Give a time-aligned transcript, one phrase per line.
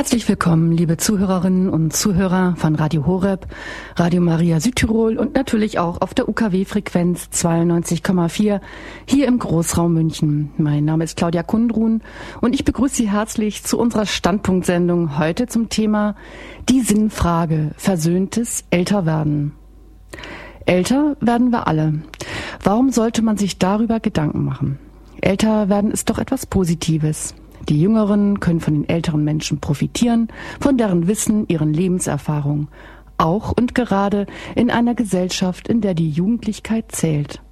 [0.00, 3.46] Herzlich willkommen, liebe Zuhörerinnen und Zuhörer von Radio Horeb,
[3.96, 8.62] Radio Maria Südtirol und natürlich auch auf der UKW-Frequenz 92,4
[9.04, 10.52] hier im Großraum München.
[10.56, 12.00] Mein Name ist Claudia Kundrun
[12.40, 16.14] und ich begrüße Sie herzlich zu unserer Standpunktsendung heute zum Thema
[16.70, 19.52] Die Sinnfrage Versöhntes Älterwerden.
[20.64, 22.00] Älter werden wir alle.
[22.62, 24.78] Warum sollte man sich darüber Gedanken machen?
[25.20, 27.34] Älter werden ist doch etwas Positives.
[27.68, 30.28] Die Jüngeren können von den älteren Menschen profitieren,
[30.60, 32.68] von deren Wissen, ihren Lebenserfahrungen,
[33.18, 37.42] auch und gerade in einer Gesellschaft, in der die Jugendlichkeit zählt.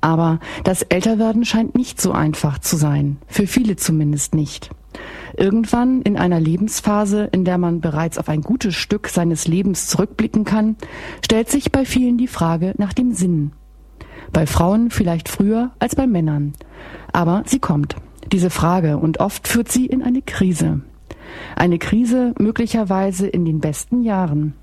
[0.00, 4.70] Aber das Älterwerden scheint nicht so einfach zu sein, für viele zumindest nicht.
[5.36, 10.44] Irgendwann in einer Lebensphase, in der man bereits auf ein gutes Stück seines Lebens zurückblicken
[10.44, 10.76] kann,
[11.24, 13.52] stellt sich bei vielen die Frage nach dem Sinn.
[14.32, 16.54] Bei Frauen vielleicht früher als bei Männern.
[17.12, 17.96] Aber sie kommt
[18.32, 20.80] diese Frage und oft führt sie in eine Krise.
[21.56, 24.54] Eine Krise möglicherweise in den besten Jahren.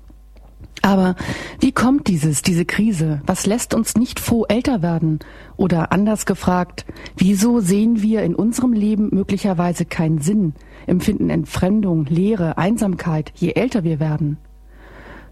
[0.82, 1.16] Aber
[1.58, 3.20] wie kommt dieses, diese Krise?
[3.26, 5.20] Was lässt uns nicht froh älter werden?
[5.56, 10.52] Oder anders gefragt, wieso sehen wir in unserem Leben möglicherweise keinen Sinn,
[10.86, 14.38] empfinden Entfremdung, Leere, Einsamkeit, je älter wir werden?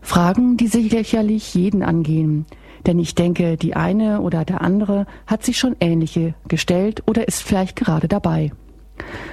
[0.00, 2.46] Fragen, die sicherlich jeden angehen,
[2.86, 7.42] denn ich denke, die eine oder der andere hat sich schon ähnliche gestellt oder ist
[7.42, 8.52] vielleicht gerade dabei.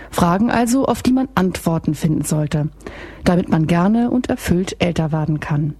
[0.09, 2.69] Fragen also, auf die man Antworten finden sollte,
[3.23, 5.75] damit man gerne und erfüllt älter werden kann.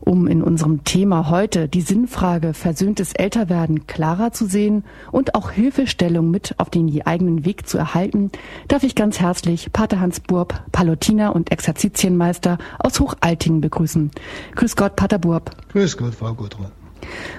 [0.00, 6.30] Um in unserem Thema heute die Sinnfrage versöhntes Älterwerden klarer zu sehen und auch Hilfestellung
[6.30, 8.30] mit auf den eigenen Weg zu erhalten,
[8.68, 14.10] darf ich ganz herzlich Pater Hans Burb, Palutiner und Exerzitienmeister aus Hochaltingen begrüßen.
[14.54, 15.50] Grüß Gott, Pater Burb.
[15.72, 16.83] Grüß Gott, Frau Gudrun.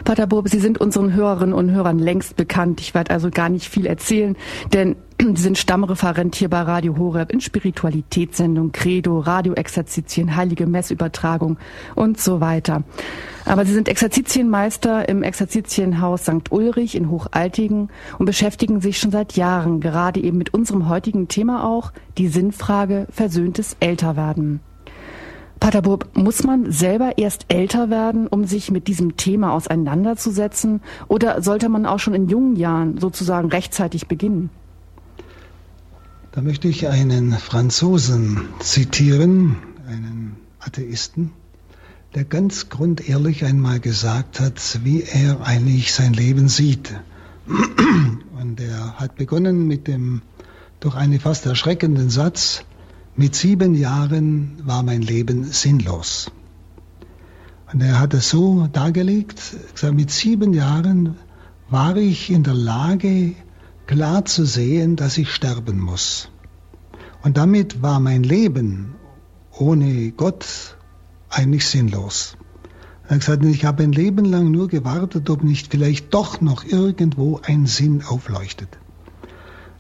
[0.04, 2.82] Pater Burb, Sie sind unseren Hörerinnen und Hörern längst bekannt.
[2.82, 4.36] Ich werde also gar nicht viel erzählen,
[4.74, 11.58] denn Sie sind Stammreferent hier bei Radio Horeb in Spiritualitätssendung, Credo, Radioexerzitien, Heilige Messübertragung
[11.96, 12.84] und so weiter.
[13.46, 16.52] Aber Sie sind Exerzitienmeister im Exerzitienhaus St.
[16.52, 21.64] Ulrich in Hochaltigen und beschäftigen sich schon seit Jahren gerade eben mit unserem heutigen Thema
[21.64, 24.60] auch, die Sinnfrage versöhntes Älterwerden.
[25.66, 30.80] Pater Burb, muss man selber erst älter werden, um sich mit diesem Thema auseinanderzusetzen?
[31.08, 34.52] Oder sollte man auch schon in jungen Jahren sozusagen rechtzeitig beginnen?
[36.34, 39.56] Da möchte ich einen Franzosen zitieren,
[39.88, 41.32] einen Atheisten,
[42.14, 46.94] der ganz grundehrlich einmal gesagt hat, wie er eigentlich sein Leben sieht.
[48.40, 50.22] Und er hat begonnen mit dem
[50.80, 52.64] durch einen fast erschreckenden Satz,
[53.18, 56.32] mit sieben Jahren war mein Leben sinnlos.
[57.72, 59.42] Und er hat es so dargelegt,
[59.74, 61.16] gesagt, mit sieben Jahren
[61.70, 63.34] war ich in der Lage,
[63.88, 66.30] klar zu sehen, dass ich sterben muss.
[67.24, 68.96] Und damit war mein Leben
[69.58, 70.78] ohne Gott
[71.30, 72.38] eigentlich sinnlos.
[73.08, 76.66] Er hat gesagt, ich habe ein Leben lang nur gewartet, ob nicht vielleicht doch noch
[76.66, 78.78] irgendwo ein Sinn aufleuchtet.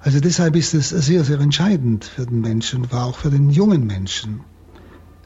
[0.05, 3.88] Also deshalb ist es sehr, sehr entscheidend für den Menschen, war auch für den jungen
[3.88, 4.41] Menschen,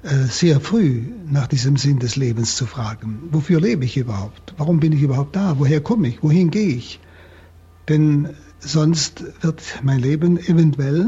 [0.04, 3.24] äh, sehr früh nach diesem Sinn des Lebens zu fragen.
[3.30, 4.54] Wofür lebe ich überhaupt?
[4.56, 5.60] Warum bin ich überhaupt da?
[5.60, 6.24] Woher komme ich?
[6.24, 7.02] Wohin gehe ich?
[7.90, 8.30] Denn
[8.60, 11.06] sonst wird mein Leben eventuell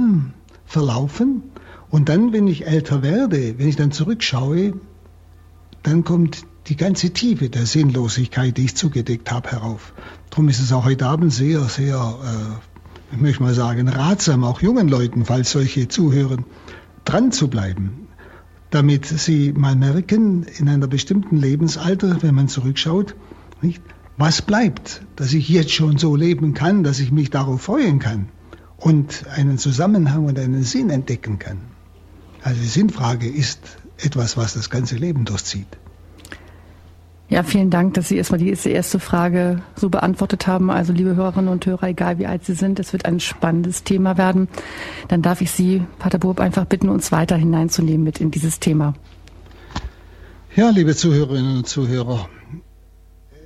[0.65, 1.43] verlaufen.
[1.89, 4.73] Und dann, wenn ich älter werde, wenn ich dann zurückschaue,
[5.81, 9.93] dann kommt die ganze Tiefe der Sinnlosigkeit, die ich zugedeckt habe, herauf.
[10.29, 12.70] Darum ist es auch heute Abend sehr, sehr äh,
[13.11, 16.45] ich möchte mal sagen, ratsam, auch jungen Leuten, falls solche zuhören,
[17.03, 18.07] dran zu bleiben,
[18.69, 23.15] damit sie mal merken, in einer bestimmten Lebensalter, wenn man zurückschaut,
[23.61, 23.81] nicht,
[24.17, 28.29] was bleibt, dass ich jetzt schon so leben kann, dass ich mich darauf freuen kann
[28.77, 31.57] und einen Zusammenhang und einen Sinn entdecken kann.
[32.43, 33.59] Also die Sinnfrage ist
[33.97, 35.67] etwas, was das ganze Leben durchzieht.
[37.31, 40.69] Ja, vielen Dank, dass Sie erstmal die erste Frage so beantwortet haben.
[40.69, 44.17] Also, liebe Hörerinnen und Hörer, egal wie alt Sie sind, es wird ein spannendes Thema
[44.17, 44.49] werden.
[45.07, 48.95] Dann darf ich Sie, Pater Burb, einfach bitten, uns weiter hineinzunehmen mit in dieses Thema.
[50.57, 52.27] Ja, liebe Zuhörerinnen und Zuhörer,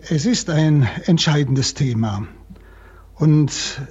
[0.10, 2.26] es ist ein entscheidendes Thema.
[3.14, 3.82] Und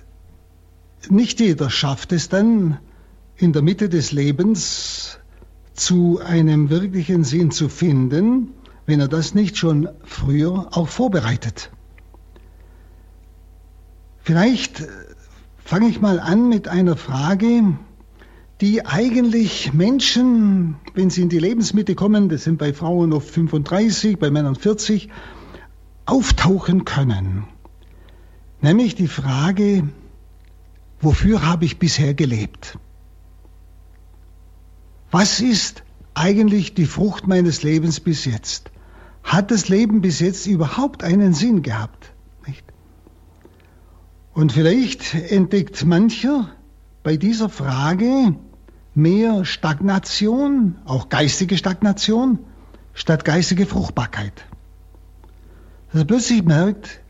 [1.09, 2.79] nicht jeder schafft es dann,
[3.37, 5.21] in der Mitte des Lebens
[5.73, 8.55] zu einem wirklichen Sinn zu finden,
[8.87, 11.71] wenn er das nicht schon früher auch vorbereitet.
[14.23, 14.89] Vielleicht äh,
[15.59, 17.77] fange ich mal an mit einer Frage,
[18.61, 24.19] die eigentlich Menschen, wenn sie in die Lebensmitte kommen, das sind bei Frauen oft 35,
[24.19, 25.09] bei Männern 40,
[26.07, 27.45] auftauchen können.
[28.61, 29.89] Nämlich die Frage,
[31.01, 32.79] wofür habe ich bisher gelebt?
[35.11, 35.83] Was ist
[36.15, 38.71] eigentlich die Frucht meines Lebens bis jetzt?
[39.25, 42.13] Hat das Leben bis jetzt überhaupt einen Sinn gehabt?
[42.47, 42.63] Nicht?
[44.35, 46.51] Und vielleicht entdeckt mancher
[47.03, 48.37] bei dieser Frage
[48.95, 52.39] mehr Stagnation, auch geistige Stagnation,
[52.93, 54.45] statt geistige Fruchtbarkeit.
[55.91, 57.01] Dass er plötzlich merkt,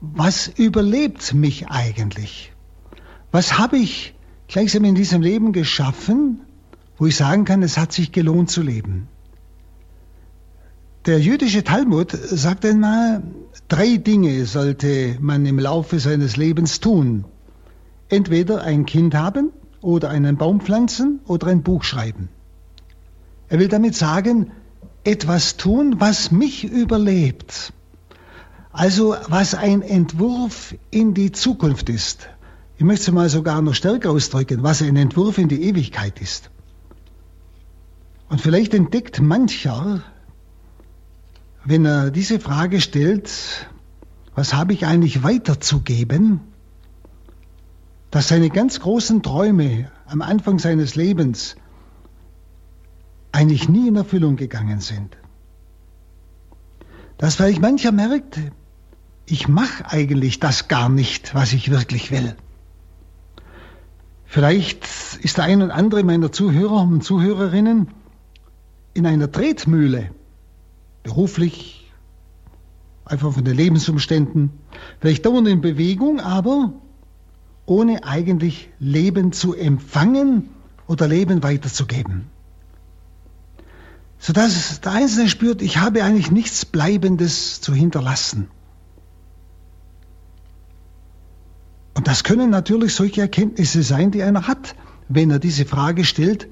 [0.00, 2.52] was überlebt mich eigentlich?
[3.30, 4.14] Was habe ich
[4.46, 6.40] gleichsam in diesem Leben geschaffen,
[6.98, 9.08] wo ich sagen kann, es hat sich gelohnt zu leben?
[11.04, 13.24] Der jüdische Talmud sagt einmal,
[13.66, 17.24] drei Dinge sollte man im Laufe seines Lebens tun.
[18.08, 19.50] Entweder ein Kind haben
[19.80, 22.28] oder einen Baum pflanzen oder ein Buch schreiben.
[23.48, 24.52] Er will damit sagen,
[25.02, 27.72] etwas tun, was mich überlebt.
[28.70, 32.28] Also was ein Entwurf in die Zukunft ist.
[32.76, 36.50] Ich möchte es mal sogar noch stärker ausdrücken, was ein Entwurf in die Ewigkeit ist.
[38.28, 40.04] Und vielleicht entdeckt mancher,
[41.64, 43.70] wenn er diese Frage stellt,
[44.34, 46.40] was habe ich eigentlich weiterzugeben,
[48.10, 51.56] dass seine ganz großen Träume am Anfang seines Lebens
[53.30, 55.16] eigentlich nie in Erfüllung gegangen sind.
[57.16, 58.38] Dass vielleicht mancher merkt,
[59.26, 62.36] ich mache eigentlich das gar nicht, was ich wirklich will.
[64.26, 64.86] Vielleicht
[65.22, 67.88] ist der ein und andere meiner Zuhörer und Zuhörerinnen
[68.94, 70.10] in einer Tretmühle,
[71.02, 71.90] beruflich,
[73.04, 74.50] einfach von den Lebensumständen,
[75.00, 76.72] vielleicht dauernd in Bewegung, aber
[77.66, 80.48] ohne eigentlich Leben zu empfangen
[80.86, 82.26] oder Leben weiterzugeben.
[84.18, 88.48] Sodass der Einzelne spürt, ich habe eigentlich nichts Bleibendes zu hinterlassen.
[91.94, 94.76] Und das können natürlich solche Erkenntnisse sein, die einer hat,
[95.08, 96.48] wenn er diese Frage stellt,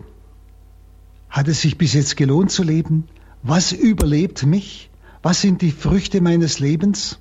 [1.28, 3.08] hat es sich bis jetzt gelohnt zu leben?
[3.42, 4.90] Was überlebt mich?
[5.22, 7.18] Was sind die Früchte meines Lebens?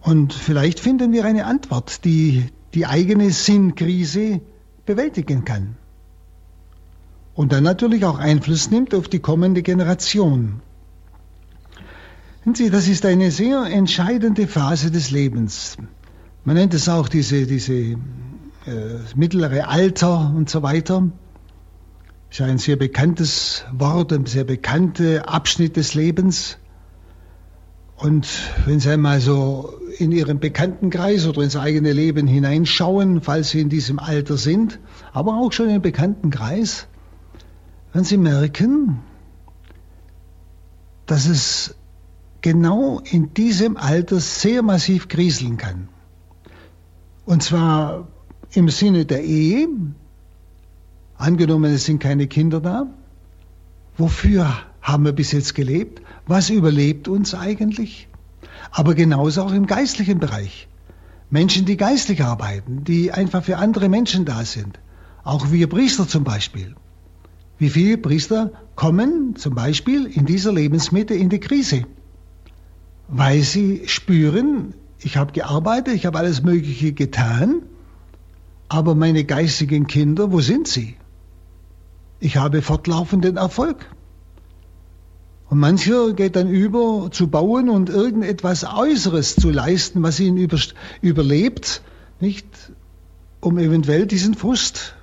[0.00, 2.44] Und vielleicht finden wir eine Antwort, die
[2.74, 4.40] die eigene Sinnkrise
[4.84, 5.76] bewältigen kann.
[7.34, 10.60] Und dann natürlich auch Einfluss nimmt auf die kommende Generation.
[12.52, 15.78] Sie, das ist eine sehr entscheidende Phase des Lebens.
[16.44, 17.96] Man nennt es auch diese, diese äh,
[19.16, 21.08] mittlere Alter und so weiter.
[22.34, 26.58] Ist ein sehr bekanntes Wort, ein sehr bekannter Abschnitt des Lebens.
[27.94, 28.26] Und
[28.66, 33.68] wenn Sie einmal so in Ihren Bekanntenkreis oder ins eigene Leben hineinschauen, falls Sie in
[33.68, 34.80] diesem Alter sind,
[35.12, 36.88] aber auch schon im Bekanntenkreis,
[37.92, 38.98] werden Sie merken,
[41.06, 41.76] dass es
[42.40, 45.88] genau in diesem Alter sehr massiv kriseln kann.
[47.26, 48.08] Und zwar
[48.50, 49.68] im Sinne der Ehe,
[51.16, 52.86] angenommen es sind keine Kinder da,
[53.96, 54.52] wofür
[54.82, 56.02] haben wir bis jetzt gelebt?
[56.26, 58.08] Was überlebt uns eigentlich?
[58.70, 60.68] Aber genauso auch im geistlichen Bereich.
[61.30, 64.78] Menschen, die geistlich arbeiten, die einfach für andere Menschen da sind.
[65.22, 66.74] Auch wir Priester zum Beispiel.
[67.58, 71.84] Wie viele Priester kommen zum Beispiel in dieser Lebensmitte in die Krise?
[73.08, 77.62] Weil sie spüren, ich habe gearbeitet, ich habe alles Mögliche getan,
[78.68, 80.96] aber meine geistigen Kinder, wo sind sie?
[82.24, 83.84] Ich habe fortlaufenden Erfolg.
[85.50, 90.58] Und mancher geht dann über zu bauen und irgendetwas Äußeres zu leisten, was ihn über,
[91.02, 91.82] überlebt,
[92.20, 92.46] nicht,
[93.40, 94.96] um eventuell diesen Frust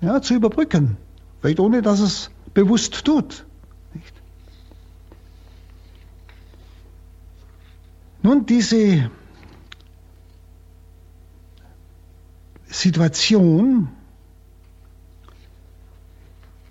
[0.00, 0.96] ja, zu überbrücken.
[1.42, 3.44] Vielleicht ohne, dass es bewusst tut.
[3.92, 4.14] Nicht?
[8.22, 9.10] Nun, diese
[12.68, 13.90] Situation,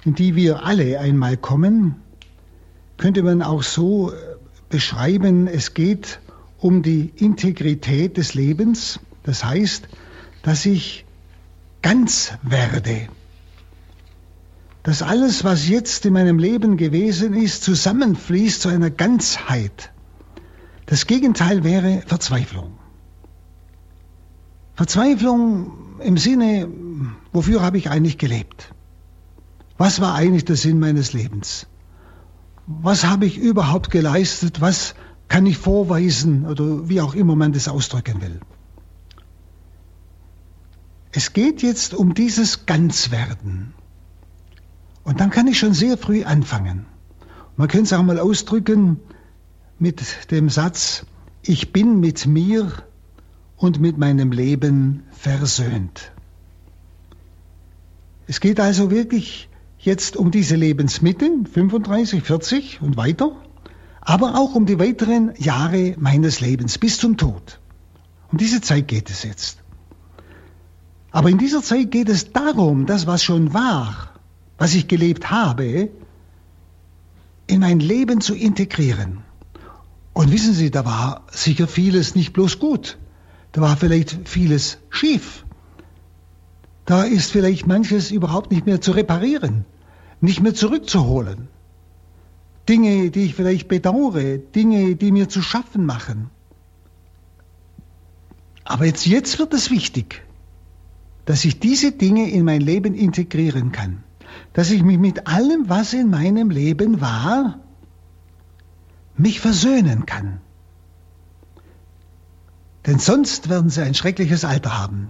[0.05, 1.95] in die wir alle einmal kommen,
[2.97, 4.15] könnte man auch so äh,
[4.69, 6.19] beschreiben, es geht
[6.57, 9.87] um die Integrität des Lebens, das heißt,
[10.41, 11.05] dass ich
[11.81, 13.07] ganz werde,
[14.83, 19.91] dass alles, was jetzt in meinem Leben gewesen ist, zusammenfließt zu einer Ganzheit.
[20.85, 22.73] Das Gegenteil wäre Verzweiflung.
[24.75, 26.67] Verzweiflung im Sinne,
[27.31, 28.73] wofür habe ich eigentlich gelebt?
[29.83, 31.67] Was war eigentlich der Sinn meines Lebens?
[32.67, 34.61] Was habe ich überhaupt geleistet?
[34.61, 34.95] Was
[35.27, 38.39] kann ich vorweisen oder wie auch immer man das ausdrücken will?
[41.11, 43.73] Es geht jetzt um dieses Ganzwerden.
[45.03, 46.85] Und dann kann ich schon sehr früh anfangen.
[47.57, 49.01] Man könnte es auch mal ausdrücken
[49.79, 51.05] mit dem Satz,
[51.41, 52.71] ich bin mit mir
[53.57, 56.13] und mit meinem Leben versöhnt.
[58.27, 59.49] Es geht also wirklich
[59.83, 63.35] jetzt um diese Lebensmitte, 35, 40 und weiter,
[64.01, 67.59] aber auch um die weiteren Jahre meines Lebens bis zum Tod.
[68.31, 69.59] Um diese Zeit geht es jetzt.
[71.11, 74.09] Aber in dieser Zeit geht es darum, das, was schon war,
[74.57, 75.89] was ich gelebt habe,
[77.45, 79.19] in mein Leben zu integrieren.
[80.13, 82.97] Und wissen Sie, da war sicher vieles nicht bloß gut.
[83.51, 85.45] Da war vielleicht vieles schief.
[86.85, 89.65] Da ist vielleicht manches überhaupt nicht mehr zu reparieren,
[90.21, 91.47] nicht mehr zurückzuholen.
[92.67, 96.29] Dinge, die ich vielleicht bedauere, Dinge, die mir zu schaffen machen.
[98.63, 100.23] Aber jetzt, jetzt wird es wichtig,
[101.25, 104.03] dass ich diese Dinge in mein Leben integrieren kann.
[104.53, 107.59] Dass ich mich mit allem, was in meinem Leben war,
[109.17, 110.39] mich versöhnen kann.
[112.85, 115.09] Denn sonst werden sie ein schreckliches Alter haben.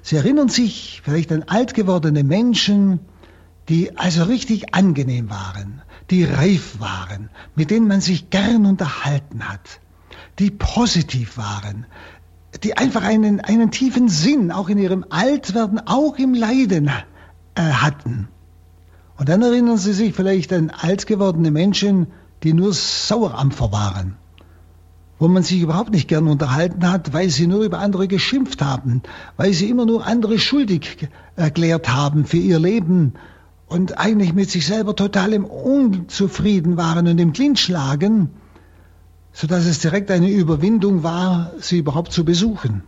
[0.00, 3.00] Sie erinnern sich vielleicht an alt gewordene Menschen,
[3.68, 9.80] die also richtig angenehm waren, die reif waren, mit denen man sich gern unterhalten hat,
[10.38, 11.86] die positiv waren,
[12.62, 16.90] die einfach einen, einen tiefen Sinn auch in ihrem Altwerden, auch im Leiden
[17.54, 18.28] äh, hatten.
[19.18, 22.08] Und dann erinnern Sie sich vielleicht an alt gewordene Menschen,
[22.42, 24.16] die nur Sauerampfer waren
[25.22, 29.02] wo man sich überhaupt nicht gern unterhalten hat, weil sie nur über andere geschimpft haben,
[29.36, 33.12] weil sie immer nur andere schuldig erklärt haben für ihr Leben
[33.68, 38.30] und eigentlich mit sich selber total im Unzufrieden waren und im Clinch lagen,
[39.32, 42.82] sodass es direkt eine Überwindung war, sie überhaupt zu besuchen.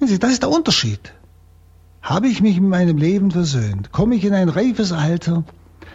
[0.00, 1.14] Das ist der Unterschied.
[2.02, 3.90] Habe ich mich in meinem Leben versöhnt?
[3.90, 5.44] Komme ich in ein reifes Alter,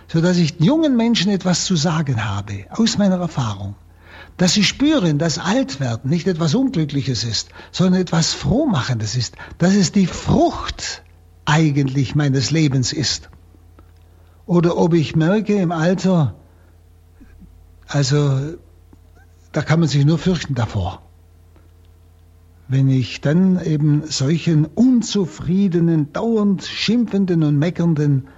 [0.08, 3.76] sodass ich jungen Menschen etwas zu sagen habe, aus meiner Erfahrung?
[4.40, 9.92] Dass sie spüren, dass Altwerden nicht etwas Unglückliches ist, sondern etwas Frohmachendes ist, dass es
[9.92, 11.04] die Frucht
[11.44, 13.30] eigentlich meines Lebens ist.
[14.46, 16.36] Oder ob ich merke im Alter,
[17.86, 18.54] also
[19.52, 21.02] da kann man sich nur fürchten davor.
[22.70, 28.30] Wenn ich dann eben solchen unzufriedenen, dauernd schimpfenden und meckernden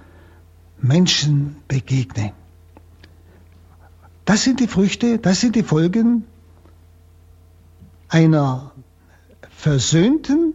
[0.80, 2.32] Menschen begegne.
[4.24, 6.24] Das sind die Früchte, das sind die Folgen
[8.08, 8.72] einer
[9.50, 10.54] versöhnten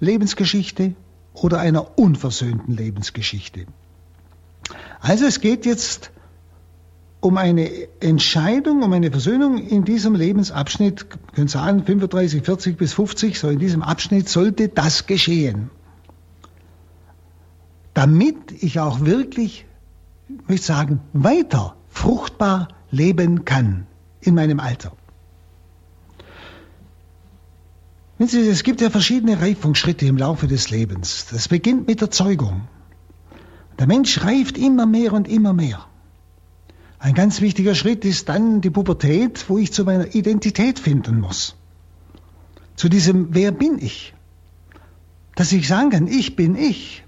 [0.00, 0.94] Lebensgeschichte
[1.34, 3.66] oder einer unversöhnten Lebensgeschichte.
[5.00, 6.10] Also es geht jetzt
[7.20, 13.38] um eine Entscheidung, um eine Versöhnung in diesem Lebensabschnitt, können sagen 35, 40 bis 50,
[13.38, 15.70] so in diesem Abschnitt sollte das geschehen.
[17.94, 19.66] Damit ich auch wirklich,
[20.28, 23.86] ich möchte sagen, weiter fruchtbar leben kann
[24.20, 24.92] in meinem Alter.
[28.18, 31.26] Sie, es gibt ja verschiedene Reifungsschritte im Laufe des Lebens.
[31.30, 32.62] Das beginnt mit der Zeugung.
[33.78, 35.84] Der Mensch reift immer mehr und immer mehr.
[37.00, 41.56] Ein ganz wichtiger Schritt ist dann die Pubertät, wo ich zu meiner Identität finden muss.
[42.76, 44.14] Zu diesem Wer bin ich?
[45.34, 47.01] Dass ich sagen kann, ich bin ich.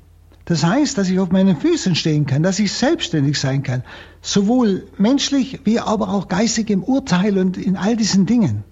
[0.44, 3.82] Das heißt, dass ich auf meinen Füßen stehen kann, dass ich selbstständig sein kann,
[4.20, 8.62] sowohl menschlich wie aber auch geistig im Urteil und in all diesen Dingen.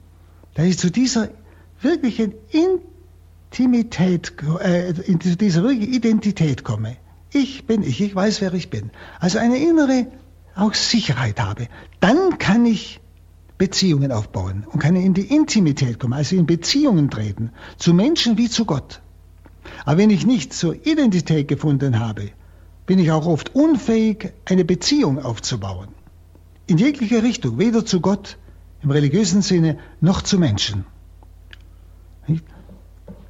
[0.55, 1.31] Dass ich zu dieser
[1.81, 2.35] wirklichen
[3.51, 6.97] Intimität, äh, zu dieser wirklichen Identität komme.
[7.33, 8.91] Ich bin ich, ich weiß, wer ich bin.
[9.19, 10.09] Also eine innere
[10.55, 11.69] auch Sicherheit habe.
[12.01, 13.01] Dann kann ich
[13.57, 18.51] Beziehungen aufbauen und kann in die Intimität kommen, also in Beziehungen treten, zu Menschen wie
[18.51, 19.01] zu Gott.
[19.85, 22.31] Aber wenn ich nicht zur Identität gefunden habe,
[22.87, 25.89] bin ich auch oft unfähig, eine Beziehung aufzubauen.
[26.67, 28.39] In jeglicher Richtung, weder zu Gott
[28.83, 30.85] im religiösen Sinne noch zu Menschen.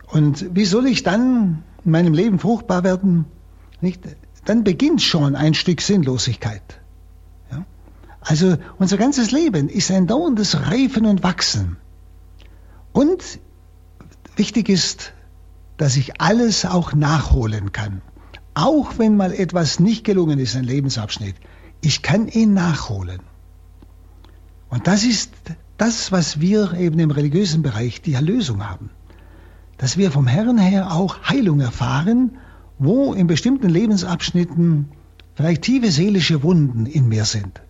[0.06, 3.25] Und wie soll ich dann in meinem Leben fruchtbar werden?
[4.44, 6.62] Dann beginnt schon ein Stück Sinnlosigkeit.
[8.21, 11.76] Also unser ganzes Leben ist ein dauerndes Reifen und Wachsen.
[12.92, 13.40] Und
[14.37, 15.12] wichtig ist,
[15.76, 18.02] dass ich alles auch nachholen kann.
[18.54, 21.36] Auch wenn mal etwas nicht gelungen ist, ein Lebensabschnitt.
[21.80, 23.20] Ich kann ihn nachholen.
[24.68, 25.32] Und das ist
[25.78, 28.90] das, was wir eben im religiösen Bereich die Erlösung haben.
[29.78, 32.38] Dass wir vom Herrn her auch Heilung erfahren,
[32.78, 34.90] wo in bestimmten Lebensabschnitten
[35.34, 37.60] vielleicht tiefe seelische Wunden in mir sind.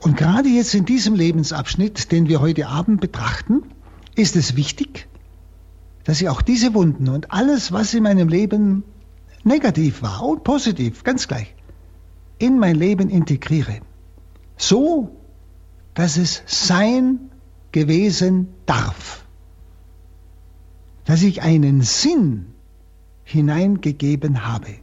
[0.00, 3.62] Und gerade jetzt in diesem Lebensabschnitt, den wir heute Abend betrachten,
[4.14, 5.08] ist es wichtig,
[6.04, 8.84] dass ich auch diese Wunden und alles, was in meinem Leben
[9.44, 11.54] negativ war und positiv, ganz gleich,
[12.38, 13.80] in mein Leben integriere.
[14.56, 15.16] So,
[15.94, 17.30] dass es sein
[17.70, 19.24] gewesen darf.
[21.04, 22.46] Dass ich einen Sinn
[23.24, 24.74] hineingegeben habe.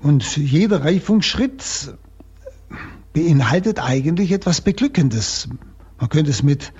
[0.00, 1.96] Und jeder Reifungsschritt
[3.12, 5.48] beinhaltet eigentlich etwas Beglückendes.
[5.98, 6.72] Man könnte es mit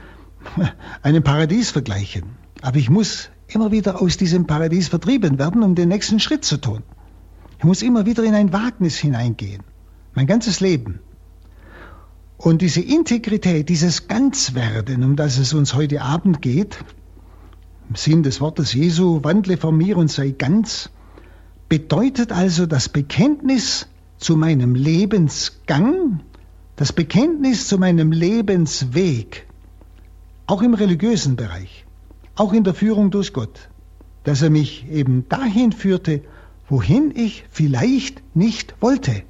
[1.03, 2.37] einem Paradies vergleichen.
[2.63, 6.59] Aber ich muss immer wieder aus diesem Paradies vertrieben werden, um den nächsten Schritt zu
[6.59, 6.83] tun.
[7.59, 9.63] Ich muss immer wieder in ein Wagnis hineingehen.
[10.15, 11.01] Mein ganzes Leben.
[12.37, 16.79] Und diese Integrität, dieses Ganzwerden, um das es uns heute Abend geht,
[17.89, 20.91] im Sinn des Wortes Jesu, wandle von mir und sei ganz,
[21.69, 26.21] bedeutet also das Bekenntnis zu meinem Lebensgang,
[26.77, 29.48] das Bekenntnis zu meinem Lebensweg,
[30.49, 31.85] auch im religiösen Bereich,
[32.35, 33.69] auch in der Führung durch Gott,
[34.25, 36.23] dass er mich eben dahin führte,
[36.69, 39.23] wohin ich vielleicht nicht wollte.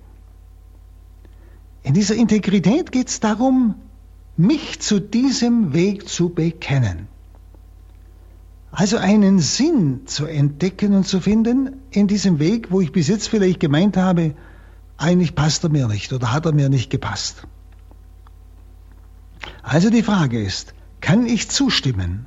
[1.82, 3.74] In dieser Integrität geht es darum,
[4.36, 7.08] mich zu diesem Weg zu bekennen.
[8.70, 13.28] Also einen Sinn zu entdecken und zu finden in diesem Weg, wo ich bis jetzt
[13.28, 14.34] vielleicht gemeint habe,
[14.96, 17.42] eigentlich passt er mir nicht oder hat er mir nicht gepasst.
[19.62, 22.26] Also die Frage ist, kann ich zustimmen,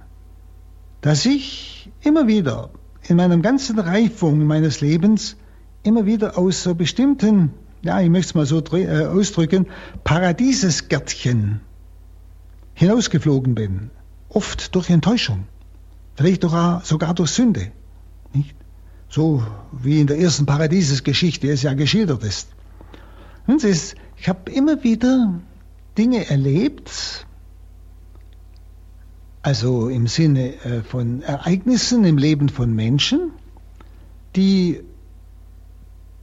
[1.01, 2.69] dass ich immer wieder
[3.07, 5.35] in meinem ganzen Reifung meines Lebens
[5.83, 9.67] immer wieder aus so bestimmten, ja, ich möchte es mal so äh, ausdrücken,
[10.03, 11.61] Paradiesesgärtchen
[12.73, 13.89] hinausgeflogen bin,
[14.29, 15.45] oft durch Enttäuschung,
[16.15, 17.71] vielleicht sogar durch Sünde,
[18.33, 18.55] nicht?
[19.09, 22.47] So wie in der ersten Paradiesesgeschichte es ja geschildert ist.
[23.45, 25.41] Und ist, ich habe immer wieder
[25.97, 27.25] Dinge erlebt,
[29.41, 33.31] also im Sinne äh, von Ereignissen im Leben von Menschen,
[34.35, 34.81] die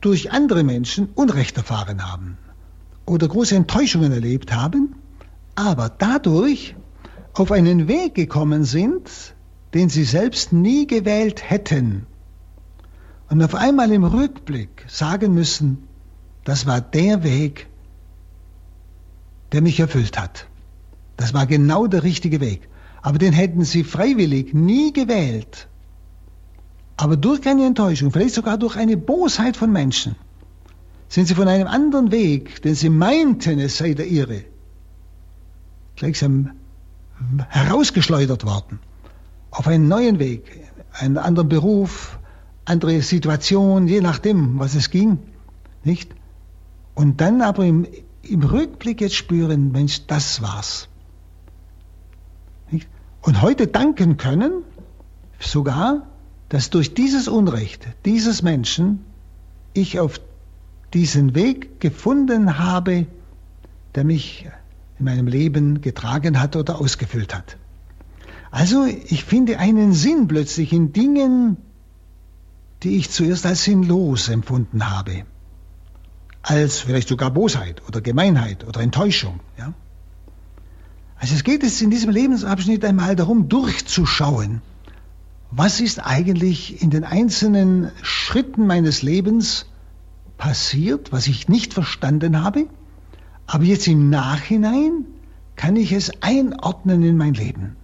[0.01, 2.39] durch andere Menschen Unrecht erfahren haben
[3.07, 4.95] oder große Enttäuschungen erlebt haben,
[5.57, 6.77] aber dadurch
[7.35, 9.35] auf einen Weg gekommen sind,
[9.75, 12.07] den sie selbst nie gewählt hätten.
[13.29, 15.89] Und auf einmal im Rückblick sagen müssen,
[16.45, 17.67] das war der Weg,
[19.53, 20.47] der mich erfüllt hat.
[21.17, 22.69] Das war genau der richtige Weg.
[23.09, 25.67] Aber den hätten sie freiwillig nie gewählt.
[26.99, 30.15] Aber durch eine Enttäuschung, vielleicht sogar durch eine Bosheit von Menschen,
[31.09, 34.45] sind sie von einem anderen Weg, den sie meinten, es sei der ihre,
[35.97, 36.51] gleichsam
[37.49, 38.79] herausgeschleudert worden.
[39.53, 42.19] Auf einen neuen Weg, einen anderen Beruf,
[42.67, 45.19] andere Situation, je nachdem, was es ging.
[45.83, 46.15] Nicht?
[46.95, 47.87] Und dann aber im,
[48.21, 50.88] im Rückblick jetzt spüren, Mensch, das war's.
[53.29, 54.63] Und heute danken können,
[55.39, 56.07] sogar,
[56.49, 59.05] dass durch dieses Unrecht dieses Menschen
[59.75, 60.19] ich auf
[60.95, 63.07] diesen Weg gefunden habe,
[63.95, 64.49] der mich
[64.99, 67.59] in meinem Leben getragen hat oder ausgefüllt hat.
[68.51, 71.59] Also ich finde einen Sinn plötzlich in Dingen,
[72.83, 75.25] die ich zuerst als sinnlos empfunden habe
[76.41, 79.41] als vielleicht sogar Bosheit oder Gemeinheit oder Enttäuschung.
[79.59, 79.75] Ja?
[81.19, 84.63] Also es geht jetzt in diesem Lebensabschnitt einmal darum, durchzuschauen,
[85.51, 89.67] was ist eigentlich in den einzelnen Schritten meines Lebens
[90.37, 92.67] passiert, was ich nicht verstanden habe,
[93.47, 95.07] aber jetzt im Nachhinein
[95.57, 97.77] kann ich es einordnen in mein Leben.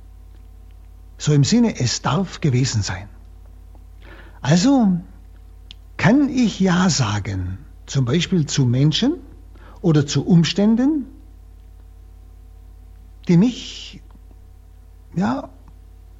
[1.18, 3.08] So im Sinne, es darf gewesen sein.
[4.42, 4.98] Also
[5.96, 9.14] kann ich Ja sagen zum Beispiel zu Menschen
[9.80, 11.06] oder zu Umständen,
[13.28, 14.02] die mich
[15.14, 15.48] ja,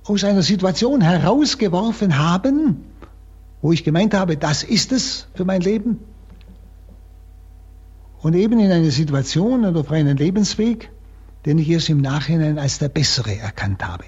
[0.05, 2.85] aus einer Situation herausgeworfen haben,
[3.63, 6.01] wo ich gemeint habe, das ist es für mein Leben.
[8.21, 10.91] Und eben in eine Situation oder auf einen Lebensweg,
[11.45, 14.05] den ich erst im Nachhinein als der bessere erkannt habe.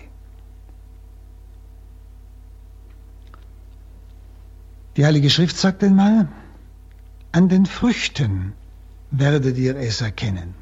[4.97, 6.29] Die Heilige Schrift sagt einmal,
[7.33, 8.55] an den Früchten
[9.11, 10.55] werdet ihr es erkennen.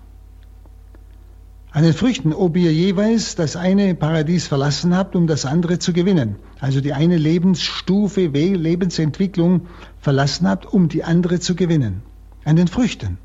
[1.75, 5.93] An den Früchten, ob ihr jeweils das eine Paradies verlassen habt, um das andere zu
[5.93, 6.37] gewinnen.
[6.61, 9.67] Also die eine Lebensstufe, Lebensentwicklung
[9.99, 12.03] verlassen habt, um die andere zu gewinnen.
[12.45, 13.19] An den Früchten.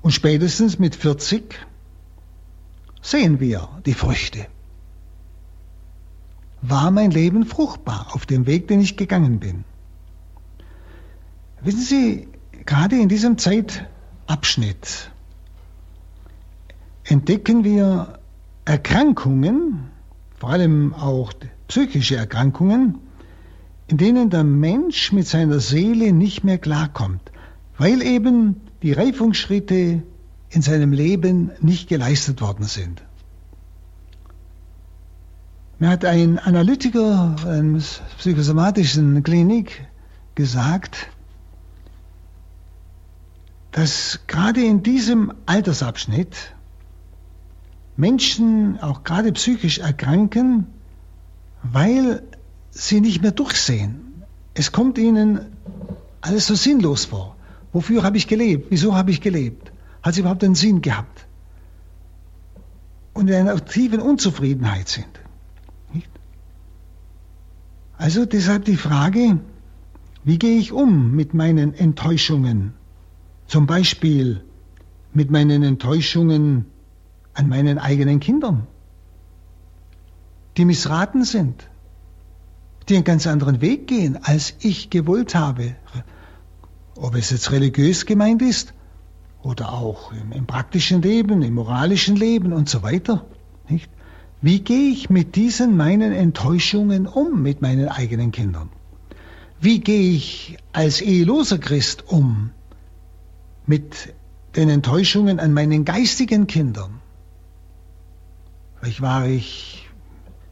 [0.00, 1.54] Und spätestens mit 40
[3.02, 4.46] sehen wir die Früchte.
[6.62, 9.64] War mein Leben fruchtbar auf dem Weg, den ich gegangen bin?
[11.60, 12.28] Wissen Sie,
[12.68, 15.10] Gerade in diesem Zeitabschnitt
[17.08, 18.18] entdecken wir
[18.64, 19.90] Erkrankungen,
[20.38, 21.32] vor allem auch
[21.66, 22.98] psychische Erkrankungen,
[23.86, 27.32] in denen der Mensch mit seiner Seele nicht mehr klarkommt,
[27.78, 30.02] weil eben die Reifungsschritte
[30.50, 33.02] in seinem Leben nicht geleistet worden sind.
[35.78, 37.80] Mir hat ein Analytiker einer
[38.18, 39.86] psychosomatischen Klinik
[40.34, 41.08] gesagt,
[43.72, 46.54] dass gerade in diesem Altersabschnitt
[47.98, 50.68] Menschen auch gerade psychisch erkranken,
[51.64, 52.22] weil
[52.70, 54.22] sie nicht mehr durchsehen.
[54.54, 55.40] Es kommt ihnen
[56.20, 57.34] alles so sinnlos vor.
[57.72, 58.68] Wofür habe ich gelebt?
[58.70, 59.72] Wieso habe ich gelebt?
[60.00, 61.26] Hat es überhaupt einen Sinn gehabt?
[63.14, 65.20] Und in einer tiefen Unzufriedenheit sind.
[65.92, 66.08] Nicht?
[67.96, 69.40] Also deshalb die Frage,
[70.22, 72.74] wie gehe ich um mit meinen Enttäuschungen?
[73.48, 74.44] Zum Beispiel
[75.12, 76.66] mit meinen Enttäuschungen
[77.38, 78.66] an meinen eigenen Kindern,
[80.56, 81.68] die missraten sind,
[82.88, 85.76] die einen ganz anderen Weg gehen, als ich gewollt habe.
[86.96, 88.74] Ob es jetzt religiös gemeint ist
[89.40, 93.24] oder auch im, im praktischen Leben, im moralischen Leben und so weiter.
[93.68, 93.88] Nicht?
[94.42, 98.68] Wie gehe ich mit diesen meinen Enttäuschungen um, mit meinen eigenen Kindern?
[99.60, 102.50] Wie gehe ich als eheloser Christ um
[103.64, 104.12] mit
[104.56, 106.97] den Enttäuschungen an meinen geistigen Kindern?
[108.80, 109.88] Vielleicht war ich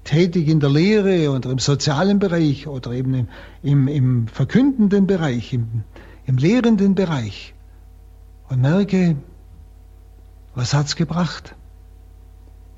[0.05, 3.29] tätig in der Lehre oder im sozialen Bereich oder eben im,
[3.63, 5.85] im, im verkündenden Bereich, im,
[6.27, 7.55] im lehrenden Bereich
[8.49, 9.17] und merke,
[10.55, 11.55] was hat's gebracht?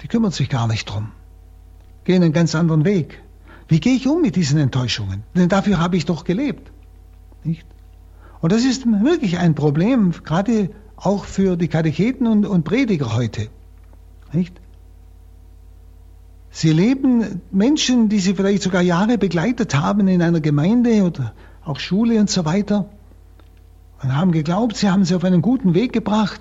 [0.02, 1.12] Die kümmern sich gar nicht drum,
[2.04, 3.22] gehen einen ganz anderen Weg.
[3.68, 5.22] Wie gehe ich um mit diesen Enttäuschungen?
[5.34, 6.72] Denn dafür habe ich doch gelebt.
[7.44, 7.66] Nicht?
[8.40, 13.48] Und das ist wirklich ein Problem, gerade auch für die Katecheten und, und Prediger heute.
[14.32, 14.60] Nicht?
[16.50, 21.32] Sie leben Menschen, die sie vielleicht sogar Jahre begleitet haben in einer Gemeinde oder
[21.64, 22.88] auch Schule und so weiter
[24.02, 26.40] und haben geglaubt, sie haben sie auf einen guten Weg gebracht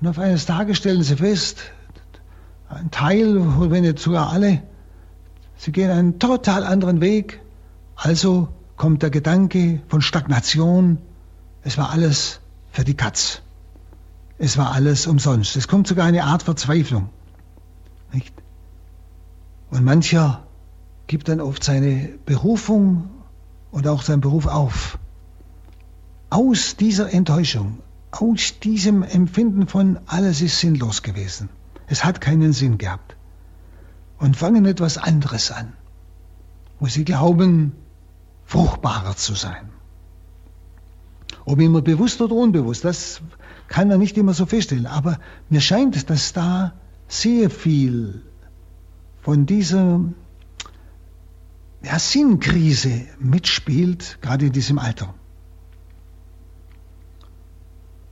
[0.00, 1.60] und auf eines Tages stellen sie fest,
[2.68, 3.36] ein Teil,
[3.70, 4.62] wenn nicht sogar alle,
[5.56, 7.40] sie gehen einen total anderen Weg.
[7.94, 10.98] Also kommt der Gedanke von Stagnation,
[11.62, 12.40] es war alles
[12.72, 13.42] für die Katz.
[14.38, 15.54] Es war alles umsonst.
[15.54, 17.10] Es kommt sogar eine Art Verzweiflung.
[18.12, 18.34] Nicht?
[19.72, 20.42] Und mancher
[21.06, 23.08] gibt dann oft seine Berufung
[23.70, 24.98] und auch seinen Beruf auf.
[26.28, 27.78] Aus dieser Enttäuschung,
[28.10, 31.48] aus diesem Empfinden von alles ist sinnlos gewesen.
[31.86, 33.16] Es hat keinen Sinn gehabt.
[34.18, 35.72] Und fangen etwas anderes an,
[36.78, 37.72] wo sie glauben,
[38.44, 39.70] fruchtbarer zu sein.
[41.46, 43.22] Ob immer bewusst oder unbewusst, das
[43.68, 44.86] kann man nicht immer so feststellen.
[44.86, 46.74] Aber mir scheint, dass da
[47.08, 48.20] sehr viel
[49.22, 50.00] von dieser
[51.82, 55.14] ja, Sinnkrise mitspielt, gerade in diesem Alter.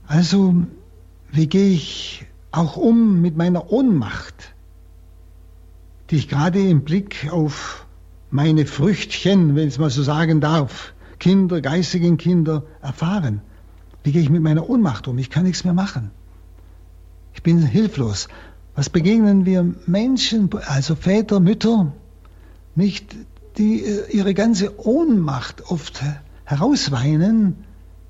[0.07, 0.55] Also,
[1.31, 4.55] wie gehe ich auch um mit meiner Ohnmacht,
[6.09, 7.85] die ich gerade im Blick auf
[8.29, 13.41] meine Früchtchen, wenn ich es mal so sagen darf, Kinder, geistigen Kinder erfahren?
[14.03, 15.17] Wie gehe ich mit meiner Ohnmacht um?
[15.17, 16.11] Ich kann nichts mehr machen.
[17.33, 18.27] Ich bin hilflos.
[18.75, 21.91] Was begegnen wir Menschen, also Väter, Mütter,
[22.75, 23.15] nicht,
[23.57, 26.01] die äh, ihre ganze Ohnmacht oft
[26.45, 27.65] herausweinen,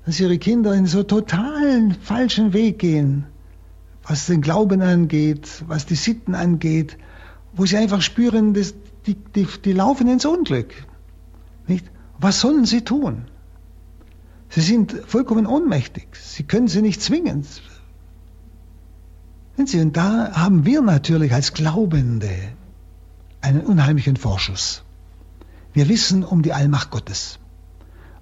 [0.06, 3.26] dass ihre Kinder in so totalen falschen Weg gehen,
[4.04, 6.96] was den Glauben angeht, was die Sitten angeht,
[7.52, 8.74] wo sie einfach spüren, dass
[9.06, 10.74] die, die, die laufen ins Unglück.
[11.66, 11.86] Nicht?
[12.18, 13.24] Was sollen sie tun?
[14.48, 16.08] Sie sind vollkommen ohnmächtig.
[16.12, 17.44] Sie können sie nicht zwingen.
[19.56, 22.30] Sie, und da haben wir natürlich als Glaubende
[23.40, 24.82] einen unheimlichen Vorschuss.
[25.72, 27.38] Wir wissen um die Allmacht Gottes.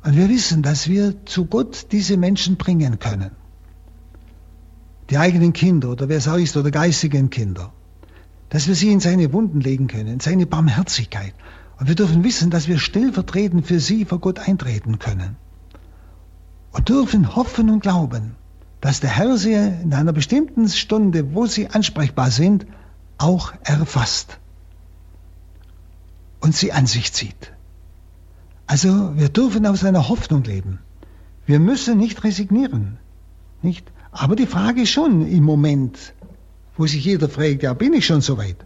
[0.03, 3.33] Und wir wissen, dass wir zu Gott diese Menschen bringen können.
[5.11, 7.73] Die eigenen Kinder oder wer es auch ist, oder geistigen Kinder.
[8.49, 11.35] Dass wir sie in seine Wunden legen können, in seine Barmherzigkeit.
[11.79, 15.37] Und wir dürfen wissen, dass wir stellvertretend für sie vor Gott eintreten können.
[16.73, 18.37] Und dürfen hoffen und glauben,
[18.81, 22.66] dass der Herr sie in einer bestimmten Stunde, wo sie ansprechbar sind,
[23.19, 24.38] auch erfasst
[26.40, 27.53] und sie an sich zieht.
[28.66, 30.79] Also wir dürfen aus einer Hoffnung leben.
[31.45, 32.99] Wir müssen nicht resignieren,
[33.62, 33.90] nicht?
[34.12, 36.14] Aber die Frage ist schon im Moment,
[36.77, 38.57] wo sich jeder fragt, ja, bin ich schon so weit?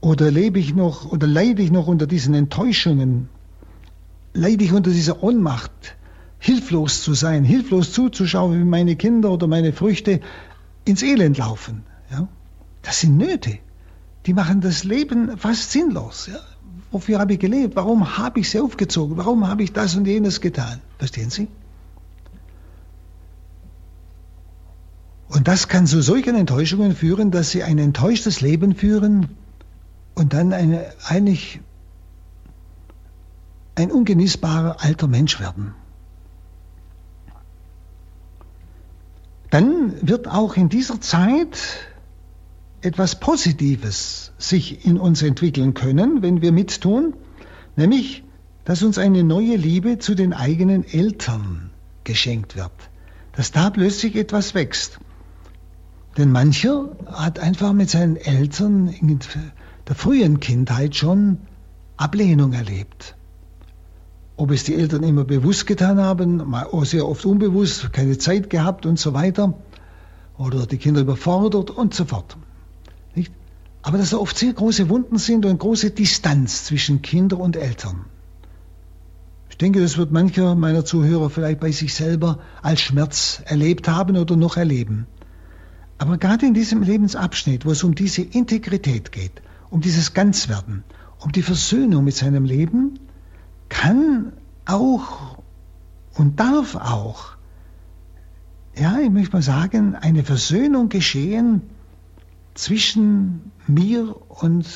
[0.00, 3.28] Oder lebe ich noch, oder leide ich noch unter diesen Enttäuschungen?
[4.32, 5.96] Leide ich unter dieser Ohnmacht?
[6.40, 10.20] Hilflos zu sein, hilflos zuzuschauen, wie meine Kinder oder meine Früchte
[10.84, 11.84] ins Elend laufen.
[12.10, 12.26] Ja?
[12.82, 13.58] Das sind Nöte.
[14.26, 16.28] Die machen das Leben fast sinnlos.
[16.32, 16.40] Ja?
[16.90, 17.76] Wofür habe ich gelebt?
[17.76, 19.16] Warum habe ich sie aufgezogen?
[19.16, 20.80] Warum habe ich das und jenes getan?
[20.98, 21.46] Verstehen Sie?
[25.28, 29.28] Und das kann zu solchen Enttäuschungen führen, dass sie ein enttäuschtes Leben führen
[30.14, 31.60] und dann eine, eigentlich
[33.76, 35.74] ein ungenießbarer alter Mensch werden.
[39.50, 41.58] Dann wird auch in dieser Zeit
[42.82, 47.14] etwas Positives sich in uns entwickeln können, wenn wir mittun,
[47.76, 48.24] nämlich,
[48.64, 51.70] dass uns eine neue Liebe zu den eigenen Eltern
[52.04, 52.72] geschenkt wird,
[53.32, 54.98] dass da plötzlich etwas wächst.
[56.16, 59.18] Denn mancher hat einfach mit seinen Eltern in
[59.86, 61.38] der frühen Kindheit schon
[61.96, 63.16] Ablehnung erlebt.
[64.40, 68.98] Ob es die Eltern immer bewusst getan haben, sehr oft unbewusst, keine Zeit gehabt und
[68.98, 69.52] so weiter,
[70.38, 72.38] oder die Kinder überfordert und so fort.
[73.14, 73.34] Nicht?
[73.82, 78.06] Aber dass da oft sehr große Wunden sind und große Distanz zwischen Kinder und Eltern.
[79.50, 84.16] Ich denke, das wird mancher meiner Zuhörer vielleicht bei sich selber als Schmerz erlebt haben
[84.16, 85.06] oder noch erleben.
[85.98, 90.82] Aber gerade in diesem Lebensabschnitt, wo es um diese Integrität geht, um dieses Ganzwerden,
[91.18, 92.98] um die Versöhnung mit seinem Leben,
[93.70, 94.34] kann
[94.66, 95.38] auch
[96.14, 97.30] und darf auch,
[98.76, 101.62] ja, ich möchte mal sagen, eine Versöhnung geschehen
[102.54, 104.66] zwischen mir und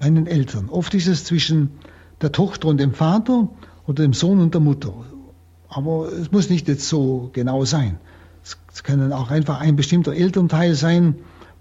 [0.00, 0.70] meinen Eltern.
[0.70, 1.70] Oft ist es zwischen
[2.22, 3.48] der Tochter und dem Vater
[3.86, 4.94] oder dem Sohn und der Mutter.
[5.68, 7.98] Aber es muss nicht jetzt so genau sein.
[8.72, 11.16] Es kann auch einfach ein bestimmter Elternteil sein,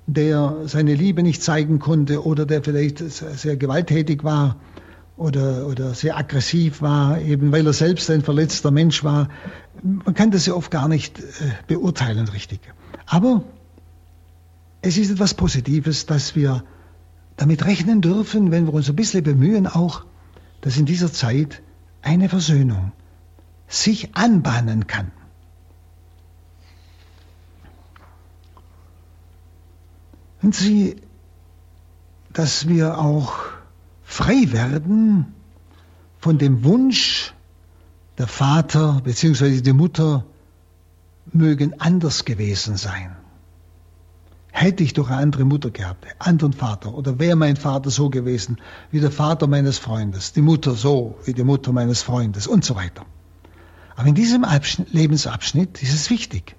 [0.06, 4.58] der seine Liebe nicht zeigen konnte oder der vielleicht sehr gewalttätig war
[5.16, 9.30] oder, oder sehr aggressiv war, eben weil er selbst ein verletzter Mensch war.
[9.84, 11.24] Man kann das ja oft gar nicht äh,
[11.68, 12.60] beurteilen richtig.
[13.06, 13.44] Aber
[14.82, 16.64] es ist etwas Positives, dass wir
[17.38, 20.04] damit rechnen dürfen, wenn wir uns ein bisschen bemühen, auch,
[20.62, 21.62] dass in dieser Zeit
[22.02, 22.92] eine Versöhnung
[23.68, 25.12] sich anbahnen kann.
[30.42, 30.98] Und Sie,
[32.34, 33.53] dass wir auch
[34.14, 35.34] frei werden
[36.20, 37.34] von dem Wunsch,
[38.20, 39.62] der Vater bzw.
[39.62, 40.24] die Mutter
[41.32, 43.16] mögen anders gewesen sein.
[44.52, 48.12] Hätte ich doch eine andere Mutter gehabt, einen anderen Vater, oder wäre mein Vater so
[48.12, 48.58] gewesen
[48.92, 52.76] wie der Vater meines Freundes, die Mutter so wie die Mutter meines Freundes und so
[52.76, 53.08] weiter.
[53.96, 56.56] Aber in diesem Abschnitt, Lebensabschnitt ist es wichtig,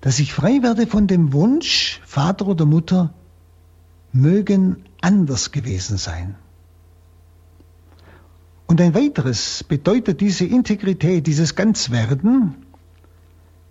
[0.00, 3.14] dass ich frei werde von dem Wunsch, Vater oder Mutter
[4.10, 6.34] mögen anders gewesen sein.
[8.68, 12.54] Und ein weiteres bedeutet diese Integrität, dieses Ganzwerden,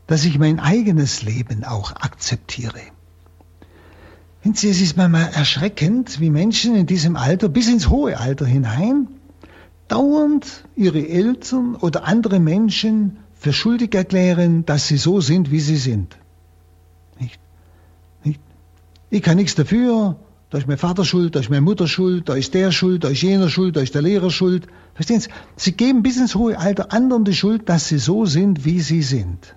[0.08, 2.82] dass ich mein eigenes Leben auch akzeptiere.
[4.44, 9.08] es ist manchmal erschreckend, wie Menschen in diesem Alter, bis ins hohe Alter hinein,
[9.88, 15.78] dauernd ihre Eltern oder andere Menschen für schuldig erklären, dass sie so sind, wie sie
[15.78, 16.18] sind.
[17.20, 17.40] Nicht?
[18.24, 18.42] Nicht?
[19.12, 20.18] Ich kann nichts dafür,
[20.50, 23.10] da ist mein Vater schuld, da ist meine Mutter schuld, da ist der schuld, da
[23.10, 24.68] ist jener schuld, da ist der Lehrer schuld.
[24.94, 25.30] Verstehen Sie?
[25.58, 29.02] Sie geben bis ins hohe Alter anderen die Schuld, dass sie so sind, wie sie
[29.02, 29.56] sind.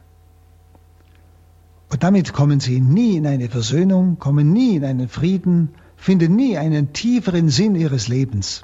[1.90, 6.59] Und damit kommen sie nie in eine Versöhnung, kommen nie in einen Frieden, finden nie
[6.59, 8.62] einen tieferen Sinn ihres Lebens.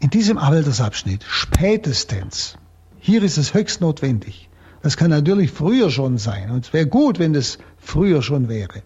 [0.00, 2.56] In diesem Altersabschnitt, spätestens,
[2.98, 4.48] hier ist es höchst notwendig.
[4.82, 8.82] Das kann natürlich früher schon sein und es wäre gut, wenn es früher schon wäre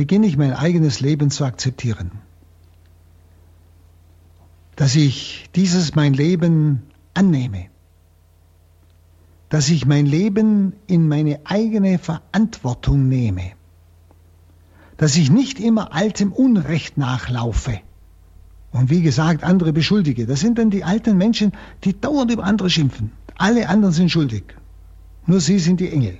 [0.00, 2.10] beginne ich mein eigenes Leben zu akzeptieren.
[4.74, 7.66] Dass ich dieses mein Leben annehme.
[9.50, 13.52] Dass ich mein Leben in meine eigene Verantwortung nehme.
[14.96, 17.80] Dass ich nicht immer altem Unrecht nachlaufe.
[18.72, 20.24] Und wie gesagt, andere beschuldige.
[20.24, 21.52] Das sind dann die alten Menschen,
[21.84, 23.12] die dauernd über andere schimpfen.
[23.36, 24.44] Alle anderen sind schuldig.
[25.26, 26.16] Nur sie sind die Engel.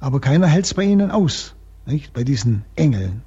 [0.00, 1.53] Aber keiner hält es bei ihnen aus
[1.86, 2.12] nicht?
[2.12, 3.22] bei diesen Engeln.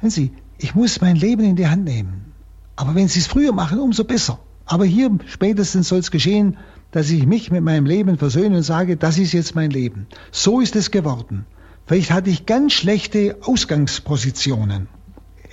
[0.00, 2.32] Wenn Sie, ich muss mein Leben in die Hand nehmen.
[2.76, 4.38] Aber wenn Sie es früher machen, umso besser.
[4.66, 6.56] Aber hier spätestens soll es geschehen,
[6.90, 10.06] dass ich mich mit meinem Leben versöhne und sage, das ist jetzt mein Leben.
[10.30, 11.46] So ist es geworden.
[11.86, 14.88] Vielleicht hatte ich ganz schlechte Ausgangspositionen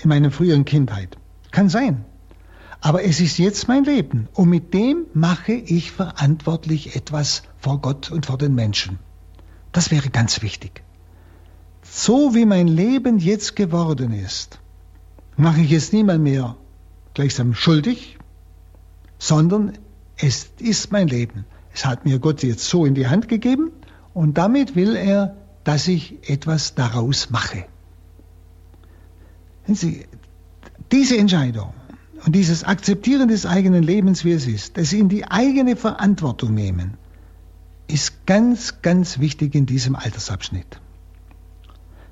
[0.01, 1.17] in meiner früheren Kindheit.
[1.51, 2.05] Kann sein.
[2.81, 8.11] Aber es ist jetzt mein Leben und mit dem mache ich verantwortlich etwas vor Gott
[8.11, 8.99] und vor den Menschen.
[9.73, 10.83] Das wäre ganz wichtig.
[11.81, 14.59] So wie mein Leben jetzt geworden ist,
[15.35, 16.55] mache ich es niemand mehr
[17.13, 18.17] gleichsam schuldig,
[19.17, 19.73] sondern
[20.17, 21.45] es ist mein Leben.
[21.73, 23.71] Es hat mir Gott jetzt so in die Hand gegeben
[24.13, 27.65] und damit will er, dass ich etwas daraus mache.
[29.67, 30.05] Sie,
[30.91, 31.73] diese Entscheidung
[32.25, 36.97] und dieses Akzeptieren des eigenen Lebens, wie es ist, das in die eigene Verantwortung nehmen,
[37.93, 40.79] ist ganz, ganz wichtig in diesem Altersabschnitt.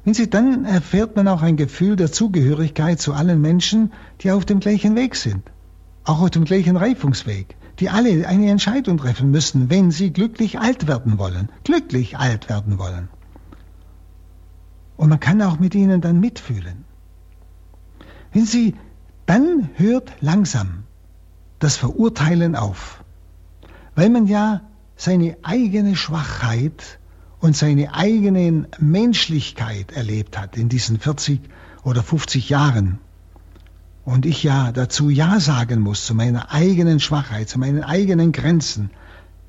[0.04, 3.91] Wenn Sie dann erfährt man auch ein Gefühl der Zugehörigkeit zu allen Menschen,
[4.22, 5.44] die auf dem gleichen Weg sind,
[6.04, 10.88] auch auf dem gleichen Reifungsweg, die alle eine Entscheidung treffen müssen, wenn sie glücklich alt
[10.88, 11.50] werden wollen.
[11.63, 13.10] Glücklich alt werden wollen.
[14.98, 16.86] Und man kann auch mit ihnen dann mitfühlen.
[18.34, 18.76] Wenn sie,
[19.26, 20.84] dann hört langsam
[21.60, 23.04] das Verurteilen auf.
[23.96, 24.62] Weil man ja
[25.01, 26.99] seine eigene Schwachheit
[27.39, 31.41] und seine eigene Menschlichkeit erlebt hat in diesen 40
[31.83, 32.99] oder 50 Jahren.
[34.05, 38.91] Und ich ja dazu Ja sagen muss zu meiner eigenen Schwachheit, zu meinen eigenen Grenzen,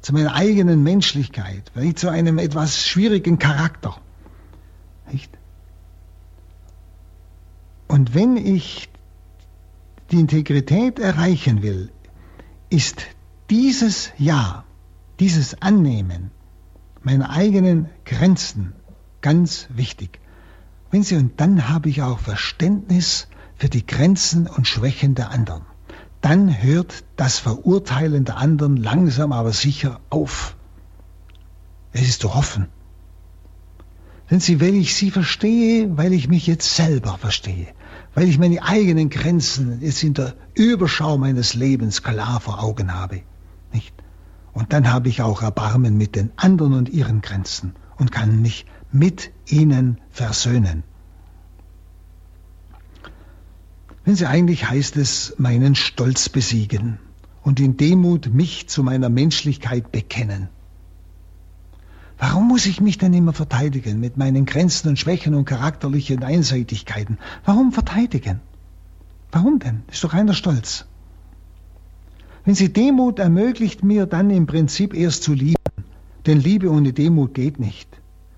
[0.01, 3.99] zu meiner eigenen Menschlichkeit, vielleicht zu einem etwas schwierigen Charakter.
[5.11, 5.37] Nicht?
[7.89, 8.89] Und wenn ich
[10.11, 11.91] die Integrität erreichen will,
[12.71, 13.03] ist
[13.51, 14.65] dieses Ja,
[15.23, 16.33] dieses Annehmen
[17.05, 18.73] meiner eigenen Grenzen
[19.21, 20.19] ganz wichtig.
[20.91, 25.63] Wenn Sie, und dann habe ich auch Verständnis für die Grenzen und Schwächen der anderen.
[26.23, 30.57] Dann hört das Verurteilen der anderen langsam aber sicher auf.
[31.93, 32.67] Es ist zu hoffen.
[34.29, 37.69] Denn Sie, weil ich Sie verstehe, weil ich mich jetzt selber verstehe,
[38.17, 43.23] weil ich meine eigenen Grenzen jetzt in der Überschau meines Lebens klar vor Augen habe.
[44.53, 48.67] Und dann habe ich auch Erbarmen mit den anderen und ihren Grenzen und kann mich
[48.91, 50.85] mit ihnen versöhnen.
[54.05, 56.99] Wenn sie eigentlich heißt es, meinen Stolz besiegen
[57.43, 60.49] und in Demut mich zu meiner Menschlichkeit bekennen.
[62.19, 67.19] Warum muss ich mich denn immer verteidigen mit meinen Grenzen und Schwächen und charakterlichen Einseitigkeiten?
[67.45, 68.41] Warum verteidigen?
[69.33, 69.83] Warum denn?
[69.91, 70.87] Ist doch einer stolz.
[72.45, 75.57] Wenn sie Demut ermöglicht mir dann im Prinzip erst zu lieben,
[76.27, 77.89] denn Liebe ohne Demut geht nicht.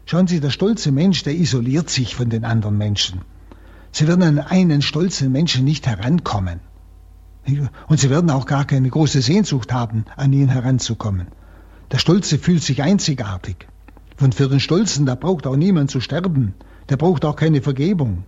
[0.07, 3.23] Schauen Sie, der stolze Mensch, der isoliert sich von den anderen Menschen.
[3.93, 6.61] Sie werden an einen stolzen Menschen nicht herankommen.
[7.88, 11.29] Und sie werden auch gar keine große Sehnsucht haben, an ihn heranzukommen.
[11.90, 13.67] Der Stolze fühlt sich einzigartig.
[14.21, 16.55] Und für den Stolzen, da braucht auch niemand zu sterben.
[16.88, 18.25] Der braucht auch keine Vergebung.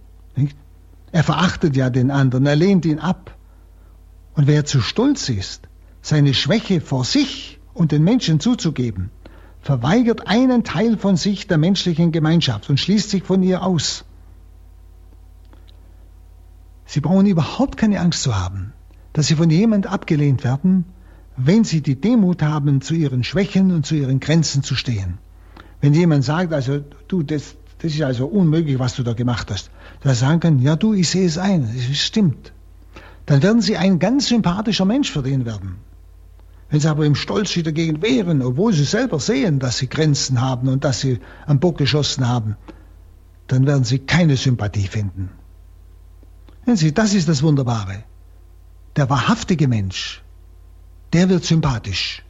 [1.13, 3.36] Er verachtet ja den anderen, er lehnt ihn ab.
[4.37, 5.67] Und wer zu stolz ist,
[6.03, 9.11] seine Schwäche vor sich und den Menschen zuzugeben,
[9.63, 14.05] verweigert einen Teil von sich der menschlichen Gemeinschaft und schließt sich von ihr aus.
[16.85, 18.75] Sie brauchen überhaupt keine Angst zu haben,
[19.15, 20.85] dass sie von jemand abgelehnt werden,
[21.37, 25.19] wenn sie die Demut haben, zu ihren Schwächen und zu ihren Grenzen zu stehen.
[25.81, 29.71] Wenn jemand sagt, also du, das, das ist also unmöglich, was du da gemacht hast,
[30.03, 32.53] dann sagen können, ja du, ich sehe es ein, es stimmt.
[33.27, 35.77] Dann werden sie ein ganz sympathischer Mensch für den werden.
[36.71, 40.41] Wenn sie aber im Stolz sich dagegen wehren, obwohl sie selber sehen, dass sie Grenzen
[40.41, 42.57] haben und dass sie am Bock geschossen haben,
[43.47, 45.31] dann werden sie keine Sympathie finden.
[46.65, 48.03] Sehen Sie, das ist das Wunderbare.
[48.97, 50.23] Der wahrhaftige Mensch,
[51.13, 52.25] der wird sympathisch.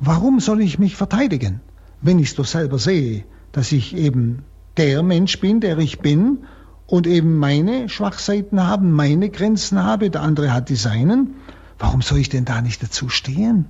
[0.00, 1.60] Warum soll ich mich verteidigen?
[2.04, 4.44] wenn ich es doch selber sehe, dass ich eben
[4.76, 6.44] der Mensch bin, der ich bin
[6.86, 11.34] und eben meine Schwachseiten haben, meine Grenzen habe, der andere hat die seinen,
[11.78, 13.66] warum soll ich denn da nicht dazu stehen?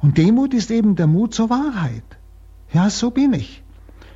[0.00, 2.04] Und Demut ist eben der Mut zur Wahrheit.
[2.72, 3.62] Ja, so bin ich.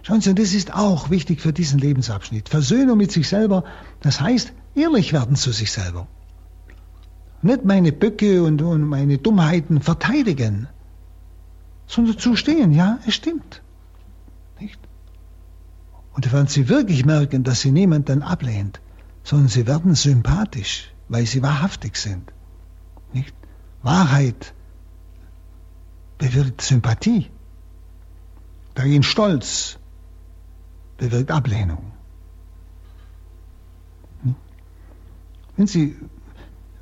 [0.03, 2.49] Schauen Sie, und das ist auch wichtig für diesen Lebensabschnitt.
[2.49, 3.65] Versöhnung mit sich selber,
[4.01, 6.07] das heißt, ehrlich werden zu sich selber.
[7.43, 10.69] Nicht meine Böcke und, und meine Dummheiten verteidigen,
[11.87, 13.63] sondern zu stehen, ja, es stimmt.
[16.21, 18.83] Und werden sie wirklich merken, dass sie niemanden ablehnt,
[19.25, 22.31] sondern sie werden sympathisch, weil sie wahrhaftig sind.
[23.15, 23.33] Nicht?
[23.83, 24.53] Wahrheit
[26.19, 27.31] bewirkt Sympathie.
[28.75, 29.79] Darin Stolz
[30.99, 31.91] bewirkt Ablehnung.
[35.57, 35.97] Wenn Sie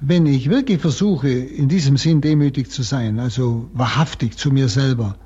[0.01, 5.17] wenn ich wirklich versuche, in diesem Sinn demütig zu sein, also wahrhaftig zu mir selber,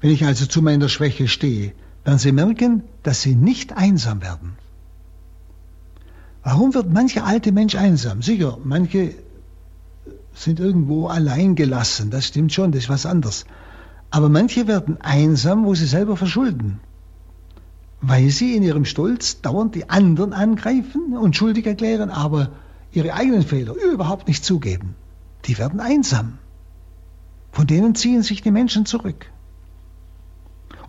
[0.00, 1.72] wenn ich also zu meiner Schwäche stehe,
[2.04, 4.56] werden Sie merken, dass Sie nicht einsam werden.
[6.42, 8.22] Warum wird mancher alte Mensch einsam?
[8.22, 9.14] Sicher, manche
[10.34, 13.44] sind irgendwo allein gelassen, das stimmt schon, das ist was anderes.
[14.10, 16.80] Aber manche werden einsam, wo sie selber verschulden,
[18.00, 22.50] weil sie in ihrem Stolz dauernd die anderen angreifen und schuldig erklären, aber
[22.92, 24.96] ihre eigenen Fehler überhaupt nicht zugeben,
[25.46, 26.38] die werden einsam.
[27.52, 29.31] Von denen ziehen sich die Menschen zurück.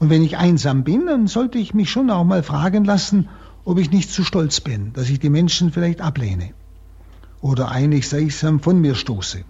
[0.04, 3.30] Und wenn ich einsam bin, dann sollte ich mich schon auch mal fragen lassen,
[3.64, 6.49] ob ich nicht zu stolz bin, dass ich die Menschen vielleicht ablehne
[7.39, 9.45] oder einig seltsam von mir stoße.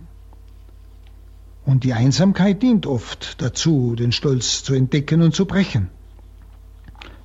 [1.66, 5.90] Und die Einsamkeit dient oft dazu, den Stolz zu entdecken und zu brechen.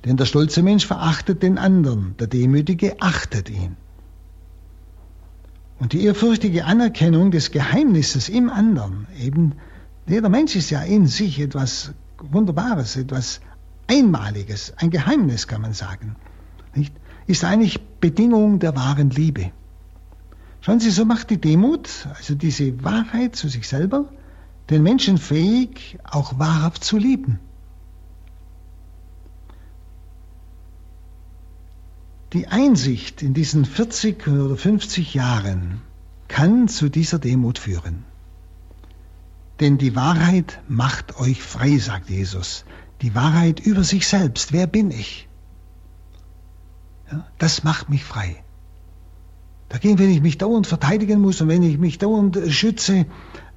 [0.05, 3.77] Denn der stolze Mensch verachtet den anderen, der Demütige achtet ihn.
[5.77, 9.53] Und die ehrfürchtige Anerkennung des Geheimnisses im anderen, eben,
[10.07, 13.41] jeder Mensch ist ja in sich etwas Wunderbares, etwas
[13.87, 16.15] Einmaliges, ein Geheimnis kann man sagen,
[16.75, 16.93] nicht?
[17.27, 19.51] ist eigentlich Bedingung der wahren Liebe.
[20.61, 24.05] Schauen Sie, so macht die Demut, also diese Wahrheit zu sich selber,
[24.69, 27.39] den Menschen fähig, auch wahrhaft zu lieben.
[32.33, 35.81] Die Einsicht in diesen 40 oder 50 Jahren
[36.27, 38.05] kann zu dieser Demut führen.
[39.59, 42.63] Denn die Wahrheit macht euch frei, sagt Jesus.
[43.01, 44.53] Die Wahrheit über sich selbst.
[44.53, 45.27] Wer bin ich?
[47.11, 48.43] Ja, das macht mich frei.
[49.67, 53.05] Dagegen, wenn ich mich dauernd verteidigen muss und wenn ich mich dauernd schütze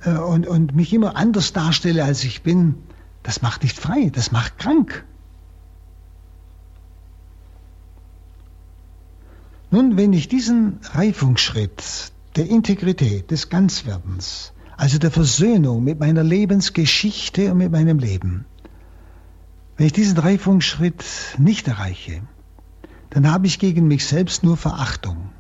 [0.05, 2.75] äh, und, und mich immer anders darstelle, als ich bin,
[3.23, 5.05] das macht nicht frei, das macht krank.
[9.71, 14.52] Nun, wenn ich diesen Reifungsschritt der Integrität, des Ganzwerdens,
[14.83, 18.47] also der Versöhnung mit meiner Lebensgeschichte und mit meinem Leben,
[19.77, 21.05] wenn ich diesen Reifungsschritt
[21.39, 22.23] nicht erreiche,
[23.11, 25.31] dann habe ich gegen mich selbst nur Verachtung.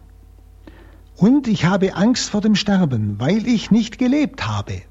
[1.16, 4.82] Und ich habe Angst vor dem Sterben, weil ich nicht gelebt habe.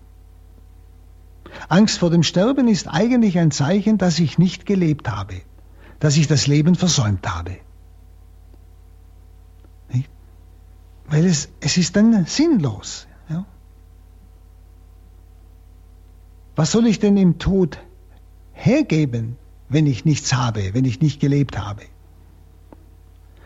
[1.69, 5.35] Angst vor dem Sterben ist eigentlich ein Zeichen, dass ich nicht gelebt habe,
[6.01, 7.55] dass ich das Leben versäumt habe.
[11.07, 13.07] Weil es, es ist dann sinnlos.
[13.29, 13.45] Ja?
[16.55, 17.79] Was soll ich denn im Tod
[18.53, 19.37] hergeben,
[19.69, 21.83] wenn ich nichts habe, wenn ich nicht gelebt habe?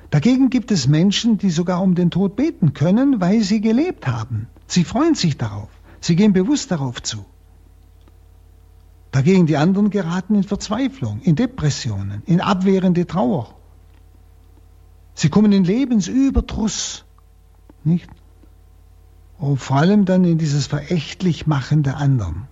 [0.09, 4.47] Dagegen gibt es Menschen, die sogar um den Tod beten können, weil sie gelebt haben.
[4.67, 5.69] Sie freuen sich darauf.
[5.99, 7.25] Sie gehen bewusst darauf zu.
[9.11, 13.55] Dagegen die anderen geraten in Verzweiflung, in Depressionen, in abwehrende Trauer.
[15.13, 17.05] Sie kommen in Lebensüberdruss
[17.85, 18.09] nicht?
[19.37, 22.47] Und vor allem dann in dieses verächtlich Machen der anderen.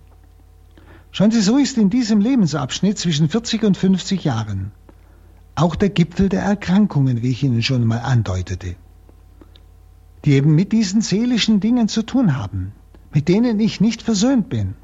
[1.14, 4.72] Schauen Sie, so ist in diesem Lebensabschnitt zwischen 40 und 50 Jahren
[5.54, 8.74] auch der Gipfel der Erkrankungen, wie ich Ihnen schon mal andeutete,
[10.24, 12.72] die eben mit diesen seelischen Dingen zu tun haben,
[13.12, 14.74] mit denen ich nicht versöhnt bin.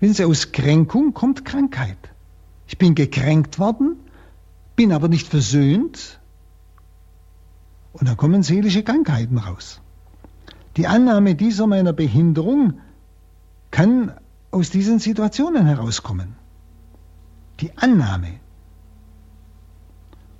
[0.00, 1.98] Wissen Sie, aus Kränkung kommt Krankheit.
[2.66, 3.96] Ich bin gekränkt worden,
[4.76, 6.20] bin aber nicht versöhnt,
[7.92, 9.82] und dann kommen seelische Krankheiten raus.
[10.78, 12.80] Die Annahme dieser meiner Behinderung
[13.70, 14.14] kann
[14.54, 16.36] aus diesen Situationen herauskommen.
[17.60, 18.34] Die Annahme.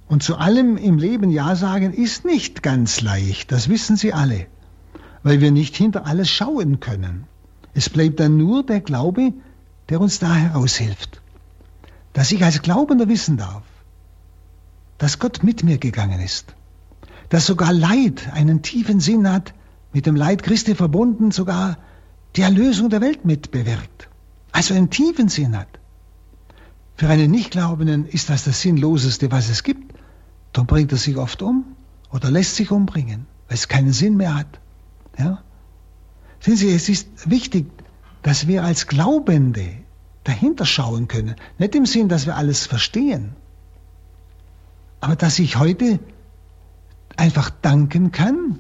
[0.09, 4.47] Und zu allem im Leben Ja sagen ist nicht ganz leicht, das wissen Sie alle,
[5.23, 7.25] weil wir nicht hinter alles schauen können.
[7.75, 9.33] Es bleibt dann nur der Glaube,
[9.89, 11.21] der uns da heraushilft.
[12.13, 13.65] Dass ich als Glaubender wissen darf,
[14.99, 16.55] dass Gott mit mir gegangen ist
[17.29, 19.55] dass sogar Leid einen tiefen Sinn hat,
[19.93, 21.79] mit dem Leid Christi verbunden sogar
[22.37, 24.09] die Erlösung der Welt mitbewirkt.
[24.53, 25.69] Also einen tiefen Sinn hat.
[26.97, 29.95] Für einen Nichtglaubenden ist das das Sinnloseste, was es gibt.
[30.53, 31.65] Dann bringt er sich oft um
[32.11, 34.61] oder lässt sich umbringen, weil es keinen Sinn mehr hat.
[35.19, 35.43] Ja?
[36.41, 37.67] Sehen Sie, es ist wichtig,
[38.23, 39.69] dass wir als Glaubende
[40.23, 41.37] dahinter schauen können.
[41.59, 43.35] Nicht im Sinn, dass wir alles verstehen,
[45.01, 45.99] aber dass ich heute
[47.17, 48.59] einfach danken kann,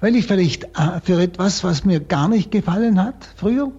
[0.00, 3.72] weil ich vielleicht äh, für etwas, was mir gar nicht gefallen hat früher,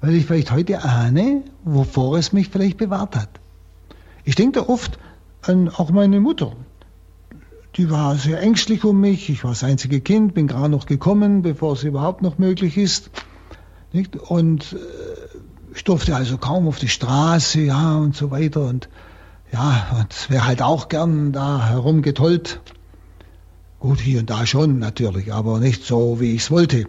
[0.00, 3.28] weil ich vielleicht heute ahne, wovor es mich vielleicht bewahrt hat.
[4.24, 4.98] Ich denke da oft
[5.42, 6.52] an auch meine Mutter.
[7.76, 9.30] Die war sehr ängstlich um mich.
[9.30, 13.10] Ich war das einzige Kind, bin gerade noch gekommen, bevor es überhaupt noch möglich ist.
[14.28, 14.76] Und äh,
[15.74, 18.66] ich durfte also kaum auf die Straße, ja, und so weiter.
[18.66, 18.88] Und
[19.52, 22.60] ja, und wäre halt auch gern da herumgetollt.
[23.80, 26.86] Gut, hier und da schon natürlich, aber nicht so, wie ich es wollte.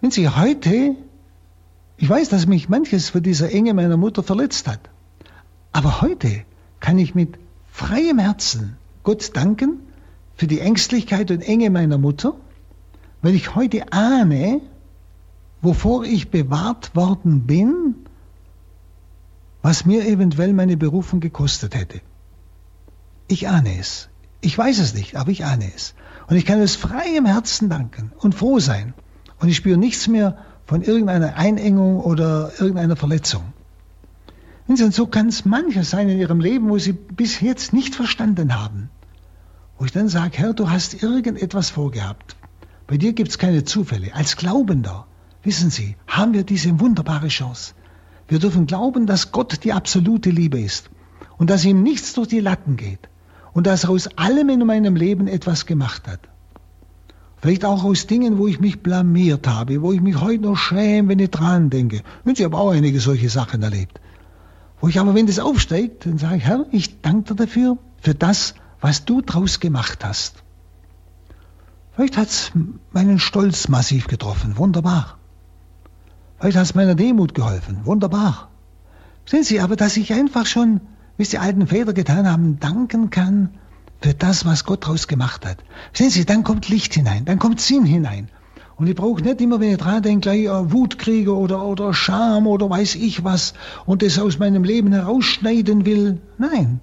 [0.00, 0.94] Wenn Sie heute,
[1.96, 4.80] ich weiß, dass mich manches von dieser Enge meiner Mutter verletzt hat,
[5.72, 6.44] aber heute
[6.78, 7.38] kann ich mit
[7.70, 9.80] freiem Herzen Gott danken
[10.36, 12.34] für die Ängstlichkeit und Enge meiner Mutter,
[13.22, 14.60] weil ich heute ahne,
[15.60, 17.96] wovor ich bewahrt worden bin
[19.62, 22.00] was mir eventuell meine Berufung gekostet hätte.
[23.28, 24.09] Ich ahne es.
[24.40, 25.94] Ich weiß es nicht, aber ich ahne es.
[26.26, 28.94] Und ich kann es frei im Herzen danken und froh sein.
[29.38, 33.42] Und ich spüre nichts mehr von irgendeiner Einengung oder irgendeiner Verletzung.
[34.66, 38.54] Und so kann es manches sein in ihrem Leben, wo sie bis jetzt nicht verstanden
[38.54, 38.88] haben.
[39.78, 42.36] Wo ich dann sage, Herr, du hast irgendetwas vorgehabt.
[42.86, 44.14] Bei dir gibt es keine Zufälle.
[44.14, 45.06] Als Glaubender,
[45.42, 47.74] wissen Sie, haben wir diese wunderbare Chance.
[48.28, 50.88] Wir dürfen glauben, dass Gott die absolute Liebe ist
[51.36, 53.09] und dass ihm nichts durch die Latten geht
[53.52, 56.20] und dass er aus allem in meinem Leben etwas gemacht hat.
[57.40, 61.08] Vielleicht auch aus Dingen, wo ich mich blamiert habe, wo ich mich heute noch schäme,
[61.08, 62.02] wenn ich dran denke.
[62.24, 63.98] Und ich habe auch einige solche Sachen erlebt.
[64.80, 68.14] Wo ich aber, wenn das aufsteigt, dann sage ich, Herr, ich danke dir dafür, für
[68.14, 70.42] das, was du draus gemacht hast.
[71.92, 72.52] Vielleicht hat es
[72.92, 75.18] meinen Stolz massiv getroffen, wunderbar.
[76.38, 78.48] Vielleicht hat es meiner Demut geholfen, wunderbar.
[79.26, 80.80] Sehen Sie aber, dass ich einfach schon,
[81.20, 83.50] wie es die alten Väter getan haben, danken kann
[84.00, 85.58] für das, was Gott daraus gemacht hat.
[85.92, 88.30] Sehen Sie, dann kommt Licht hinein, dann kommt Sinn hinein.
[88.76, 91.92] Und ich brauche nicht immer, wenn ich dran denke, gleich uh, Wut kriege oder, oder
[91.92, 93.52] Scham oder weiß ich was
[93.84, 96.22] und das aus meinem Leben herausschneiden will.
[96.38, 96.80] Nein.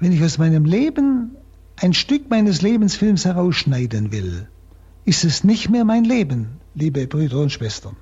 [0.00, 1.36] Wenn ich aus meinem Leben
[1.76, 4.48] ein Stück meines Lebensfilms herausschneiden will,
[5.04, 7.94] ist es nicht mehr mein Leben, liebe Brüder und Schwestern.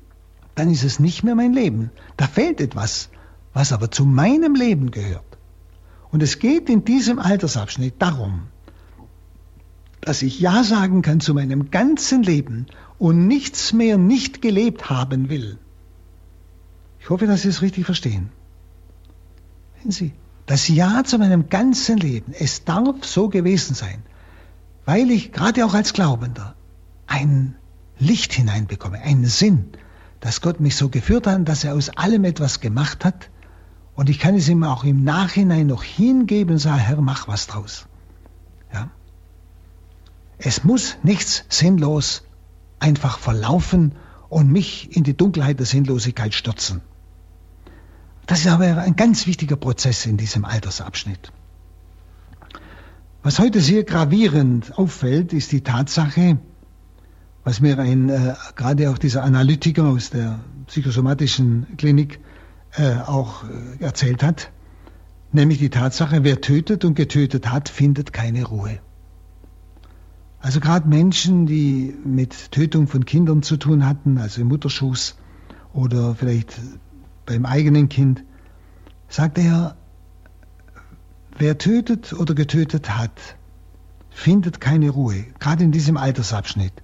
[0.55, 1.91] Dann ist es nicht mehr mein Leben.
[2.17, 3.09] Da fehlt etwas,
[3.53, 5.37] was aber zu meinem Leben gehört.
[6.11, 8.43] Und es geht in diesem Altersabschnitt darum,
[10.01, 12.67] dass ich Ja sagen kann zu meinem ganzen Leben
[12.99, 15.57] und nichts mehr nicht gelebt haben will.
[16.99, 18.29] Ich hoffe, dass Sie es richtig verstehen.
[19.81, 20.13] Sehen Sie,
[20.45, 24.03] das Ja zu meinem ganzen Leben, es darf so gewesen sein,
[24.85, 26.55] weil ich gerade auch als Glaubender
[27.07, 27.55] ein
[27.97, 29.69] Licht hineinbekomme, einen Sinn,
[30.23, 33.29] dass Gott mich so geführt hat, dass er aus allem etwas gemacht hat,
[33.93, 37.45] und ich kann es ihm auch im Nachhinein noch hingeben und sagen, Herr, mach was
[37.45, 37.87] draus.
[38.73, 38.89] Ja?
[40.37, 42.23] Es muss nichts sinnlos
[42.79, 43.95] einfach verlaufen
[44.29, 46.79] und mich in die Dunkelheit der Sinnlosigkeit stürzen.
[48.25, 51.33] Das ist aber ein ganz wichtiger Prozess in diesem Altersabschnitt.
[53.23, 56.39] Was heute sehr gravierend auffällt, ist die Tatsache,
[57.43, 62.19] was mir ein, äh, gerade auch dieser Analytiker aus der psychosomatischen Klinik
[62.75, 64.51] äh, auch äh, erzählt hat,
[65.31, 68.79] nämlich die Tatsache, wer tötet und getötet hat, findet keine Ruhe.
[70.39, 75.15] Also gerade Menschen, die mit Tötung von Kindern zu tun hatten, also im Mutterschuss
[75.73, 76.59] oder vielleicht
[77.25, 78.23] beim eigenen Kind,
[79.07, 79.77] sagt er,
[81.37, 83.37] wer tötet oder getötet hat,
[84.09, 86.82] findet keine Ruhe, gerade in diesem Altersabschnitt.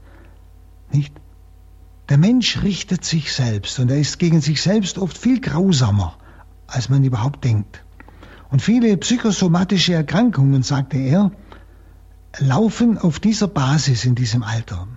[0.91, 1.13] Nicht?
[2.09, 6.17] Der Mensch richtet sich selbst und er ist gegen sich selbst oft viel grausamer,
[6.67, 7.83] als man überhaupt denkt.
[8.49, 11.31] Und viele psychosomatische Erkrankungen, sagte er,
[12.39, 14.87] laufen auf dieser Basis in diesem Alter.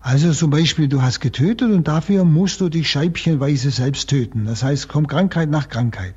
[0.00, 4.46] Also zum Beispiel, du hast getötet und dafür musst du dich scheibchenweise selbst töten.
[4.46, 6.14] Das heißt, kommt Krankheit nach Krankheit.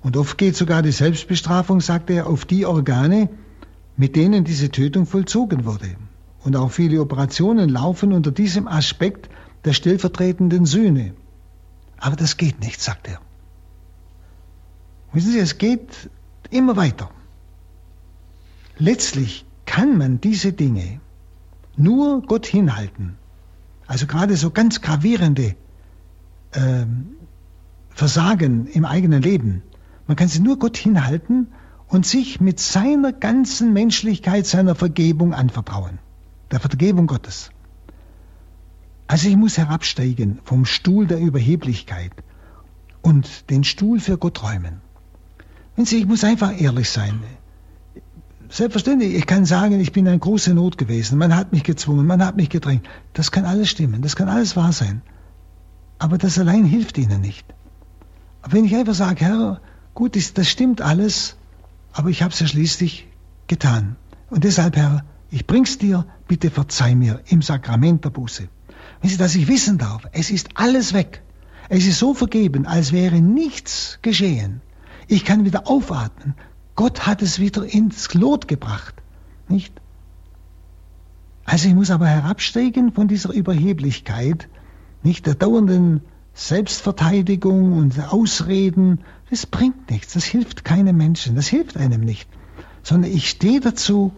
[0.00, 3.28] Und oft geht sogar die Selbstbestrafung, sagte er, auf die Organe,
[3.96, 5.96] mit denen diese Tötung vollzogen wurde.
[6.44, 9.30] Und auch viele Operationen laufen unter diesem Aspekt
[9.64, 11.14] der stellvertretenden Sühne.
[11.96, 13.18] Aber das geht nicht, sagt er.
[15.14, 16.10] Wissen Sie, es geht
[16.50, 17.10] immer weiter.
[18.76, 21.00] Letztlich kann man diese Dinge
[21.76, 23.16] nur Gott hinhalten.
[23.86, 25.56] Also gerade so ganz gravierende
[26.52, 26.84] äh,
[27.88, 29.62] Versagen im eigenen Leben.
[30.06, 31.54] Man kann sie nur Gott hinhalten
[31.88, 36.00] und sich mit seiner ganzen Menschlichkeit, seiner Vergebung anvertrauen
[36.50, 37.50] der Vergebung Gottes.
[39.06, 42.12] Also ich muss herabsteigen vom Stuhl der Überheblichkeit
[43.02, 44.80] und den Stuhl für Gott räumen.
[45.76, 47.20] Wenn ich muss einfach ehrlich sein.
[48.48, 51.18] Selbstverständlich, ich kann sagen, ich bin eine große Not gewesen.
[51.18, 52.86] Man hat mich gezwungen, man hat mich gedrängt.
[53.12, 55.02] Das kann alles stimmen, das kann alles wahr sein.
[55.98, 57.46] Aber das allein hilft Ihnen nicht.
[58.42, 59.60] Aber wenn ich einfach sage, Herr,
[59.94, 61.36] gut, das stimmt alles,
[61.92, 63.08] aber ich habe es ja schließlich
[63.46, 63.96] getan.
[64.30, 68.48] Und deshalb, Herr, ich bring's dir, bitte verzeih mir im Sakrament der Buße.
[69.00, 71.22] Wenn Sie, dass ich wissen darf, es ist alles weg.
[71.68, 74.60] Es ist so vergeben, als wäre nichts geschehen.
[75.08, 76.34] Ich kann wieder aufatmen.
[76.74, 78.94] Gott hat es wieder ins Lot gebracht.
[79.48, 79.72] Nicht?
[81.44, 84.48] Also ich muss aber herabsteigen von dieser Überheblichkeit,
[85.02, 86.00] nicht der dauernden
[86.32, 89.00] Selbstverteidigung und Ausreden.
[89.30, 92.28] Das bringt nichts, das hilft keinem Menschen, das hilft einem nicht.
[92.82, 94.12] Sondern ich stehe dazu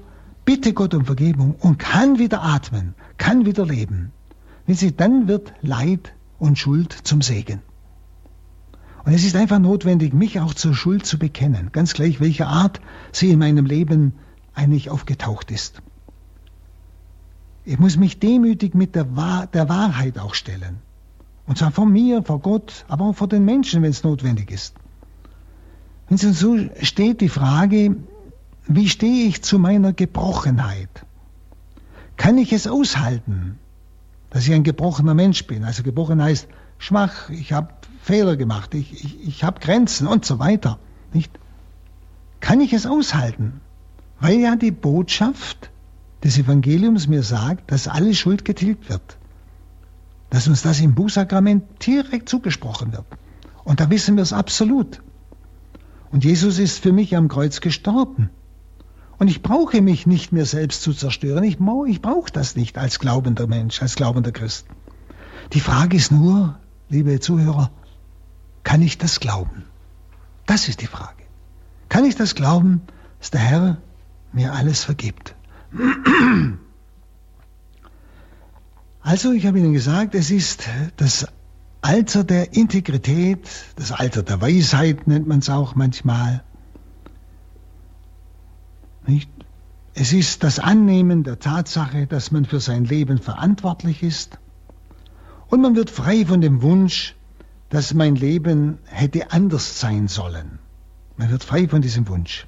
[0.47, 4.13] bitte Gott um Vergebung und kann wieder atmen, kann wieder leben.
[4.65, 7.61] Wenn sie, dann wird Leid und Schuld zum Segen.
[9.05, 12.81] Und es ist einfach notwendig, mich auch zur Schuld zu bekennen, ganz gleich, welcher Art
[13.13, 14.15] sie in meinem Leben
[14.55, 15.83] eigentlich aufgetaucht ist.
[17.65, 20.79] Ich muss mich demütig mit der, Wahr der Wahrheit auch stellen.
[21.47, 24.75] Und zwar vor mir, vor Gott, aber auch vor den Menschen, wenn es notwendig ist.
[26.09, 27.97] Wenn es so steht die Frage,
[28.69, 31.07] wie stehe ich zu meiner Gebrochenheit?
[32.17, 33.59] Kann ich es aushalten,
[34.31, 35.65] dass ich ein gebrochener Mensch bin?
[35.65, 36.49] Also gebrochen heißt
[36.79, 37.69] schwach, ich habe
[38.03, 40.79] Fehler gemacht, ich, ich, ich habe Grenzen und so weiter.
[41.13, 41.39] Nicht?
[42.41, 43.61] Kann ich es aushalten?
[44.21, 45.71] Weil ja die Botschaft
[46.25, 49.19] des Evangeliums mir sagt, dass alle Schuld getilgt wird.
[50.31, 53.07] Dass uns das im Bußsakrament direkt zugesprochen wird.
[53.65, 55.03] Und da wissen wir es absolut.
[56.11, 58.31] Und Jesus ist für mich am Kreuz gestorben.
[59.19, 61.43] Und ich brauche mich nicht mehr selbst zu zerstören.
[61.45, 61.59] Ich,
[61.89, 64.67] ich brauche das nicht als glaubender Mensch, als glaubender Christ.
[65.53, 66.59] Die Frage ist nur,
[66.89, 67.71] liebe Zuhörer,
[68.63, 69.65] kann ich das glauben?
[70.45, 71.23] Das ist die Frage.
[71.89, 72.83] Kann ich das glauben,
[73.21, 73.79] dass der Herr
[74.33, 75.35] mir alles vergibt?
[79.01, 80.65] Also, ich habe Ihnen gesagt, es ist
[80.97, 81.27] das
[81.81, 86.43] Alter der Integrität, das Alter der Weisheit nennt man es auch manchmal.
[89.07, 89.31] Nicht?
[89.95, 94.39] Es ist das Annehmen der Tatsache, dass man für sein Leben verantwortlich ist.
[95.49, 97.15] Und man wird frei von dem Wunsch,
[97.71, 100.59] dass mein Leben hätte anders sein sollen.
[101.17, 102.47] Man wird frei von diesem Wunsch.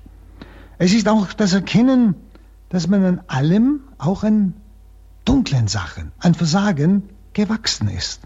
[0.78, 2.14] Es ist auch das Erkennen,
[2.68, 4.54] dass man an allem, auch an
[5.24, 7.02] dunklen Sachen, an Versagen
[7.32, 8.20] gewachsen ist.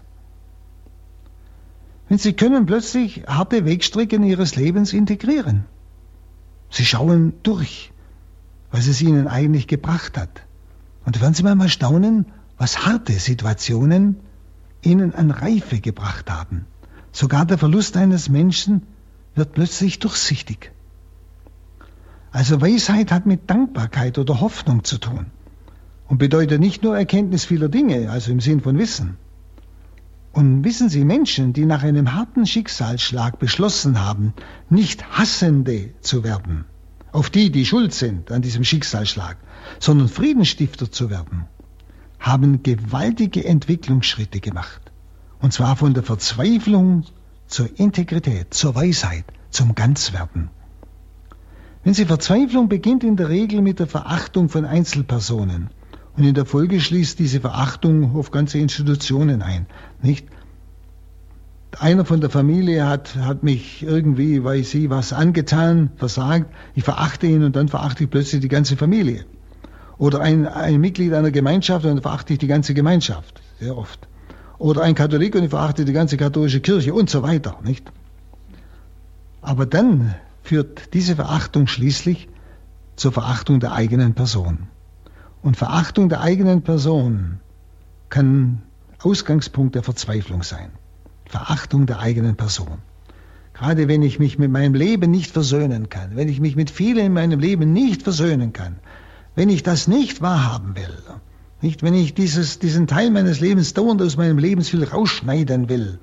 [2.09, 5.65] Denn sie können plötzlich harte Wegstrecken ihres Lebens integrieren.
[6.69, 7.92] Sie schauen durch,
[8.73, 10.41] was es ihnen eigentlich gebracht hat.
[11.05, 12.25] Und werden Sie mal staunen,
[12.57, 14.17] was harte Situationen
[14.81, 16.65] ihnen an Reife gebracht haben.
[17.11, 18.81] Sogar der Verlust eines Menschen
[19.35, 20.71] wird plötzlich durchsichtig.
[22.31, 25.27] Also Weisheit hat mit Dankbarkeit oder Hoffnung zu tun
[26.07, 29.17] und bedeutet nicht nur Erkenntnis vieler Dinge, also im Sinn von Wissen,
[30.31, 34.33] und wissen Sie, Menschen, die nach einem harten Schicksalsschlag beschlossen haben,
[34.67, 36.65] nicht Hassende zu werden,
[37.13, 39.37] auf die, die schuld sind an diesem Schicksalsschlag,
[39.79, 41.45] sondern Friedensstifter zu werden,
[42.19, 44.81] haben gewaltige Entwicklungsschritte gemacht.
[45.39, 47.05] Und zwar von der Verzweiflung
[47.47, 50.49] zur Integrität, zur Weisheit, zum Ganzwerden.
[51.83, 55.69] Wenn Sie Verzweiflung beginnt in der Regel mit der Verachtung von Einzelpersonen
[56.15, 59.67] und in der Folge schließt diese Verachtung auf ganze Institutionen ein.
[60.01, 60.27] Nicht?
[61.79, 66.53] Einer von der Familie hat, hat mich irgendwie, weiß sie, was angetan, versagt.
[66.75, 69.25] Ich verachte ihn und dann verachte ich plötzlich die ganze Familie.
[69.97, 73.41] Oder ein, ein Mitglied einer Gemeinschaft und dann verachte ich die ganze Gemeinschaft.
[73.59, 74.07] Sehr oft.
[74.59, 77.57] Oder ein Katholik und ich verachte die ganze katholische Kirche und so weiter.
[77.63, 77.91] Nicht?
[79.41, 82.29] Aber dann führt diese Verachtung schließlich
[82.95, 84.67] zur Verachtung der eigenen Person.
[85.41, 87.39] Und Verachtung der eigenen Person
[88.09, 88.61] kann
[89.01, 90.71] Ausgangspunkt der Verzweiflung sein.
[91.33, 92.77] Verachtung der eigenen Person.
[93.55, 97.07] Gerade wenn ich mich mit meinem Leben nicht versöhnen kann, wenn ich mich mit vielen
[97.07, 98.75] in meinem Leben nicht versöhnen kann,
[99.33, 100.95] wenn ich das nicht wahrhaben will,
[101.59, 105.97] nicht wenn ich dieses, diesen Teil meines Lebens dauernd aus meinem Lebenswillen rausschneiden will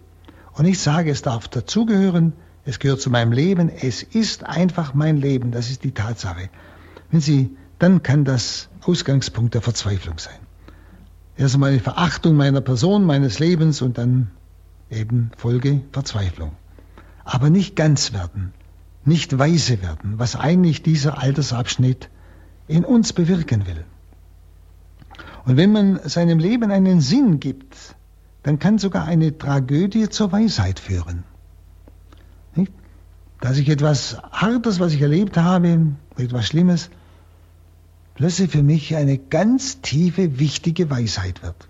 [0.55, 2.33] und ich sage, es darf dazugehören,
[2.65, 6.51] es gehört zu meinem Leben, es ist einfach mein Leben, das ist die Tatsache.
[7.13, 10.41] Wenn Sie, dann kann das Ausgangspunkt der Verzweiflung sein.
[11.37, 14.33] Erst einmal eine Verachtung meiner Person, meines Lebens und dann
[14.91, 16.53] eben Folge Verzweiflung.
[17.25, 18.53] Aber nicht ganz werden,
[19.05, 22.11] nicht weise werden, was eigentlich dieser Altersabschnitt
[22.67, 23.85] in uns bewirken will.
[25.45, 27.95] Und wenn man seinem Leben einen Sinn gibt,
[28.43, 31.25] dann kann sogar eine Tragödie zur Weisheit führen.
[32.55, 32.73] Nicht?
[33.41, 36.91] Dass ich etwas Hartes, was ich erlebt habe, etwas Schlimmes,
[38.15, 41.67] plötzlich für mich eine ganz tiefe, wichtige Weisheit wird.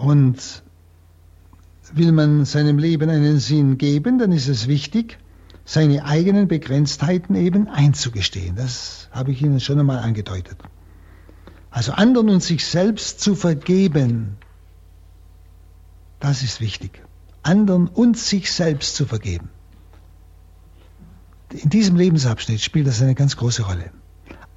[0.00, 0.62] Und
[1.92, 5.18] will man seinem Leben einen Sinn geben, dann ist es wichtig,
[5.64, 8.56] seine eigenen Begrenztheiten eben einzugestehen.
[8.56, 10.58] Das habe ich Ihnen schon einmal angedeutet.
[11.70, 14.36] Also anderen und sich selbst zu vergeben,
[16.18, 17.02] das ist wichtig.
[17.42, 19.48] Anderen und sich selbst zu vergeben
[21.52, 23.90] in diesem Lebensabschnitt spielt das eine ganz große Rolle.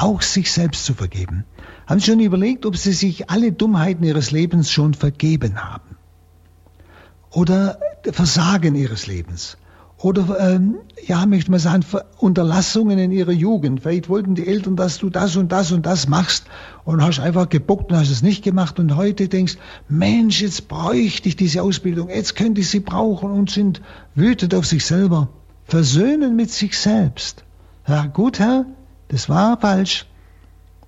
[0.04, 1.46] Auch sich selbst zu vergeben.
[1.88, 5.96] Haben Sie schon überlegt, ob Sie sich alle Dummheiten Ihres Lebens schon vergeben haben?
[7.32, 7.80] Oder
[8.12, 9.56] Versagen Ihres Lebens?
[9.98, 10.76] Oder, ähm,
[11.08, 11.86] ja, möchte man sagen,
[12.18, 13.80] Unterlassungen in Ihrer Jugend.
[13.80, 16.48] Vielleicht wollten die Eltern, dass du das und das und das machst
[16.84, 19.56] und hast einfach gebockt und hast es nicht gemacht und heute denkst,
[19.88, 23.82] Mensch, jetzt bräuchte ich diese Ausbildung, jetzt könnte ich sie brauchen und sind
[24.16, 25.30] wütend auf sich selber
[25.64, 27.46] versöhnen mit sich selbst.
[27.88, 28.66] Ja, gut, Herr,
[29.14, 30.08] das war falsch,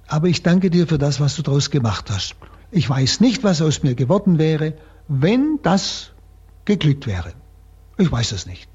[0.07, 2.35] aber ich danke dir für das, was du daraus gemacht hast.
[2.71, 4.73] Ich weiß nicht, was aus mir geworden wäre,
[5.07, 6.11] wenn das
[6.65, 7.33] geglückt wäre.
[7.99, 8.67] Ich weiß es nicht.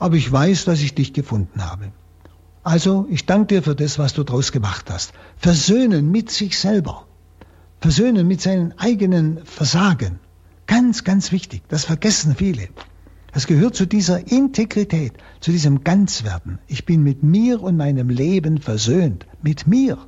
[0.00, 1.92] Aber ich weiß, dass ich dich gefunden habe.
[2.64, 5.12] Also, ich danke dir für das, was du daraus gemacht hast.
[5.36, 7.06] Versöhnen mit sich selber.
[7.80, 10.18] Versöhnen mit seinen eigenen Versagen.
[10.66, 11.62] Ganz, ganz wichtig.
[11.68, 12.68] Das vergessen viele.
[13.36, 16.58] Das gehört zu dieser Integrität, zu diesem Ganzwerden.
[16.68, 19.26] Ich bin mit mir und meinem Leben versöhnt.
[19.42, 19.98] Mit mir.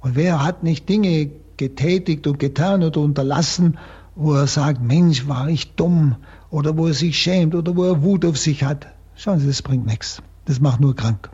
[0.00, 3.78] Und wer hat nicht Dinge getätigt und getan oder unterlassen,
[4.16, 6.16] wo er sagt, Mensch, war ich dumm,
[6.50, 8.88] oder wo er sich schämt, oder wo er Wut auf sich hat.
[9.14, 10.20] Schauen Sie, das bringt nichts.
[10.46, 11.30] Das macht nur krank.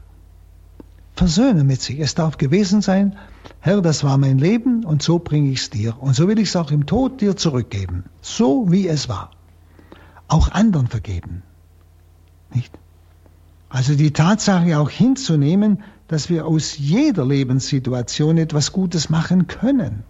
[1.15, 2.01] Versöhnen mit sich.
[2.01, 3.17] Es darf gewesen sein,
[3.61, 5.97] Herr, das war mein Leben und so bringe ich es dir.
[5.99, 8.05] Und so will ich es auch im Tod dir zurückgeben.
[8.21, 9.31] So wie es war
[10.29, 11.43] auch anderen vergeben.
[12.53, 12.73] Nicht?
[13.69, 20.05] Also die Tatsache auch hinzunehmen, dass wir aus jeder Lebenssituation etwas Gutes machen können.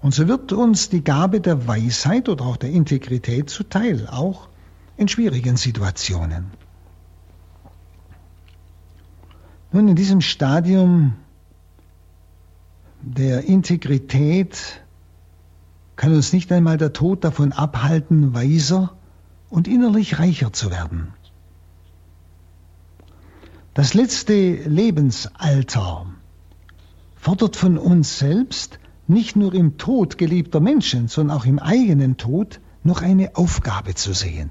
[0.00, 4.48] Und so wird uns die Gabe der Weisheit oder auch der Integrität zuteil, auch
[4.98, 6.50] in schwierigen Situationen.
[9.72, 11.14] Nun, in diesem Stadium
[13.00, 14.83] der Integrität
[15.96, 18.96] kann uns nicht einmal der Tod davon abhalten, weiser
[19.48, 21.12] und innerlich reicher zu werden.
[23.74, 26.06] Das letzte Lebensalter
[27.16, 32.60] fordert von uns selbst, nicht nur im Tod geliebter Menschen, sondern auch im eigenen Tod
[32.82, 34.50] noch eine Aufgabe zu sehen.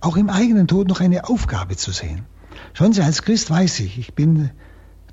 [0.00, 2.24] Auch im eigenen Tod noch eine Aufgabe zu sehen.
[2.74, 4.50] Schauen Sie, als Christ weiß ich, ich bin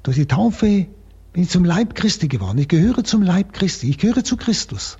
[0.03, 0.87] durch die Taufe
[1.33, 2.57] bin ich zum Leib Christi geworden.
[2.57, 3.89] Ich gehöre zum Leib Christi.
[3.89, 4.97] Ich gehöre zu Christus.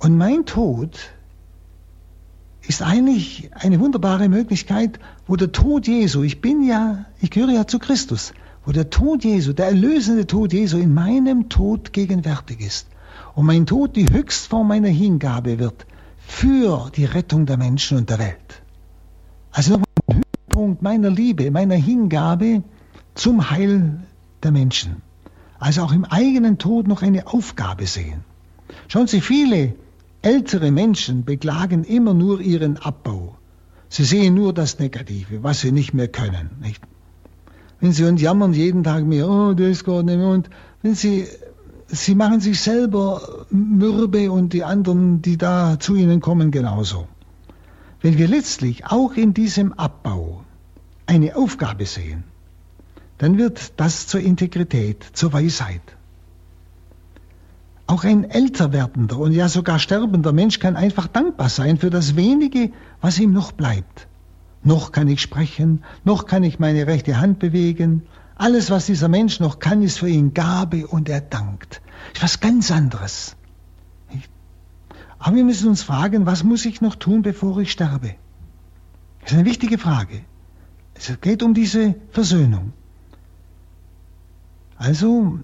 [0.00, 0.98] Und mein Tod
[2.66, 7.66] ist eigentlich eine wunderbare Möglichkeit, wo der Tod Jesu, ich bin ja, ich gehöre ja
[7.66, 8.32] zu Christus,
[8.64, 12.86] wo der Tod Jesu, der erlösende Tod Jesu in meinem Tod gegenwärtig ist.
[13.34, 15.86] Und mein Tod die Höchstform meiner Hingabe wird
[16.18, 18.62] für die Rettung der Menschen und der Welt.
[19.52, 22.62] Also nochmal ein Höhepunkt meiner Liebe, meiner Hingabe
[23.14, 24.00] zum Heil
[24.42, 25.02] der Menschen.
[25.58, 28.24] Also auch im eigenen Tod noch eine Aufgabe sehen.
[28.88, 29.74] Schauen Sie, viele
[30.22, 33.36] Ältere Menschen beklagen immer nur ihren Abbau.
[33.88, 36.50] Sie sehen nur das Negative, was sie nicht mehr können.
[36.60, 36.82] Nicht?
[37.80, 40.28] Wenn sie und jammern jeden Tag mehr, oh, das geht nicht mehr.
[40.28, 40.50] Und
[40.82, 41.26] wenn sie,
[41.88, 47.08] sie machen sich selber mürbe und die anderen, die da zu ihnen kommen, genauso.
[48.02, 50.44] Wenn wir letztlich auch in diesem Abbau
[51.06, 52.24] eine Aufgabe sehen,
[53.16, 55.82] dann wird das zur Integrität, zur Weisheit.
[57.90, 62.14] Auch ein älter werdender und ja sogar sterbender Mensch kann einfach dankbar sein für das
[62.14, 62.70] wenige,
[63.00, 64.06] was ihm noch bleibt.
[64.62, 68.04] Noch kann ich sprechen, noch kann ich meine rechte Hand bewegen.
[68.36, 71.82] Alles, was dieser Mensch noch kann, ist für ihn Gabe und er dankt.
[72.14, 73.34] Ist was ganz anderes.
[75.18, 78.14] Aber wir müssen uns fragen, was muss ich noch tun, bevor ich sterbe?
[79.22, 80.20] Das ist eine wichtige Frage.
[80.94, 82.72] Es geht um diese Versöhnung.
[84.76, 85.40] Also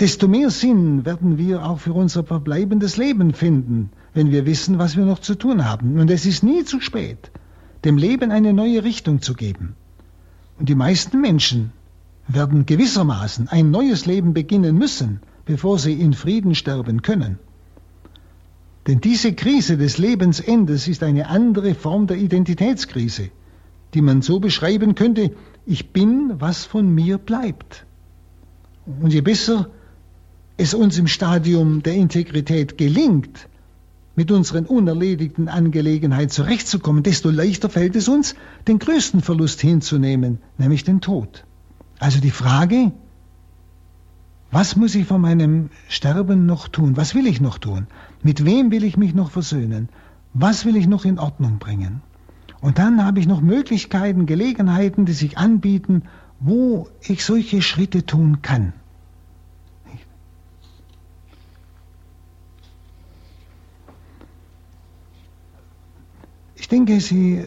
[0.00, 4.96] desto mehr Sinn werden wir auch für unser verbleibendes Leben finden, wenn wir wissen, was
[4.96, 5.98] wir noch zu tun haben.
[5.98, 7.30] Und es ist nie zu spät,
[7.84, 9.74] dem Leben eine neue Richtung zu geben.
[10.58, 11.72] Und die meisten Menschen
[12.28, 17.38] werden gewissermaßen ein neues Leben beginnen müssen, bevor sie in Frieden sterben können.
[18.86, 23.30] Denn diese Krise des Lebensendes ist eine andere Form der Identitätskrise,
[23.94, 25.32] die man so beschreiben könnte,
[25.64, 27.86] ich bin, was von mir bleibt.
[29.00, 29.70] Und je besser
[30.56, 33.48] es uns im Stadium der Integrität gelingt,
[34.14, 38.34] mit unseren unerledigten Angelegenheiten zurechtzukommen, desto leichter fällt es uns,
[38.66, 41.44] den größten Verlust hinzunehmen, nämlich den Tod.
[41.98, 42.92] Also die Frage,
[44.50, 46.96] was muss ich vor meinem Sterben noch tun?
[46.96, 47.88] Was will ich noch tun?
[48.22, 49.90] Mit wem will ich mich noch versöhnen?
[50.32, 52.00] Was will ich noch in Ordnung bringen?
[52.60, 56.04] Und dann habe ich noch Möglichkeiten, Gelegenheiten, die sich anbieten,
[56.40, 58.72] wo ich solche Schritte tun kann.
[66.66, 67.44] Ich denke, Sie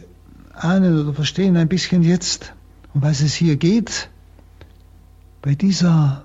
[0.54, 2.54] ahnen oder verstehen ein bisschen jetzt,
[2.94, 4.08] um was es hier geht.
[5.42, 6.24] Bei dieser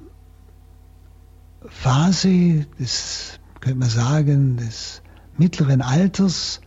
[1.67, 5.01] Phase des, könnte man sagen, des
[5.37, 6.61] mittleren Alters,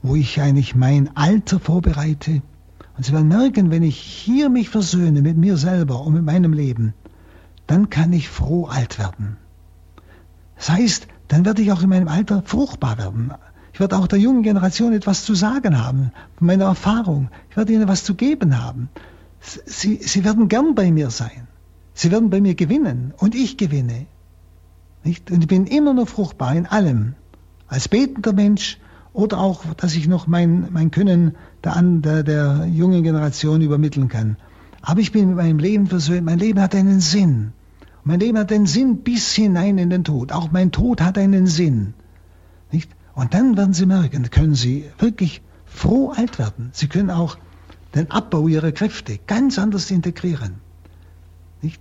[0.00, 2.40] wo ich eigentlich mein Alter vorbereite.
[2.96, 6.54] Und Sie werden merken, wenn ich hier mich versöhne mit mir selber und mit meinem
[6.54, 6.94] Leben,
[7.66, 9.36] dann kann ich froh alt werden.
[10.56, 13.30] Das heißt, dann werde ich auch in meinem Alter fruchtbar werden.
[13.74, 17.28] Ich werde auch der jungen Generation etwas zu sagen haben, von meiner Erfahrung.
[17.50, 18.88] Ich werde ihnen etwas zu geben haben.
[19.40, 21.48] Sie, sie werden gern bei mir sein.
[21.92, 24.06] Sie werden bei mir gewinnen und ich gewinne.
[25.02, 25.28] Nicht?
[25.32, 27.14] Und ich bin immer noch fruchtbar in allem.
[27.66, 28.78] Als betender Mensch
[29.12, 34.36] oder auch, dass ich noch mein, mein Können der, der, der jungen Generation übermitteln kann.
[34.82, 36.24] Aber ich bin mit meinem Leben versöhnt.
[36.24, 37.52] Mein Leben hat einen Sinn.
[38.04, 40.30] Mein Leben hat einen Sinn bis hinein in den Tod.
[40.30, 41.94] Auch mein Tod hat einen Sinn.
[43.14, 46.70] Und dann werden Sie merken, können Sie wirklich froh alt werden.
[46.72, 47.38] Sie können auch
[47.94, 50.56] den Abbau Ihrer Kräfte ganz anders integrieren.
[51.62, 51.80] Nicht?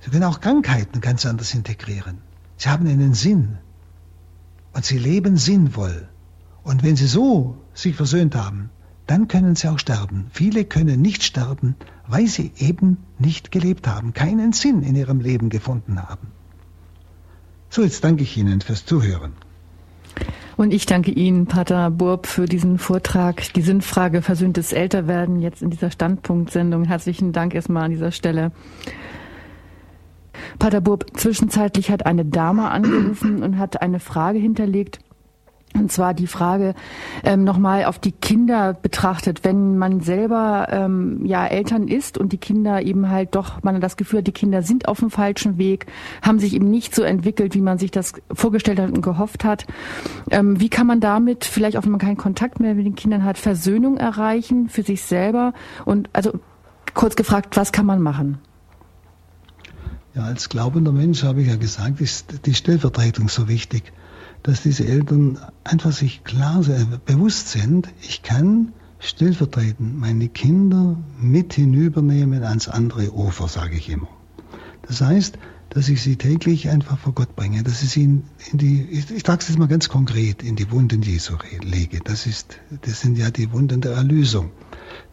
[0.00, 2.18] Sie können auch Krankheiten ganz anders integrieren.
[2.56, 3.58] Sie haben einen Sinn.
[4.72, 6.08] Und Sie leben sinnvoll.
[6.62, 8.70] Und wenn Sie so sich versöhnt haben,
[9.06, 10.26] dann können Sie auch sterben.
[10.32, 11.74] Viele können nicht sterben,
[12.10, 16.28] weil sie eben nicht gelebt haben, keinen Sinn in ihrem Leben gefunden haben.
[17.70, 19.32] So, jetzt danke ich Ihnen fürs Zuhören.
[20.60, 23.50] Und ich danke Ihnen, Pater Burb, für diesen Vortrag.
[23.54, 26.84] Die Sinnfrage versöhntes Älterwerden jetzt in dieser Standpunktsendung.
[26.84, 28.52] Herzlichen Dank erstmal an dieser Stelle.
[30.58, 34.98] Pater Burb, zwischenzeitlich hat eine Dame angerufen und hat eine Frage hinterlegt.
[35.72, 36.74] Und zwar die Frage
[37.22, 42.38] ähm, nochmal auf die Kinder betrachtet, wenn man selber ähm, ja Eltern ist und die
[42.38, 45.86] Kinder eben halt doch, man hat das Gefühl, die Kinder sind auf dem falschen Weg,
[46.22, 49.64] haben sich eben nicht so entwickelt, wie man sich das vorgestellt hat und gehofft hat.
[50.32, 53.24] Ähm, wie kann man damit vielleicht, auch wenn man keinen Kontakt mehr mit den Kindern
[53.24, 55.52] hat, Versöhnung erreichen für sich selber?
[55.84, 56.40] Und also
[56.94, 58.38] kurz gefragt, was kann man machen?
[60.16, 63.92] Ja, als glaubender Mensch habe ich ja gesagt, ist die Stellvertretung so wichtig
[64.42, 66.62] dass diese Eltern einfach sich klar
[67.04, 74.08] bewusst sind, ich kann stellvertretend meine Kinder mit hinübernehmen ans andere Ufer, sage ich immer.
[74.86, 75.38] Das heißt,
[75.70, 79.10] dass ich sie täglich einfach vor Gott bringe, dass ich sie in, in die, ich,
[79.10, 82.00] ich trage es jetzt mal ganz konkret, in die Wunden Jesu lege.
[82.02, 84.50] Das ist, das sind ja die Wunden der Erlösung.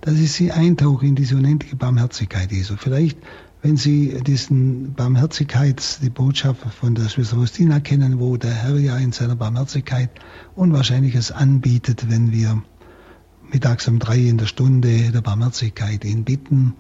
[0.01, 2.75] Dass ich sie eintauche in diese unendliche Barmherzigkeit Jesu.
[2.77, 3.19] Vielleicht
[3.61, 8.97] wenn Sie diesen Barmherzigkeits, die Botschaft von der Schwester Faustina kennen, wo der Herr ja
[8.97, 10.09] in seiner Barmherzigkeit
[10.55, 12.61] Unwahrscheinliches anbietet, wenn wir
[13.51, 16.75] mittags um drei in der Stunde der Barmherzigkeit ihn bitten.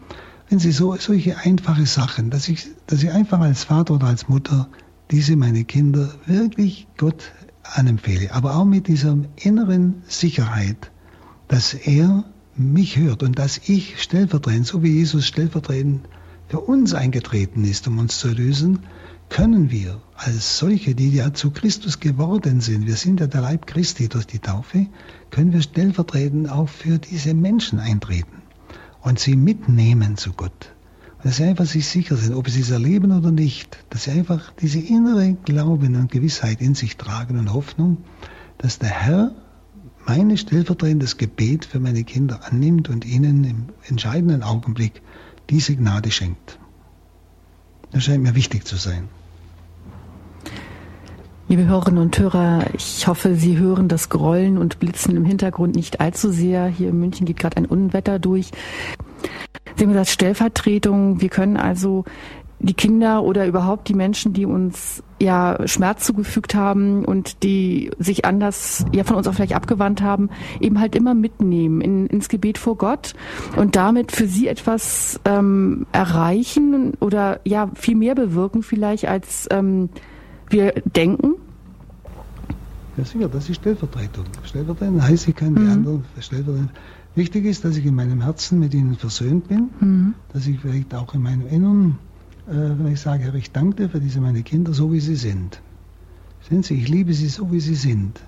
[0.49, 4.29] Wenn Sie so, solche einfache Sachen, dass ich, dass ich einfach als Vater oder als
[4.29, 4.69] Mutter
[5.11, 7.31] diese meine Kinder wirklich Gott
[7.63, 10.91] anempfehle, aber auch mit dieser inneren Sicherheit,
[11.47, 12.25] dass er
[12.55, 16.07] mich hört und dass ich stellvertretend, so wie Jesus stellvertretend
[16.47, 18.79] für uns eingetreten ist, um uns zu erlösen,
[19.29, 23.67] können wir als solche, die ja zu Christus geworden sind, wir sind ja der Leib
[23.67, 24.87] Christi durch die Taufe,
[25.31, 28.41] können wir stellvertretend auch für diese Menschen eintreten
[29.01, 30.73] und sie mitnehmen zu Gott.
[31.17, 34.11] Und dass sie einfach sich sicher sind, ob sie es erleben oder nicht, dass sie
[34.11, 37.97] einfach diese innere Glauben und Gewissheit in sich tragen und Hoffnung,
[38.57, 39.35] dass der Herr
[40.05, 45.01] meine stellvertretendes Gebet für meine Kinder annimmt und ihnen im entscheidenden Augenblick
[45.49, 46.59] diese Gnade schenkt.
[47.91, 49.09] Das scheint mir wichtig zu sein.
[51.49, 56.01] Liebe Hörerinnen und Hörer, ich hoffe, Sie hören das Grollen und Blitzen im Hintergrund nicht
[56.01, 56.67] allzu sehr.
[56.67, 58.51] Hier in München geht gerade ein Unwetter durch.
[59.77, 61.21] Sie haben gesagt, Stellvertretung.
[61.21, 62.03] Wir können also
[62.59, 68.25] die Kinder oder überhaupt die Menschen, die uns ja Schmerz zugefügt haben und die sich
[68.25, 70.29] anders ja von uns auch vielleicht abgewandt haben,
[70.59, 73.13] eben halt immer mitnehmen in, ins Gebet vor Gott
[73.55, 79.89] und damit für sie etwas ähm, erreichen oder ja viel mehr bewirken vielleicht als ähm,
[80.49, 81.35] wir denken.
[82.97, 84.25] Ja sicher, das ist Stellvertretung.
[84.43, 85.71] Stellvertretung heißt, ich kann die mhm.
[85.71, 86.71] anderen stellvertretend.
[87.13, 90.13] Wichtig ist, dass ich in meinem Herzen mit ihnen versöhnt bin, mhm.
[90.33, 91.97] dass ich vielleicht auch in meinem Inneren
[92.47, 95.61] wenn ich sage, Herr, ich danke dir für diese meine Kinder, so wie sie sind.
[96.49, 98.21] Sehen Sie, ich liebe sie so, wie sie sind.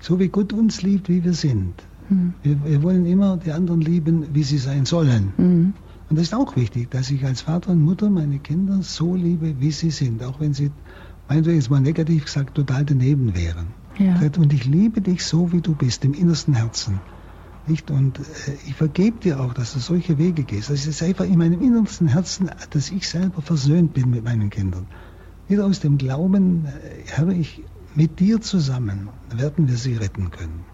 [0.00, 1.74] So wie Gott uns liebt, wie wir sind.
[2.08, 2.34] Mhm.
[2.42, 5.32] Wir, wir, wollen immer die anderen lieben, wie sie sein sollen.
[5.36, 5.74] Mhm.
[6.08, 9.60] Und das ist auch wichtig, dass ich als Vater und Mutter meine Kinder so liebe,
[9.60, 10.70] wie sie sind, auch wenn sie,
[11.28, 13.66] meinetwegen jetzt mal negativ gesagt, total daneben wären.
[13.98, 14.18] Ja.
[14.38, 17.00] Und ich liebe dich so, wie du bist, im innersten Herzen.
[17.68, 17.90] Nicht?
[17.90, 18.22] Und äh,
[18.66, 20.70] ich vergebe dir auch, dass du solche Wege gehst.
[20.70, 24.86] Das ist einfach in meinem innersten Herzen, dass ich selber versöhnt bin mit meinen Kindern.
[25.48, 26.70] Wieder aus dem Glauben, äh,
[27.06, 27.62] Herr, ich,
[27.94, 30.64] mit dir zusammen werden wir sie retten können.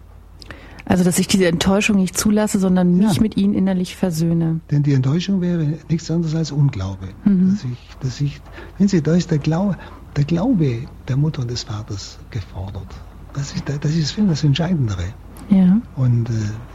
[0.87, 3.23] Also, dass ich diese Enttäuschung nicht zulasse, sondern mich ja.
[3.23, 4.61] mit ihnen innerlich versöhne.
[4.71, 7.09] Denn die Enttäuschung wäre nichts anderes als Unglaube.
[7.25, 7.51] Mhm.
[7.51, 8.41] Dass ich, dass ich,
[8.79, 9.79] wenn Sie, da ist der Glaube,
[10.17, 12.89] der Glaube der Mutter und des Vaters gefordert.
[13.33, 15.05] Das ist, das ist das Entscheidendere.
[15.49, 15.81] Ja.
[15.97, 16.33] Und äh,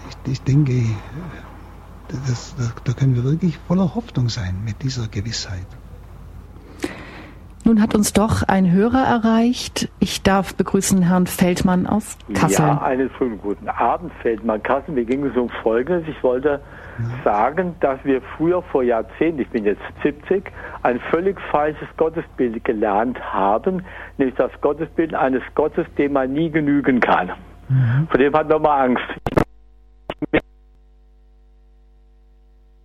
[0.10, 0.74] ich, ich, denke,
[2.08, 5.68] das, das, da können wir wirklich voller Hoffnung sein mit dieser Gewissheit.
[7.66, 9.90] Nun hat uns doch ein Hörer erreicht.
[10.00, 12.66] Ich darf begrüßen Herrn Feldmann aus Kassel.
[12.66, 14.96] Ja, einen schönen guten Abend, Feldmann Kassel.
[14.96, 16.08] Wir gingen so um Folgendes.
[16.08, 16.62] Ich wollte
[16.98, 17.24] ja.
[17.24, 20.52] sagen, dass wir früher vor Jahrzehnten, ich bin jetzt 70,
[20.84, 23.84] ein völlig falsches Gottesbild gelernt haben,
[24.18, 27.34] nämlich das Gottesbild eines Gottes, dem man nie genügen kann.
[27.68, 28.08] Mhm.
[28.10, 29.04] Vor dem hat man mal Angst.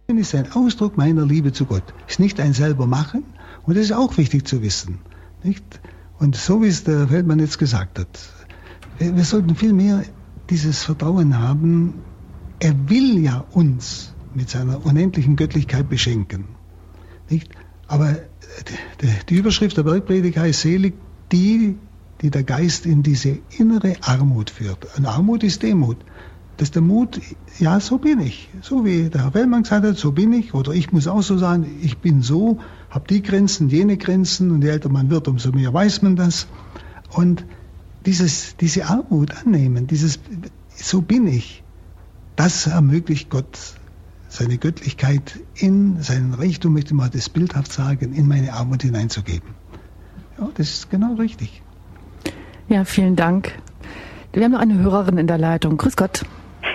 [0.07, 1.95] Ist ein Ausdruck meiner Liebe zu Gott.
[2.07, 3.25] Ist nicht ein selber machen
[3.65, 4.99] und das ist auch wichtig zu wissen.
[5.43, 5.65] Nicht?
[6.19, 8.09] Und so wie es der Feldmann jetzt gesagt hat,
[8.99, 10.05] wir sollten vielmehr
[10.51, 11.95] dieses Vertrauen haben,
[12.61, 16.45] er will ja uns mit seiner unendlichen Göttlichkeit beschenken.
[17.31, 17.51] Nicht?
[17.87, 18.17] Aber
[19.29, 20.95] die Überschrift der Bergpredigt heißt selig
[21.33, 21.77] die,
[22.21, 24.87] die der Geist in diese innere Armut führt.
[24.97, 25.97] Und Armut ist Demut.
[26.57, 27.21] Das ist der Mut,
[27.59, 28.49] ja, so bin ich.
[28.63, 30.55] So wie der Herr Wellmann gesagt hat, so bin ich.
[30.55, 32.59] Oder ich muss auch so sagen, ich bin so,
[32.91, 34.53] habe die Grenzen, jene Grenzen.
[34.53, 36.47] Und je älter man wird, umso mehr weiß man das.
[37.13, 37.45] Und
[38.07, 40.21] dieses, diese Armut annehmen, dieses,
[40.75, 41.65] so bin ich,
[42.37, 43.59] das ermöglicht Gott
[44.29, 49.51] seine Göttlichkeit in seinen Reichtum, möchte ich mal das bildhaft sagen, in meine Armut hineinzugeben.
[50.39, 51.63] Ja, das ist genau richtig.
[52.69, 53.53] Ja, vielen Dank.
[54.33, 55.77] Wir haben noch eine Hörerin in der Leitung.
[55.77, 56.25] Grüß Gott.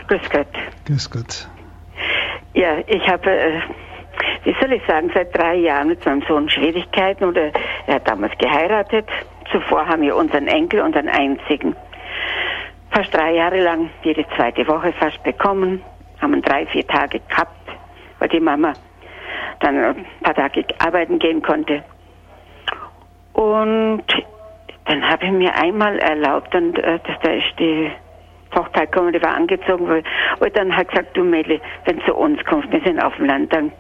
[0.10, 0.48] Grüß Gott.
[0.88, 1.48] Grüß Gott.
[2.56, 3.62] Ja, ich habe, äh,
[4.44, 7.52] wie soll ich sagen, seit drei Jahren mit meinem Sohn Schwierigkeiten oder
[7.86, 9.08] er hat damals geheiratet.
[9.52, 11.76] Zuvor haben wir unseren Enkel, unseren einzigen,
[12.90, 15.84] fast drei Jahre lang jede zweite Woche fast bekommen
[16.22, 17.72] haben drei, vier Tage gehabt,
[18.18, 18.74] weil die Mama
[19.60, 21.84] dann ein paar Tage arbeiten gehen konnte.
[23.34, 24.04] Und
[24.86, 27.92] dann habe ich mir einmal erlaubt, und äh, dass da ist die
[28.52, 30.04] Tochter gekommen, die war angezogen, weil,
[30.40, 33.26] und dann hat gesagt, du Mädel, wenn du zu uns kommst, wir sind auf dem
[33.26, 33.72] Land, dann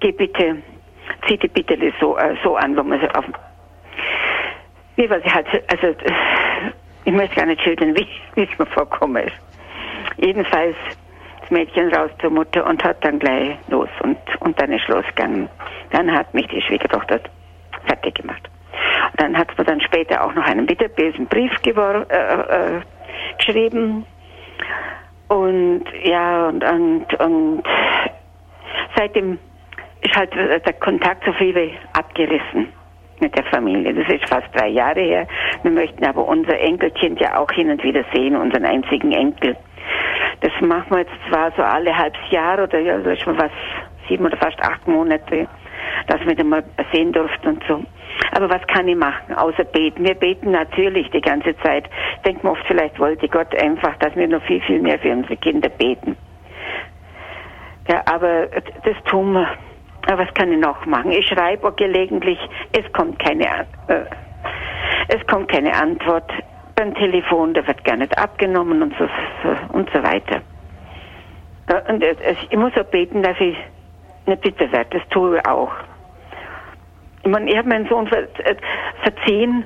[0.00, 0.56] geh bitte,
[1.26, 3.24] zieh die bitte so, äh, so an, wo man so auf
[4.96, 5.94] wie was ich halt, also
[7.04, 9.36] ich möchte gar nicht schildern, wie, es mir vorkommen ist.
[10.16, 10.76] Jedenfalls
[11.50, 15.48] Mädchen raus zur Mutter und hat dann gleich los und, und dann ist losgegangen.
[15.90, 17.20] Dann hat mich die Schwiegertochter
[17.86, 18.42] fertig gemacht.
[19.12, 22.80] Und dann hat sie dann später auch noch einen bitterbösen Brief gewor äh, äh,
[23.36, 24.06] geschrieben.
[25.28, 27.62] Und ja, und, und, und
[28.96, 29.38] seitdem
[30.00, 32.72] ist halt der Kontakt so viel abgerissen
[33.20, 33.94] mit der Familie.
[33.94, 35.26] Das ist fast drei Jahre her.
[35.62, 39.56] Wir möchten aber unser Enkelkind ja auch hin und wieder sehen, unseren einzigen Enkel.
[40.40, 43.50] Das machen wir jetzt zwar so alle halbes Jahr oder ja, so ist schon was,
[44.08, 45.48] sieben oder fast acht Monate,
[46.06, 46.62] dass wir den mal
[46.92, 47.82] sehen durften und so.
[48.32, 50.04] Aber was kann ich machen, außer beten?
[50.04, 51.88] Wir beten natürlich die ganze Zeit.
[52.24, 55.36] Denken wir oft, vielleicht wollte Gott einfach, dass wir noch viel, viel mehr für unsere
[55.36, 56.16] Kinder beten.
[57.88, 58.46] Ja, aber
[58.84, 59.48] das tun wir.
[60.06, 61.10] Aber was kann ich noch machen?
[61.12, 62.38] Ich schreibe auch gelegentlich,
[62.72, 63.44] es kommt keine,
[63.88, 64.04] äh,
[65.08, 66.30] es kommt keine Antwort
[66.76, 69.08] beim Telefon, der wird gar nicht abgenommen und so,
[69.42, 70.40] so und so weiter.
[71.88, 73.56] Und ich muss auch beten, dass ich
[74.26, 74.98] nicht bitter werde.
[74.98, 75.72] Das tue ich auch.
[77.30, 78.56] Meine, ich habe meinen Sohn ver äh,
[79.02, 79.64] verziehen,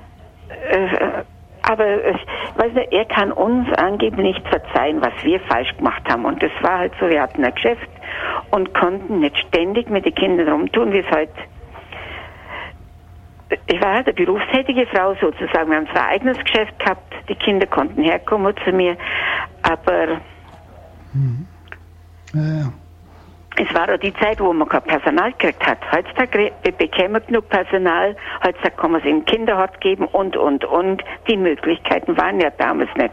[0.70, 1.22] äh,
[1.62, 6.24] aber ich weiß nicht, er kann uns angeblich nicht verzeihen, was wir falsch gemacht haben.
[6.24, 7.88] Und das war halt so, wir hatten ein Geschäft
[8.50, 11.30] und konnten nicht ständig mit den Kindern rumtun, wie es halt
[13.66, 15.70] ich war halt eine berufstätige Frau sozusagen.
[15.70, 18.96] Wir haben zwar ein eigenes Geschäft gehabt, die Kinder konnten herkommen zu mir,
[19.62, 20.20] aber
[21.12, 21.46] mhm.
[22.32, 22.72] ja, ja.
[23.56, 25.78] Es war auch die Zeit, wo man kein Personal gekriegt hat.
[25.92, 31.02] Heutzutage bekämen wir genug Personal, heutzutage kann man es in Kinderhort geben und, und, und.
[31.28, 33.12] Die Möglichkeiten waren ja damals nicht.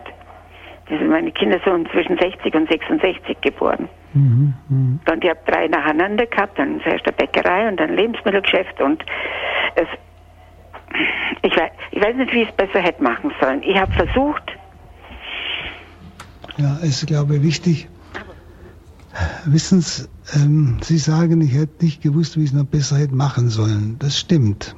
[1.07, 3.89] Meine Kinder sind zwischen 60 und 66 geboren.
[4.13, 5.11] Mhm, mh.
[5.13, 9.03] Und ich habe drei nacheinander gehabt, dann zuerst eine Bäckerei und dann ein Lebensmittelgeschäft und
[9.75, 9.87] es
[11.43, 13.61] ich weiß, ich weiß nicht, wie ich es besser hätte machen sollen.
[13.63, 14.43] Ich habe versucht.
[16.57, 17.87] Ja, es ist, glaube ich, wichtig.
[19.45, 23.15] Wissen Sie, ähm, Sie sagen, ich hätte nicht gewusst, wie ich es noch besser hätte
[23.15, 23.95] machen sollen.
[23.99, 24.75] Das stimmt.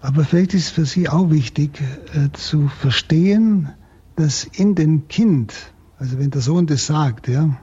[0.00, 1.80] Aber vielleicht ist es für Sie auch wichtig
[2.14, 3.70] äh, zu verstehen,
[4.14, 5.52] dass in dem Kind,
[5.98, 7.56] also wenn der Sohn das sagt, ja,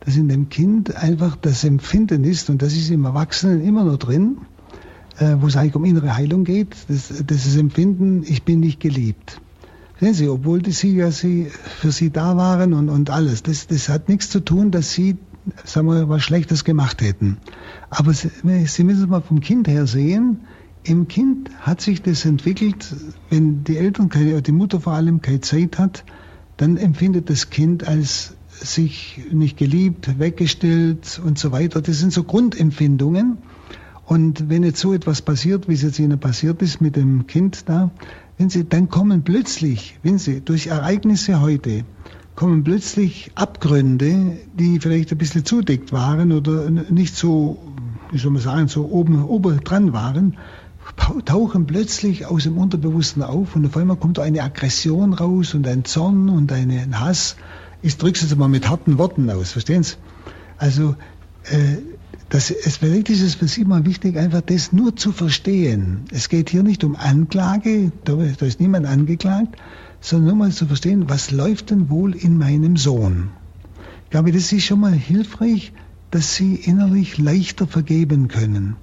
[0.00, 3.98] dass in dem Kind einfach das Empfinden ist, und das ist im Erwachsenen immer noch
[3.98, 4.38] drin,
[5.18, 9.40] äh, wo es eigentlich um innere Heilung geht, das, das Empfinden, ich bin nicht geliebt.
[10.00, 11.48] Sehen Sie, obwohl die Sie ja sie,
[11.80, 15.16] für Sie da waren und, und alles, das, das hat nichts zu tun, dass Sie,
[15.64, 17.38] sagen wir, was Schlechtes gemacht hätten.
[17.90, 18.30] Aber Sie,
[18.66, 20.40] Sie müssen es mal vom Kind her sehen,
[20.84, 22.94] im Kind hat sich das entwickelt,
[23.28, 26.04] wenn die Eltern, keine, die Mutter vor allem keine Zeit hat,
[26.56, 31.82] dann empfindet das Kind als sich nicht geliebt, weggestellt und so weiter.
[31.82, 33.38] Das sind so Grundempfindungen.
[34.04, 37.68] Und wenn jetzt so etwas passiert, wie es jetzt Ihnen passiert ist mit dem Kind
[37.68, 37.90] da,
[38.38, 41.84] wenn Sie, dann kommen plötzlich, wenn Sie durch Ereignisse heute,
[42.36, 47.58] kommen plötzlich Abgründe, die vielleicht ein bisschen zudeckt waren oder nicht so,
[48.12, 50.36] wie soll man sagen, so oben, oben dran waren,
[51.24, 55.84] tauchen plötzlich aus dem Unterbewussten auf und auf einmal kommt eine Aggression raus und ein
[55.84, 57.36] Zorn und ein Hass.
[57.82, 59.96] Ich drücke es jetzt mal mit harten Worten aus, verstehen Sie?
[60.58, 60.94] Also,
[61.50, 61.78] äh,
[62.30, 66.04] das, es vielleicht ist es für Sie mal wichtig, einfach das nur zu verstehen.
[66.12, 69.56] Es geht hier nicht um Anklage, da, da ist niemand angeklagt,
[70.00, 73.30] sondern nur mal zu verstehen, was läuft denn wohl in meinem Sohn.
[74.04, 75.72] Ich glaube, das ist schon mal hilfreich,
[76.10, 78.76] dass Sie innerlich leichter vergeben können.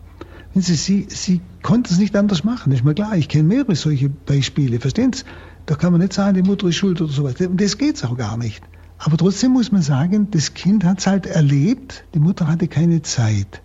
[0.53, 3.15] Wenn Sie, Sie, Sie konnten es nicht anders machen, ist mir klar.
[3.15, 5.23] Ich kenne mehrere solche Beispiele, verstehen Sie?
[5.65, 7.35] Da kann man nicht sagen, die Mutter ist schuld oder sowas.
[7.41, 8.63] Und das geht auch gar nicht.
[8.97, 13.01] Aber trotzdem muss man sagen, das Kind hat es halt erlebt, die Mutter hatte keine
[13.01, 13.61] Zeit.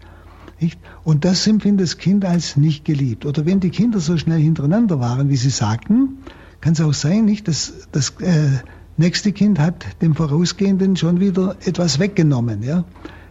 [0.61, 0.79] Nicht?
[1.05, 3.25] Und das empfindet das Kind als nicht geliebt.
[3.25, 6.19] Oder wenn die Kinder so schnell hintereinander waren, wie Sie sagten,
[6.61, 8.51] kann es auch sein, nicht, dass das äh,
[8.97, 12.63] nächste Kind hat dem vorausgehenden schon wieder etwas weggenommen.
[12.63, 12.85] Ja?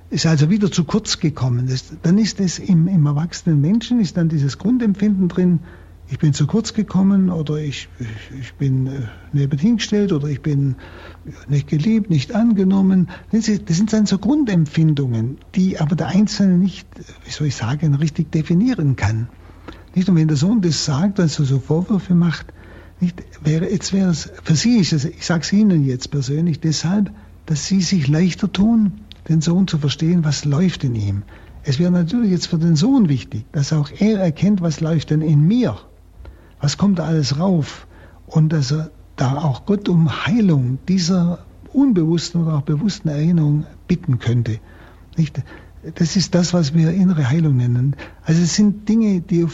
[0.10, 1.68] Ist also wieder zu kurz gekommen.
[1.68, 5.60] Das, dann ist es im, im erwachsenen Menschen, ist dann dieses Grundempfinden drin,
[6.12, 8.92] ich bin zu kurz gekommen oder ich, ich, ich bin äh,
[9.32, 10.76] nebenhin gestellt oder ich bin
[11.48, 13.10] nicht geliebt, nicht angenommen.
[13.32, 16.88] Das sind dann so Grundempfindungen, die aber der Einzelne nicht,
[17.26, 19.30] wie soll ich sagen, richtig definieren kann.
[19.94, 20.10] Nicht?
[20.10, 22.48] Und wenn der Sohn das sagt, also so Vorwürfe macht,
[23.00, 26.60] nicht, wäre, jetzt wäre es, für Sie ist es, ich sage es Ihnen jetzt persönlich,
[26.60, 27.12] deshalb,
[27.46, 31.24] dass Sie sich leichter tun, den Sohn zu verstehen, was läuft in ihm.
[31.64, 35.22] Es wäre natürlich jetzt für den Sohn wichtig, dass auch er erkennt, was läuft denn
[35.22, 35.78] in mir
[36.60, 37.88] was kommt da alles rauf?
[38.28, 44.20] Und dass er da auch Gott um Heilung dieser unbewussten oder auch bewussten Erinnerung bitten
[44.20, 44.60] könnte.
[45.18, 45.42] Nicht?
[45.96, 47.96] Das ist das, was wir innere Heilung nennen.
[48.24, 49.48] Also es sind Dinge, die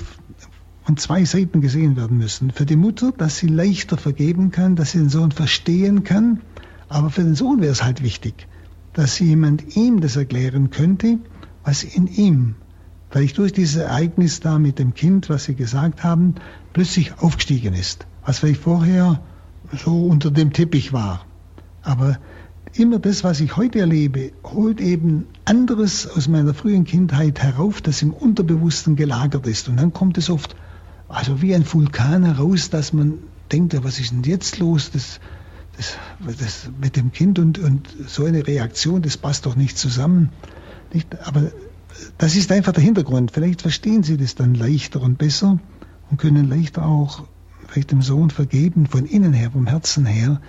[0.83, 2.51] von zwei Seiten gesehen werden müssen.
[2.51, 6.41] Für die Mutter, dass sie leichter vergeben kann, dass sie den Sohn verstehen kann.
[6.89, 8.47] Aber für den Sohn wäre es halt wichtig,
[8.93, 11.19] dass jemand ihm das erklären könnte,
[11.63, 12.55] was in ihm
[13.09, 16.35] vielleicht durch dieses Ereignis da mit dem Kind, was Sie gesagt haben,
[16.73, 19.21] plötzlich aufgestiegen ist, was vielleicht vorher
[19.71, 21.25] so unter dem Teppich war.
[21.81, 22.17] Aber
[22.73, 28.01] immer das, was ich heute erlebe, holt eben anderes aus meiner frühen Kindheit herauf, das
[28.01, 29.69] im Unterbewussten gelagert ist.
[29.69, 30.55] Und dann kommt es oft,
[31.07, 33.19] also wie ein Vulkan heraus, dass man
[33.51, 34.91] denkt, was ist denn jetzt los?
[34.91, 35.19] Das,
[35.77, 35.97] das,
[36.39, 40.29] das mit dem Kind und, und so eine Reaktion, das passt doch nicht zusammen.
[40.93, 41.27] Nicht?
[41.27, 41.51] Aber
[42.17, 43.31] das ist einfach der Hintergrund.
[43.31, 45.59] Vielleicht verstehen Sie das dann leichter und besser
[46.09, 47.23] und können leichter auch
[47.67, 50.39] vielleicht dem Sohn vergeben, von innen her, vom Herzen her.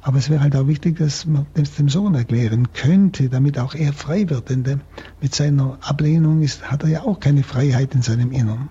[0.00, 3.74] Aber es wäre halt auch wichtig, dass man das dem Sohn erklären könnte, damit auch
[3.74, 4.48] er frei wird.
[4.48, 4.78] Denn der,
[5.20, 8.68] mit seiner Ablehnung ist, hat er ja auch keine Freiheit in seinem Innern.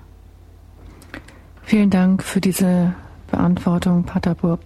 [1.63, 2.93] Vielen Dank für diese
[3.29, 4.61] Beantwortung, Pater Burb.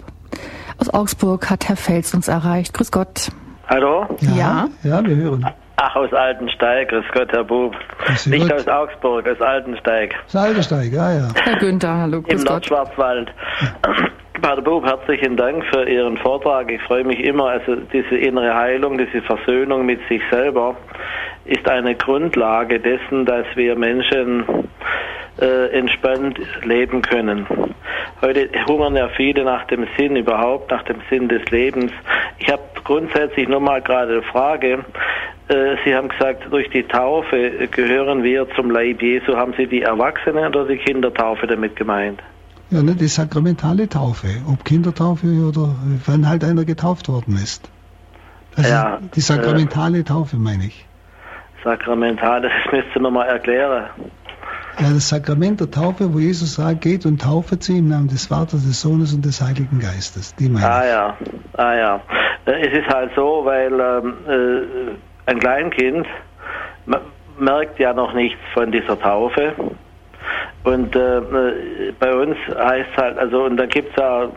[0.78, 2.74] Aus Augsburg hat Herr Fels uns erreicht.
[2.74, 3.32] Grüß Gott.
[3.68, 4.06] Hallo?
[4.22, 5.46] Ja, ja, ja wir hören.
[5.84, 7.76] Ach, aus Altensteig, grüß Gott, Herr Bub.
[8.28, 8.54] Nicht Gott.
[8.54, 10.14] aus Augsburg, aus Altensteig.
[10.28, 11.28] Aus Altensteig, ja, ja.
[11.44, 12.50] Herr Günther, hallo, grüß Im Gott.
[12.50, 13.32] Nordschwarzwald.
[14.44, 16.72] Pater Bub, herzlichen Dank für Ihren Vortrag.
[16.72, 20.76] Ich freue mich immer, also diese innere Heilung, diese Versöhnung mit sich selber
[21.46, 24.46] ist eine Grundlage dessen, dass wir Menschen
[25.42, 27.48] äh, entspannt leben können.
[28.22, 31.92] Heute hungern ja viele nach dem Sinn überhaupt, nach dem Sinn des Lebens.
[32.38, 34.86] Ich habe grundsätzlich nur mal gerade eine Frage.
[35.48, 39.36] Äh, Sie haben gesagt, durch die Taufe gehören wir zum Leib Jesu.
[39.36, 42.22] Haben Sie die Erwachsene oder die Kindertaufe damit gemeint?
[42.70, 44.28] Ja, ne, die sakramentale Taufe.
[44.48, 45.76] Ob Kindertaufe oder
[46.06, 47.70] wenn halt einer getauft worden ist.
[48.56, 50.86] Also ja, die sakramentale äh, Taufe meine ich.
[51.64, 53.90] Sakramentale, das müsste man mal erklären.
[54.80, 58.28] Ja, das Sakrament der Taufe, wo Jesus sagt, geht und taufet sie im Namen des
[58.28, 60.36] Vaters, des Sohnes und des Heiligen Geistes.
[60.36, 61.18] Die meine ah ja,
[61.58, 62.02] ah ja.
[62.46, 66.08] Äh, es ist halt so, weil ähm, äh, ein Kleinkind
[67.38, 69.54] merkt ja noch nichts von dieser Taufe.
[70.64, 74.30] Und äh, äh bei uns heißt es halt, also und da gibt es ja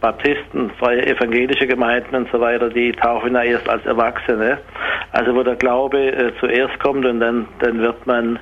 [0.00, 4.58] Baptisten, freie evangelische Gemeinden und so weiter, die tauchen ja erst als Erwachsene.
[5.12, 8.38] Also wo der Glaube äh, zuerst kommt und dann, dann wird man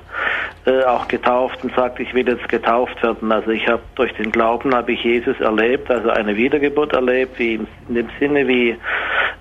[0.65, 3.31] äh, auch getauft und sagt, ich will jetzt getauft werden.
[3.31, 7.55] Also ich habe durch den Glauben habe ich Jesus erlebt, also eine Wiedergeburt erlebt, wie
[7.55, 8.77] in dem Sinne, wie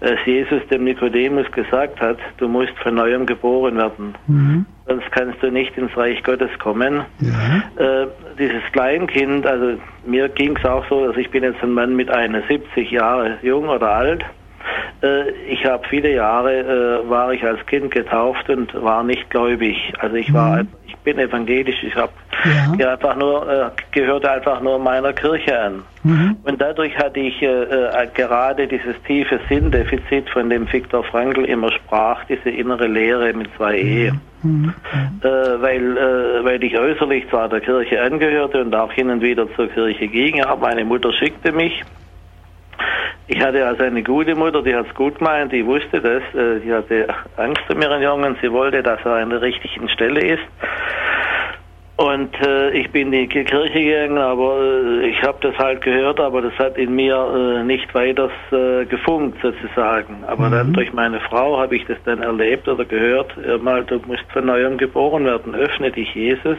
[0.01, 4.15] äh, Jesus dem Nikodemus gesagt hat, du musst von neuem geboren werden.
[4.27, 7.05] Mhm sonst kannst du nicht ins Reich Gottes kommen.
[7.21, 8.03] Ja.
[8.03, 8.07] Äh,
[8.39, 12.11] dieses Kleinkind, also mir ging es auch so, dass ich bin jetzt ein Mann mit
[12.11, 14.25] 71 Jahre jung oder alt.
[15.03, 16.59] Äh, ich habe viele Jahre,
[17.05, 19.77] äh, war ich als Kind getauft und war nicht gläubig.
[19.99, 20.69] Also ich war, mhm.
[20.87, 22.13] ich bin evangelisch, ich habe
[22.79, 22.93] ja.
[22.93, 25.85] einfach nur, äh, gehörte einfach nur meiner Kirche an.
[26.03, 26.37] Mhm.
[26.43, 32.25] Und dadurch hatte ich äh, gerade dieses tiefe Sinndefizit, von dem Viktor Frankl immer sprach,
[32.25, 34.13] diese innere Lehre mit zwei E.
[34.43, 34.73] Mhm.
[35.23, 35.97] Äh, weil,
[36.45, 40.43] weil ich äußerlich zwar der Kirche angehörte und auch hin und wieder zur Kirche ging,
[40.43, 41.85] aber meine Mutter schickte mich.
[43.31, 46.61] Ich hatte also eine gute Mutter, die hat es gut gemeint, die wusste das, äh,
[46.61, 50.45] die hatte Angst um ihren Jungen, sie wollte, dass er an der richtigen Stelle ist.
[51.97, 56.21] Und äh, ich bin in die Kirche gegangen, aber äh, ich habe das halt gehört,
[56.21, 60.25] aber das hat in mir äh, nicht weiter äh, gefunkt sozusagen.
[60.27, 60.53] Aber mhm.
[60.53, 64.47] dann durch meine Frau habe ich das dann erlebt oder gehört, mal du musst von
[64.47, 66.57] neuem geboren werden, öffne dich Jesus.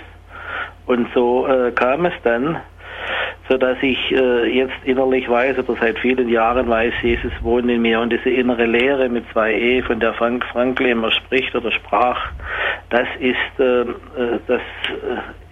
[0.85, 2.57] Und so äh, kam es dann,
[3.49, 7.81] so dass ich äh, jetzt innerlich weiß oder seit vielen Jahren weiß, Jesus wohnt in
[7.81, 7.99] mir.
[7.99, 12.31] Und diese innere Lehre mit zwei E, von der Frank Frankl immer spricht oder sprach,
[12.91, 15.48] das ist ähm, äh, das äh,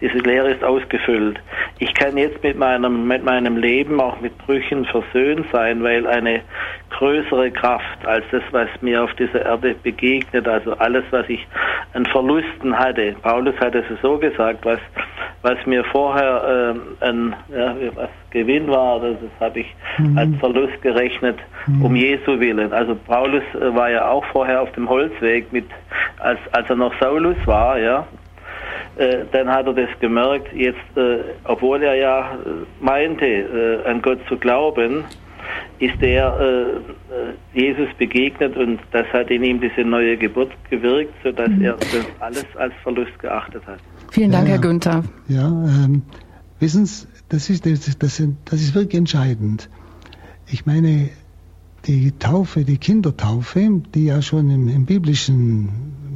[0.00, 1.38] diese Lehre ist ausgefüllt.
[1.78, 6.40] Ich kann jetzt mit meinem, mit meinem Leben auch mit Brüchen versöhnt sein, weil eine
[6.90, 11.46] größere Kraft als das, was mir auf dieser Erde begegnet, also alles, was ich
[11.94, 13.14] an Verlusten hatte.
[13.22, 14.80] Paulus hat es so gesagt, was,
[15.42, 20.16] was mir vorher äh, ein ja, was Gewinn war, das, das habe ich mhm.
[20.16, 21.84] als Verlust gerechnet, mhm.
[21.84, 22.72] um Jesu willen.
[22.72, 25.66] Also Paulus äh, war ja auch vorher auf dem Holzweg mit,
[26.18, 28.06] als, als er noch Saulus war, ja,
[28.96, 34.02] äh, dann hat er das gemerkt, jetzt, äh, obwohl er ja äh, meinte, äh, an
[34.02, 35.04] Gott zu glauben,
[35.78, 41.48] ist er äh, Jesus begegnet und das hat in ihm diese neue Geburt gewirkt, sodass
[41.48, 41.64] mhm.
[41.64, 43.78] er das alles als Verlust geachtet hat.
[44.10, 45.04] Vielen Dank, ja, Herr Günther.
[45.28, 46.02] Ja, ähm,
[46.58, 49.70] wissen Sie, das ist, das, das, das ist wirklich entscheidend.
[50.46, 51.10] Ich meine,
[51.86, 55.68] die Taufe, die Kindertaufe, die ja schon im, im biblischen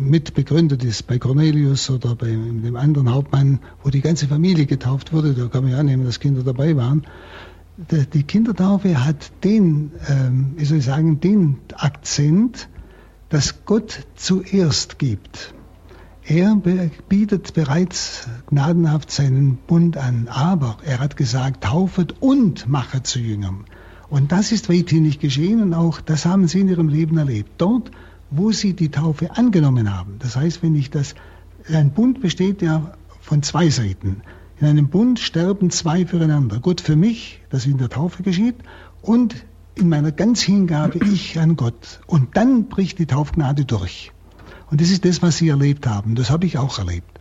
[0.05, 5.13] mit begründet ist bei Cornelius oder bei dem anderen Hauptmann, wo die ganze Familie getauft
[5.13, 7.07] wurde, da kann man ja annehmen, dass Kinder dabei waren.
[7.77, 12.69] Die Kindertaufe hat den, ähm, wie soll ich sagen, den Akzent,
[13.31, 15.55] dass Gott zuerst gibt.
[16.27, 16.57] Er
[17.09, 23.65] bietet bereits gnadenhaft seinen Bund an, aber er hat gesagt, taufet und mache zu Jüngern.
[24.09, 27.51] Und das ist weithin nicht geschehen und auch das haben sie in ihrem Leben erlebt.
[27.59, 27.91] Dort,
[28.31, 30.17] wo sie die Taufe angenommen haben.
[30.19, 31.15] Das heißt, wenn ich das,
[31.73, 34.23] ein Bund besteht ja von zwei Seiten.
[34.61, 36.61] In einem Bund sterben zwei füreinander.
[36.61, 38.57] Gott für mich, das in der Taufe geschieht,
[39.03, 39.45] und
[39.75, 42.01] in meiner ganz Hingabe ich an Gott.
[42.07, 44.13] Und dann bricht die Taufgnade durch.
[44.71, 46.15] Und das ist das, was sie erlebt haben.
[46.15, 47.21] Das habe ich auch erlebt.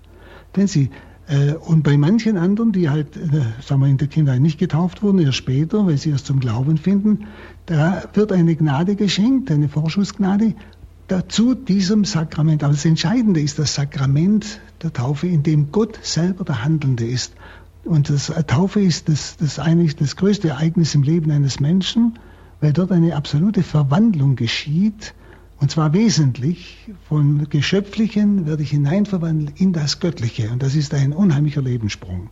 [0.55, 0.89] Denn sie,
[1.27, 5.01] äh, und bei manchen anderen, die halt, äh, sagen wir, in der Kindheit nicht getauft
[5.03, 7.27] wurden, erst später, weil sie erst zum Glauben finden,
[7.65, 10.53] da wird eine Gnade geschenkt, eine Vorschussgnade,
[11.07, 12.63] dazu diesem Sakrament.
[12.63, 17.34] Aber das Entscheidende ist das Sakrament der Taufe, in dem Gott selber der Handelnde ist.
[17.84, 22.19] Und das äh, Taufe ist das, das eigentlich das größte Ereignis im Leben eines Menschen,
[22.61, 25.13] weil dort eine absolute Verwandlung geschieht.
[25.59, 30.49] Und zwar wesentlich von Geschöpflichen werde ich hineinverwandelt in das Göttliche.
[30.49, 32.30] Und das ist ein unheimlicher Lebenssprung.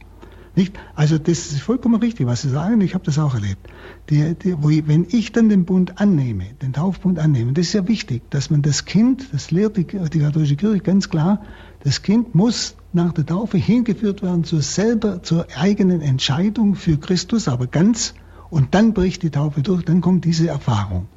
[0.56, 0.78] Nicht?
[0.95, 2.82] Also das ist vollkommen richtig, was Sie sagen.
[2.82, 3.68] Ich habe das auch erlebt.
[4.10, 7.88] Die, die, ich, wenn ich dann den Bund annehme, den Taufbund annehme, das ist ja
[7.88, 11.41] wichtig, dass man das Kind, das lehrt die, die katholische Kirche ganz klar,
[11.84, 17.48] das Kind muss nach der Taufe hingeführt werden zur selber, zur eigenen Entscheidung für Christus,
[17.48, 18.14] aber ganz.
[18.49, 21.07] Und dann bricht die Taufe durch, dann kommt diese Erfahrung.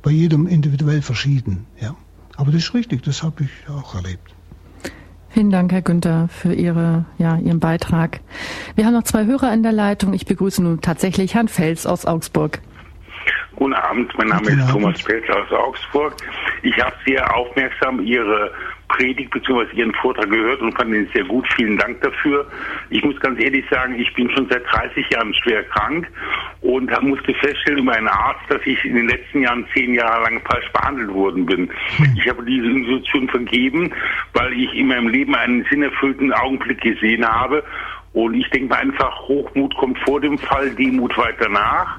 [0.00, 1.66] Bei jedem individuell verschieden.
[1.78, 1.94] Ja.
[2.36, 4.31] Aber das ist richtig, das habe ich auch erlebt.
[5.32, 8.20] Vielen Dank, Herr Günther, für Ihre, ja, Ihren Beitrag.
[8.76, 10.12] Wir haben noch zwei Hörer in der Leitung.
[10.12, 12.60] Ich begrüße nun tatsächlich Herrn Fels aus Augsburg.
[13.56, 16.16] Guten Abend, mein Name ist Thomas Fels aus Augsburg.
[16.62, 18.52] Ich habe sehr aufmerksam Ihre
[18.96, 19.66] Predigt bzw.
[19.74, 21.46] Ihren Vortrag gehört und fand ihn sehr gut.
[21.56, 22.46] Vielen Dank dafür.
[22.90, 26.08] Ich muss ganz ehrlich sagen, ich bin schon seit 30 Jahren schwer krank
[26.60, 30.40] und musste feststellen über einen Arzt, dass ich in den letzten Jahren zehn Jahre lang
[30.50, 31.70] falsch behandelt worden bin.
[31.96, 32.16] Hm.
[32.16, 33.92] Ich habe diese Institution vergeben,
[34.34, 37.64] weil ich in meinem Leben einen sinnerfüllten Augenblick gesehen habe.
[38.12, 41.98] Und ich denke mal einfach, Hochmut kommt vor dem Fall, Demut weiter nach.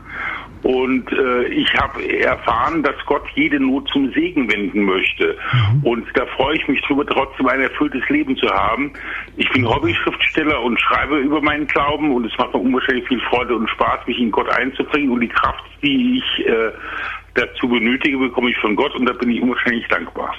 [0.64, 5.38] Und äh, ich habe erfahren, dass Gott jede Not zum Segen wenden möchte.
[5.52, 5.84] Mhm.
[5.84, 8.94] Und da freue ich mich drüber, trotzdem ein erfülltes Leben zu haben.
[9.36, 13.56] Ich bin Hobby-Schriftsteller und schreibe über meinen Glauben und es macht mir unwahrscheinlich viel Freude
[13.56, 15.12] und Spaß, mich in Gott einzubringen.
[15.12, 16.72] Und die Kraft, die ich äh,
[17.34, 20.34] dazu benötige, bekomme ich von Gott und da bin ich unwahrscheinlich dankbar.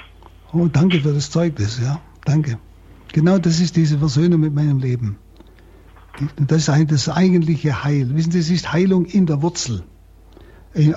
[0.53, 1.99] Oh, danke für das Zeugnis, ja.
[2.25, 2.57] Danke.
[3.13, 5.17] Genau das ist diese Versöhnung mit meinem Leben.
[6.37, 8.15] Das ist das eigentliche Heil.
[8.15, 9.83] Wissen Sie, es ist Heilung in der Wurzel.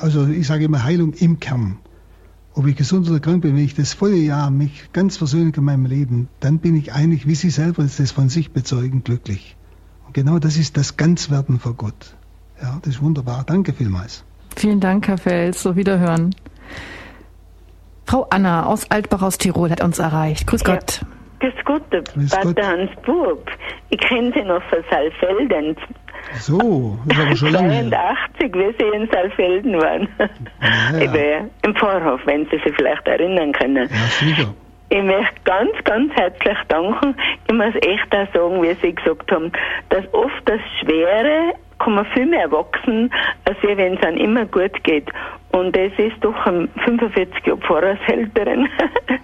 [0.00, 1.78] Also ich sage immer Heilung im Kern.
[2.54, 5.64] Ob ich gesund oder krank bin, wenn ich das volle Jahr mich ganz versöhne in
[5.64, 9.56] meinem Leben, dann bin ich eigentlich, wie Sie selber das von sich bezeugen, glücklich.
[10.06, 12.16] Und genau das ist das Ganzwerden vor Gott.
[12.60, 13.44] Ja, das ist wunderbar.
[13.46, 14.24] Danke vielmals.
[14.56, 15.62] Vielen Dank, Herr Fels.
[15.62, 16.34] So wiederhören.
[18.06, 20.46] Frau Anna aus Altbach aus Tirol hat uns erreicht.
[20.46, 20.74] Grüß ja.
[20.74, 21.02] Gott.
[21.40, 23.50] Grüß Gott, der Pater Hans Bub.
[23.90, 25.76] Ich kenne Sie noch von Saalfelden.
[26.34, 27.90] So, das ist aber schon lange.
[27.90, 30.08] 82, wie Sie in Saalfelden waren.
[30.92, 31.46] Ja, ja.
[31.62, 33.88] Im Vorhof, wenn Sie sich vielleicht erinnern können.
[33.88, 34.54] Ja, sicher.
[34.90, 37.14] Ich möchte ganz, ganz herzlich danken.
[37.46, 39.52] Ich muss echt auch sagen, wie Sie gesagt haben,
[39.90, 43.12] dass oft das Schwere kann man viel mehr wachsen,
[43.44, 45.08] als wenn es einem immer gut geht.
[45.50, 48.68] Und es ist doch ein 45 Jahre Pfarrershälterin,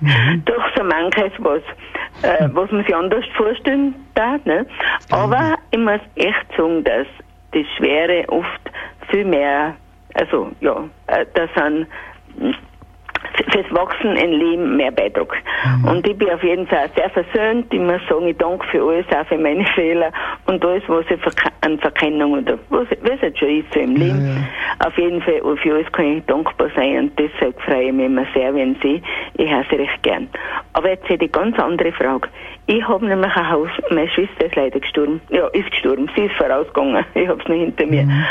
[0.01, 0.43] mhm.
[0.47, 1.63] doch so manches, was,
[2.23, 4.45] äh, was man sich anders vorstellen darf.
[4.45, 4.67] Ne?
[5.11, 7.07] Aber ich muss echt sagen, dass
[7.53, 8.61] das Schwere oft
[9.11, 9.75] viel mehr,
[10.15, 11.87] also ja, äh, da sind
[13.53, 15.35] fürs Wachsen im Leben mehr beitrug.
[15.83, 15.89] Mhm.
[15.89, 17.73] Und ich bin auf jeden Fall sehr versöhnt.
[17.73, 20.13] Ich muss sagen, ich danke für alles, auch für meine Fehler
[20.47, 21.19] und alles, was ich
[21.63, 24.25] an Verkennung oder was, was es schon ist so im Leben.
[24.27, 24.87] Ja, ja.
[24.87, 28.27] Auf jeden Fall, für alles kann ich dankbar sein und deshalb freue ich mich immer
[28.35, 29.03] sehr, wenn Sie,
[29.35, 30.29] ich Sie recht gern.
[30.73, 32.29] Aber jetzt hätte ich eine ganz andere Frage.
[32.67, 35.21] Ich habe nämlich ein Haus, meine Schwester ist leider gestorben.
[35.29, 36.11] Ja, ist gestorben.
[36.17, 37.05] Sie ist vorausgegangen.
[37.15, 38.05] Ich habe es nicht hinter mir.
[38.05, 38.25] Mhm.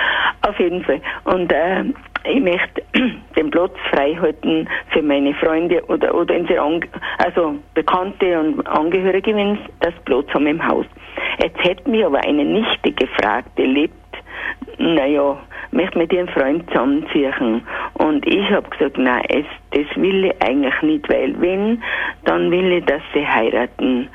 [0.47, 1.01] Auf jeden Fall.
[1.25, 1.83] Und äh,
[2.25, 2.81] ich möchte
[3.35, 6.79] den Platz frei halten für meine Freunde oder, oder unsere
[7.19, 10.85] also Bekannte und Angehörige, wenn sie das Platz haben im Haus.
[11.41, 13.95] Jetzt hätte mich aber eine Nichte gefragt, die lebt,
[14.77, 15.37] naja,
[15.71, 17.61] möchte mit ihrem Freund zusammenziehen.
[17.93, 21.81] Und ich habe gesagt, nein, es, das will ich eigentlich nicht, weil wenn,
[22.25, 24.09] dann will ich, dass sie heiraten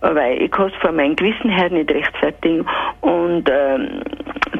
[0.00, 2.66] weil ich kann es von meinem Gewissen her nicht rechtfertigen
[3.00, 4.02] und ähm,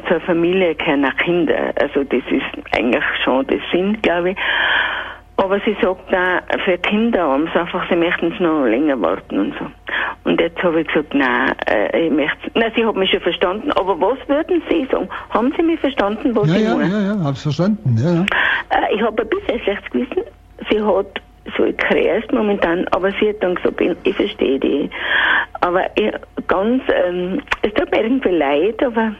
[0.07, 1.73] zur Familie keine Kinder.
[1.81, 4.37] Also das ist eigentlich schon der Sinn, glaube ich.
[5.37, 9.39] Aber sie sagt auch, für Kinder haben sie einfach, sie möchten es noch länger warten
[9.39, 9.65] und so.
[10.23, 13.71] Und jetzt habe ich gesagt, nein, äh, ich möchte, nein, sie hat mich schon verstanden,
[13.71, 15.09] aber was würden Sie sagen?
[15.31, 16.93] Haben Sie mich verstanden, was ja, ich ja, meine?
[16.93, 18.13] Ja, ja, ja, hab's verstanden, ja.
[18.13, 18.21] ja.
[18.21, 20.23] Äh, ich habe ein bisschen schlechtes Gewissen.
[20.69, 21.21] Sie hat
[21.57, 24.89] so kreist momentan, aber sie hat dann gesagt, ich, ich verstehe die.
[25.61, 26.11] Aber ich,
[26.47, 29.15] ganz, ähm, es tut mir irgendwie leid, aber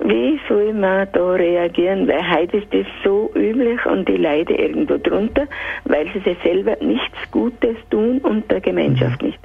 [0.00, 2.06] wie soll man da reagieren?
[2.08, 5.46] Weil heute ist das so üblich und die leiden irgendwo drunter,
[5.84, 9.28] weil sie sich selber nichts Gutes tun und der Gemeinschaft mhm.
[9.28, 9.40] nicht.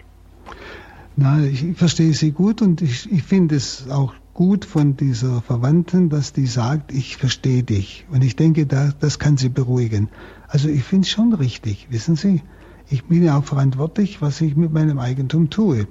[1.15, 6.07] Nein, ich verstehe sie gut und ich, ich finde es auch gut von dieser Verwandten,
[6.07, 8.05] dass die sagt, ich verstehe dich.
[8.09, 10.07] Und ich denke, da, das kann sie beruhigen.
[10.47, 12.41] Also ich finde es schon richtig, wissen Sie.
[12.89, 15.87] Ich bin ja auch verantwortlich, was ich mit meinem Eigentum tue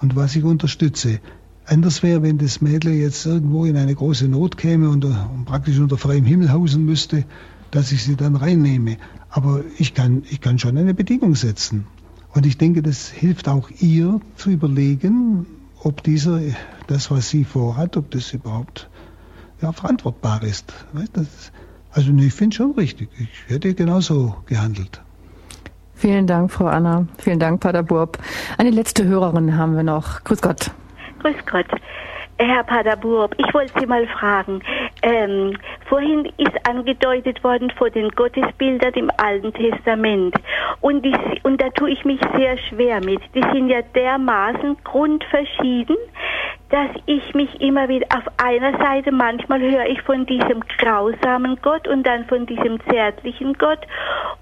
[0.00, 1.20] und was ich unterstütze.
[1.66, 5.78] Anders wäre, wenn das Mädel jetzt irgendwo in eine große Not käme und, und praktisch
[5.78, 7.24] unter freiem Himmel hausen müsste,
[7.70, 8.96] dass ich sie dann reinnehme.
[9.28, 11.86] Aber ich kann, ich kann schon eine Bedingung setzen.
[12.32, 15.46] Und ich denke, das hilft auch ihr zu überlegen,
[15.82, 16.40] ob dieser,
[16.86, 18.88] das, was sie vorhat, ob das überhaupt
[19.60, 20.72] ja, verantwortbar ist.
[21.12, 21.52] Das,
[21.92, 23.08] also ich finde schon richtig.
[23.18, 25.02] Ich hätte genauso gehandelt.
[25.94, 27.06] Vielen Dank, Frau Anna.
[27.18, 28.18] Vielen Dank, Pater Burb.
[28.56, 30.24] Eine letzte Hörerin haben wir noch.
[30.24, 30.70] Grüß Gott.
[31.20, 31.66] Grüß Gott.
[32.38, 34.62] Herr Paderburg, ich wollte Sie mal fragen.
[35.02, 40.34] Ähm, vorhin ist angedeutet worden vor den Gottesbildern im Alten Testament.
[40.80, 43.20] Und, die, und da tue ich mich sehr schwer mit.
[43.34, 45.96] Die sind ja dermaßen grundverschieden,
[46.70, 51.86] dass ich mich immer wieder auf einer Seite, manchmal höre ich von diesem grausamen Gott
[51.88, 53.80] und dann von diesem zärtlichen Gott.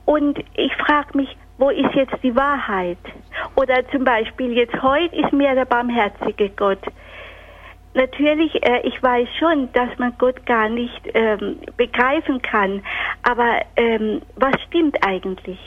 [0.04, 2.98] Und ich frage mich, wo ist jetzt die Wahrheit?
[3.56, 6.80] Oder zum Beispiel jetzt heute ist mir der barmherzige Gott.
[7.94, 12.82] Natürlich, äh, ich weiß schon, dass man Gott gar nicht ähm, begreifen kann,
[13.22, 15.58] aber ähm, was stimmt eigentlich?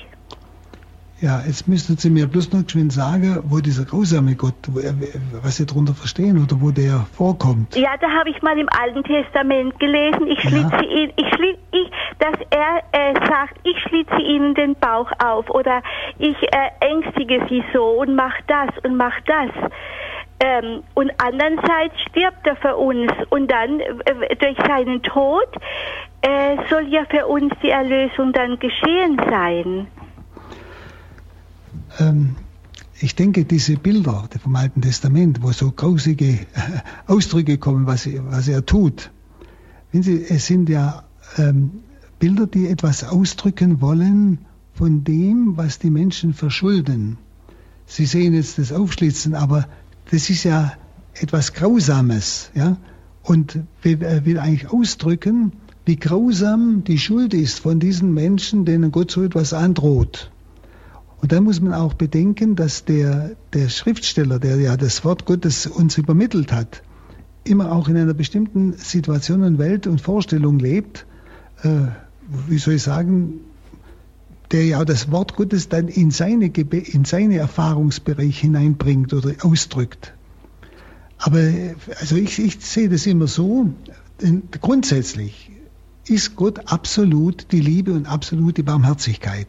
[1.21, 4.95] Ja, jetzt müssten Sie mir bloß noch geschwind sagen, wo dieser grausame Gott, er,
[5.43, 7.75] was Sie darunter verstehen oder wo der vorkommt.
[7.75, 10.89] Ja, da habe ich mal im Alten Testament gelesen, ich schlitze ja.
[10.89, 15.83] ihn, ich schlitze, ich, dass er äh, sagt, ich schlitze ihnen den Bauch auf oder
[16.17, 19.51] ich äh, ängstige sie so und mach das und mach das.
[20.43, 25.47] Ähm, und andererseits stirbt er für uns und dann äh, durch seinen Tod
[26.23, 29.85] äh, soll ja für uns die Erlösung dann geschehen sein.
[31.99, 32.35] Ähm,
[32.99, 36.45] ich denke, diese Bilder vom Alten Testament, wo so grausige äh,
[37.07, 39.11] Ausdrücke kommen, was, was er tut,
[39.93, 41.03] Sie, es sind ja
[41.37, 41.71] ähm,
[42.17, 44.39] Bilder, die etwas ausdrücken wollen
[44.73, 47.17] von dem, was die Menschen verschulden.
[47.85, 49.67] Sie sehen jetzt das Aufschlitzen, aber
[50.09, 50.73] das ist ja
[51.13, 52.77] etwas Grausames, ja,
[53.21, 55.51] und will, will eigentlich ausdrücken,
[55.85, 60.30] wie grausam die Schuld ist von diesen Menschen, denen Gott so etwas androht.
[61.21, 65.67] Und da muss man auch bedenken, dass der, der Schriftsteller, der ja das Wort Gottes
[65.67, 66.81] uns übermittelt hat,
[67.43, 71.05] immer auch in einer bestimmten Situation und Welt und Vorstellung lebt,
[71.61, 71.69] äh,
[72.47, 73.41] wie soll ich sagen,
[74.51, 80.13] der ja das Wort Gottes dann in seine, in seine Erfahrungsbereich hineinbringt oder ausdrückt.
[81.19, 81.39] Aber
[81.99, 83.69] also ich, ich sehe das immer so,
[84.59, 85.51] grundsätzlich
[86.07, 89.47] ist Gott absolut die Liebe und absolut die Barmherzigkeit.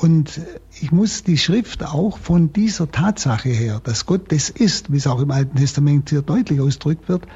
[0.00, 0.40] Und
[0.80, 5.06] ich muss die Schrift auch von dieser Tatsache her, dass Gott das ist, wie es
[5.06, 7.26] auch im Alten Testament sehr deutlich ausgedrückt wird,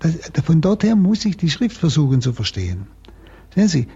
[0.00, 2.88] das, von dort her muss ich die Schrift versuchen zu verstehen.
[3.54, 3.86] Sehen Sie,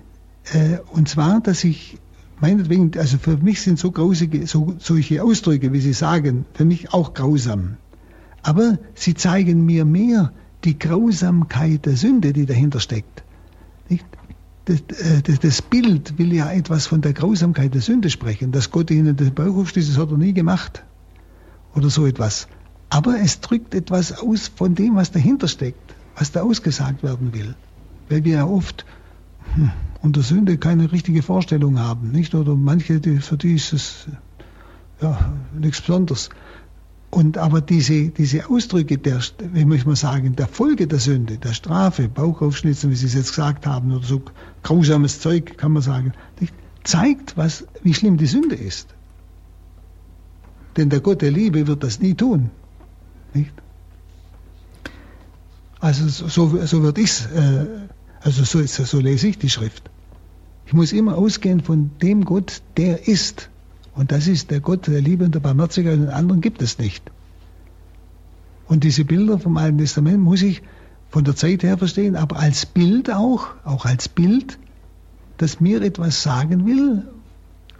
[0.53, 1.99] äh, und zwar, dass ich
[2.41, 6.93] meinetwegen, also für mich sind so grausige, so, solche Ausdrücke, wie Sie sagen, für mich
[6.93, 7.79] auch grausam.
[8.45, 10.33] Aber sie zeigen mir mehr
[10.63, 13.25] die Grausamkeit der Sünde, die dahinter steckt.
[13.89, 14.07] Nicht?
[14.67, 18.53] Das, äh, das, das, Bild will ja etwas von der Grausamkeit der Sünde sprechen.
[18.53, 20.85] Dass Gott ihnen den Bauch aufschließt, das hat er nie gemacht.
[21.75, 22.49] Oder so etwas.
[22.89, 27.55] Aber es drückt etwas aus von dem, was dahinter steckt, was da ausgesagt werden will.
[28.09, 28.87] Weil wir ja oft
[29.55, 29.71] hm,
[30.01, 32.35] unter Sünde keine richtige Vorstellung haben, nicht?
[32.35, 34.07] Oder manche, die, für die ist es
[35.01, 36.31] ja, nichts Besonderes.
[37.15, 39.21] Und aber diese, diese Ausdrücke der,
[39.53, 43.29] wie muss man sagen, der Folge der Sünde, der Strafe, Bauchaufschnitzen, wie Sie es jetzt
[43.29, 44.21] gesagt haben, oder so
[44.65, 46.13] grausames Zeug, kann man sagen,
[46.83, 48.89] zeigt, was, wie schlimm die Sünde ist.
[50.77, 52.51] Denn der Gott der Liebe wird das nie tun.
[53.33, 53.53] Nicht?
[55.79, 57.67] Also so, so wird ich äh,
[58.23, 59.89] also so, so, so lese ich die Schrift.
[60.67, 63.51] Ich muss immer ausgehen von dem Gott, der ist.
[63.95, 66.79] Und das ist der Gott der Liebe und der Barmherzigkeit und den anderen gibt es
[66.79, 67.11] nicht.
[68.67, 70.63] Und diese Bilder vom Alten Testament muss ich
[71.11, 74.59] von der Zeit her verstehen, aber als Bild auch, auch als Bild,
[75.37, 77.05] das mir etwas sagen will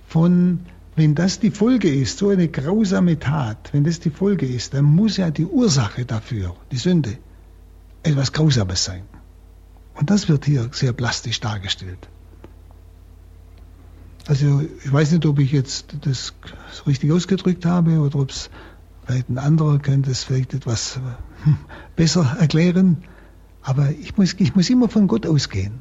[0.07, 0.61] von,
[0.95, 4.85] wenn das die Folge ist, so eine grausame Tat, wenn das die Folge ist, dann
[4.85, 7.19] muss ja die Ursache dafür, die Sünde,
[8.05, 9.03] etwas Grausames sein.
[9.95, 12.09] Und das wird hier sehr plastisch dargestellt.
[14.27, 16.35] Also ich weiß nicht, ob ich jetzt das
[16.73, 18.51] so richtig ausgedrückt habe oder ob es
[19.05, 20.99] vielleicht ein anderer könnte es vielleicht etwas
[21.43, 21.59] hm,
[21.97, 23.05] besser erklären.
[23.63, 25.81] Aber ich muss, ich muss immer von Gott ausgehen.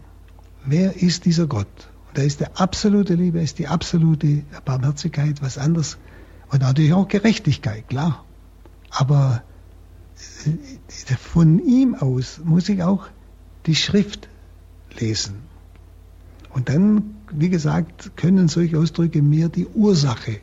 [0.65, 1.89] Wer ist dieser Gott?
[2.07, 5.97] Und da ist die absolute Liebe, ist die absolute Barmherzigkeit, was anderes.
[6.49, 8.23] Und natürlich auch Gerechtigkeit, klar.
[8.89, 9.43] Aber
[10.45, 13.07] äh, von ihm aus muss ich auch
[13.65, 14.29] die Schrift
[14.99, 15.35] lesen.
[16.51, 20.39] Und dann, wie gesagt, können solche Ausdrücke mir die Ursache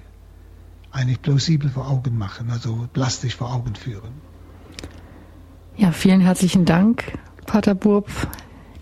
[0.92, 4.12] eigentlich plausibel vor Augen machen, also plastisch vor Augen führen.
[5.76, 8.08] Ja, vielen herzlichen Dank, Pater Burb.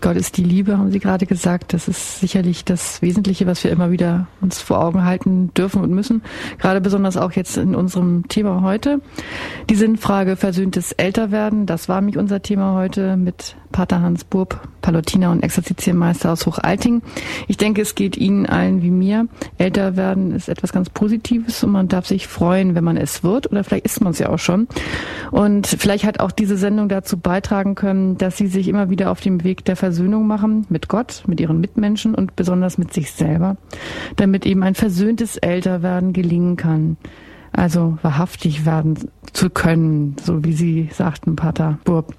[0.01, 1.73] Gott ist die Liebe, haben Sie gerade gesagt.
[1.73, 5.91] Das ist sicherlich das Wesentliche, was wir immer wieder uns vor Augen halten dürfen und
[5.91, 6.21] müssen.
[6.57, 9.01] Gerade besonders auch jetzt in unserem Thema heute.
[9.69, 15.31] Die Sinnfrage versöhntes Älterwerden, das war mich unser Thema heute mit Pater Hans Burb, Palutiner
[15.31, 17.01] und Exerzitiermeister aus Hochalting.
[17.47, 19.27] Ich denke, es geht Ihnen allen wie mir.
[19.57, 23.51] Älter werden ist etwas ganz Positives und man darf sich freuen, wenn man es wird
[23.51, 24.67] oder vielleicht ist man es ja auch schon.
[25.31, 29.21] Und vielleicht hat auch diese Sendung dazu beitragen können, dass Sie sich immer wieder auf
[29.21, 33.57] dem Weg der Versöhnung machen mit Gott, mit Ihren Mitmenschen und besonders mit sich selber,
[34.15, 36.97] damit eben ein versöhntes Älterwerden gelingen kann.
[37.51, 42.13] Also wahrhaftig werden zu können, so wie Sie sagten, Pater Burb.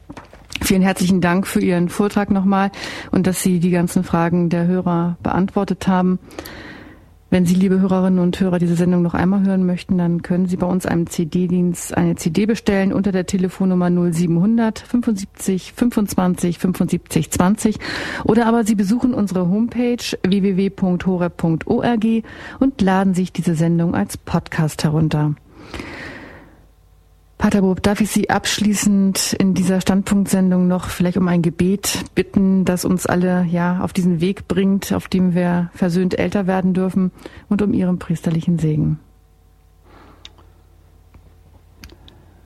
[0.63, 2.71] Vielen herzlichen Dank für Ihren Vortrag nochmal
[3.11, 6.19] und dass Sie die ganzen Fragen der Hörer beantwortet haben.
[7.33, 10.57] Wenn Sie, liebe Hörerinnen und Hörer, diese Sendung noch einmal hören möchten, dann können Sie
[10.57, 17.79] bei uns einem CD-Dienst eine CD bestellen unter der Telefonnummer 0700 75 25 75 20
[18.25, 22.07] oder aber Sie besuchen unsere Homepage www.horeb.org
[22.59, 25.37] und laden sich diese Sendung als Podcast herunter.
[27.41, 32.67] Pater Bob, darf ich Sie abschließend in dieser Standpunktsendung noch vielleicht um ein Gebet bitten,
[32.67, 37.13] das uns alle ja auf diesen Weg bringt, auf dem wir versöhnt älter werden dürfen
[37.49, 38.99] und um Ihren priesterlichen Segen.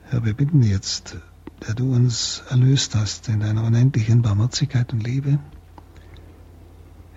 [0.05, 1.17] Herr, wir bitten jetzt,
[1.67, 5.39] der du uns erlöst hast in deiner unendlichen Barmherzigkeit und Liebe.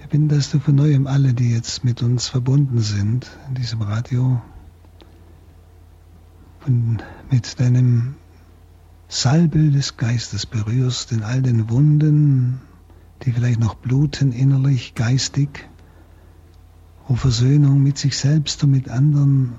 [0.01, 3.83] Wir bitten, dass du von neuem alle, die jetzt mit uns verbunden sind in diesem
[3.83, 4.43] Radio,
[6.67, 6.99] und
[7.31, 8.15] mit deinem
[9.09, 12.61] Salbel des Geistes berührst in all den Wunden,
[13.23, 15.69] die vielleicht noch bluten innerlich, geistig,
[17.07, 19.55] wo Versöhnung mit sich selbst und mit anderen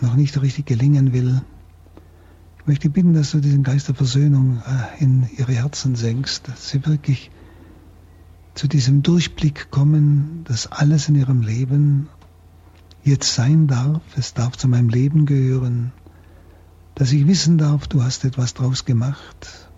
[0.00, 1.42] noch nicht richtig gelingen will.
[2.58, 6.70] Ich möchte bitten, dass du diesen Geist der Versöhnung äh, in ihre Herzen senkst, dass
[6.70, 7.30] sie wirklich
[8.54, 12.08] zu diesem Durchblick kommen, dass alles in ihrem Leben
[13.02, 15.92] jetzt sein darf, es darf zu meinem Leben gehören,
[17.00, 19.70] dass ich wissen darf, du hast etwas draus gemacht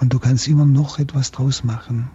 [0.00, 2.10] und du kannst immer noch etwas draus machen,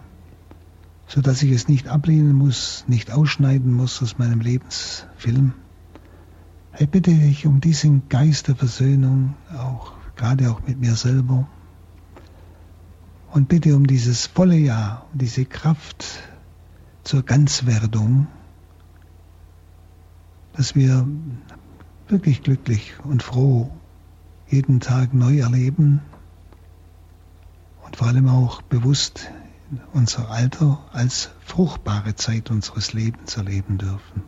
[1.06, 5.54] so dass ich es nicht ablehnen muss, nicht ausschneiden muss aus meinem Lebensfilm.
[6.78, 11.48] Ich bitte dich um diesen Geist der Versöhnung, auch gerade auch mit mir selber,
[13.30, 16.04] und bitte um dieses volle Jahr, um diese Kraft
[17.04, 18.26] zur Ganzwerdung,
[20.52, 21.08] dass wir
[22.08, 23.72] wirklich glücklich und froh
[24.54, 26.00] jeden Tag neu erleben
[27.84, 29.28] und vor allem auch bewusst
[29.92, 34.22] unser Alter als fruchtbare Zeit unseres Lebens erleben dürfen.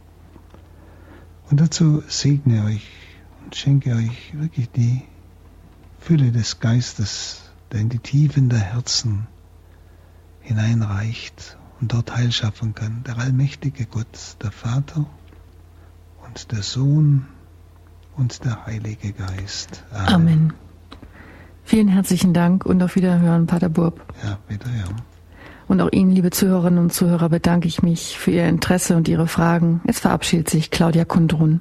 [1.48, 2.89] Und dazu segne euch
[3.44, 5.03] und schenke euch wirklich die
[6.01, 9.28] Fülle des Geistes, der in die Tiefen der Herzen
[10.40, 13.05] hineinreicht und dort Heil schaffen kann.
[13.05, 15.07] Der allmächtige Gott, der Vater
[16.27, 17.28] und der Sohn
[18.17, 19.85] und der Heilige Geist.
[19.93, 20.15] Amen.
[20.15, 20.53] Amen.
[21.65, 24.01] Vielen herzlichen Dank und auf Wiederhören, Pater Burb.
[24.23, 25.03] Ja, wiederhören.
[25.69, 29.27] Und auch Ihnen, liebe Zuhörerinnen und Zuhörer, bedanke ich mich für Ihr Interesse und Ihre
[29.27, 29.81] Fragen.
[29.85, 31.61] Es verabschiedet sich Claudia Kundrun.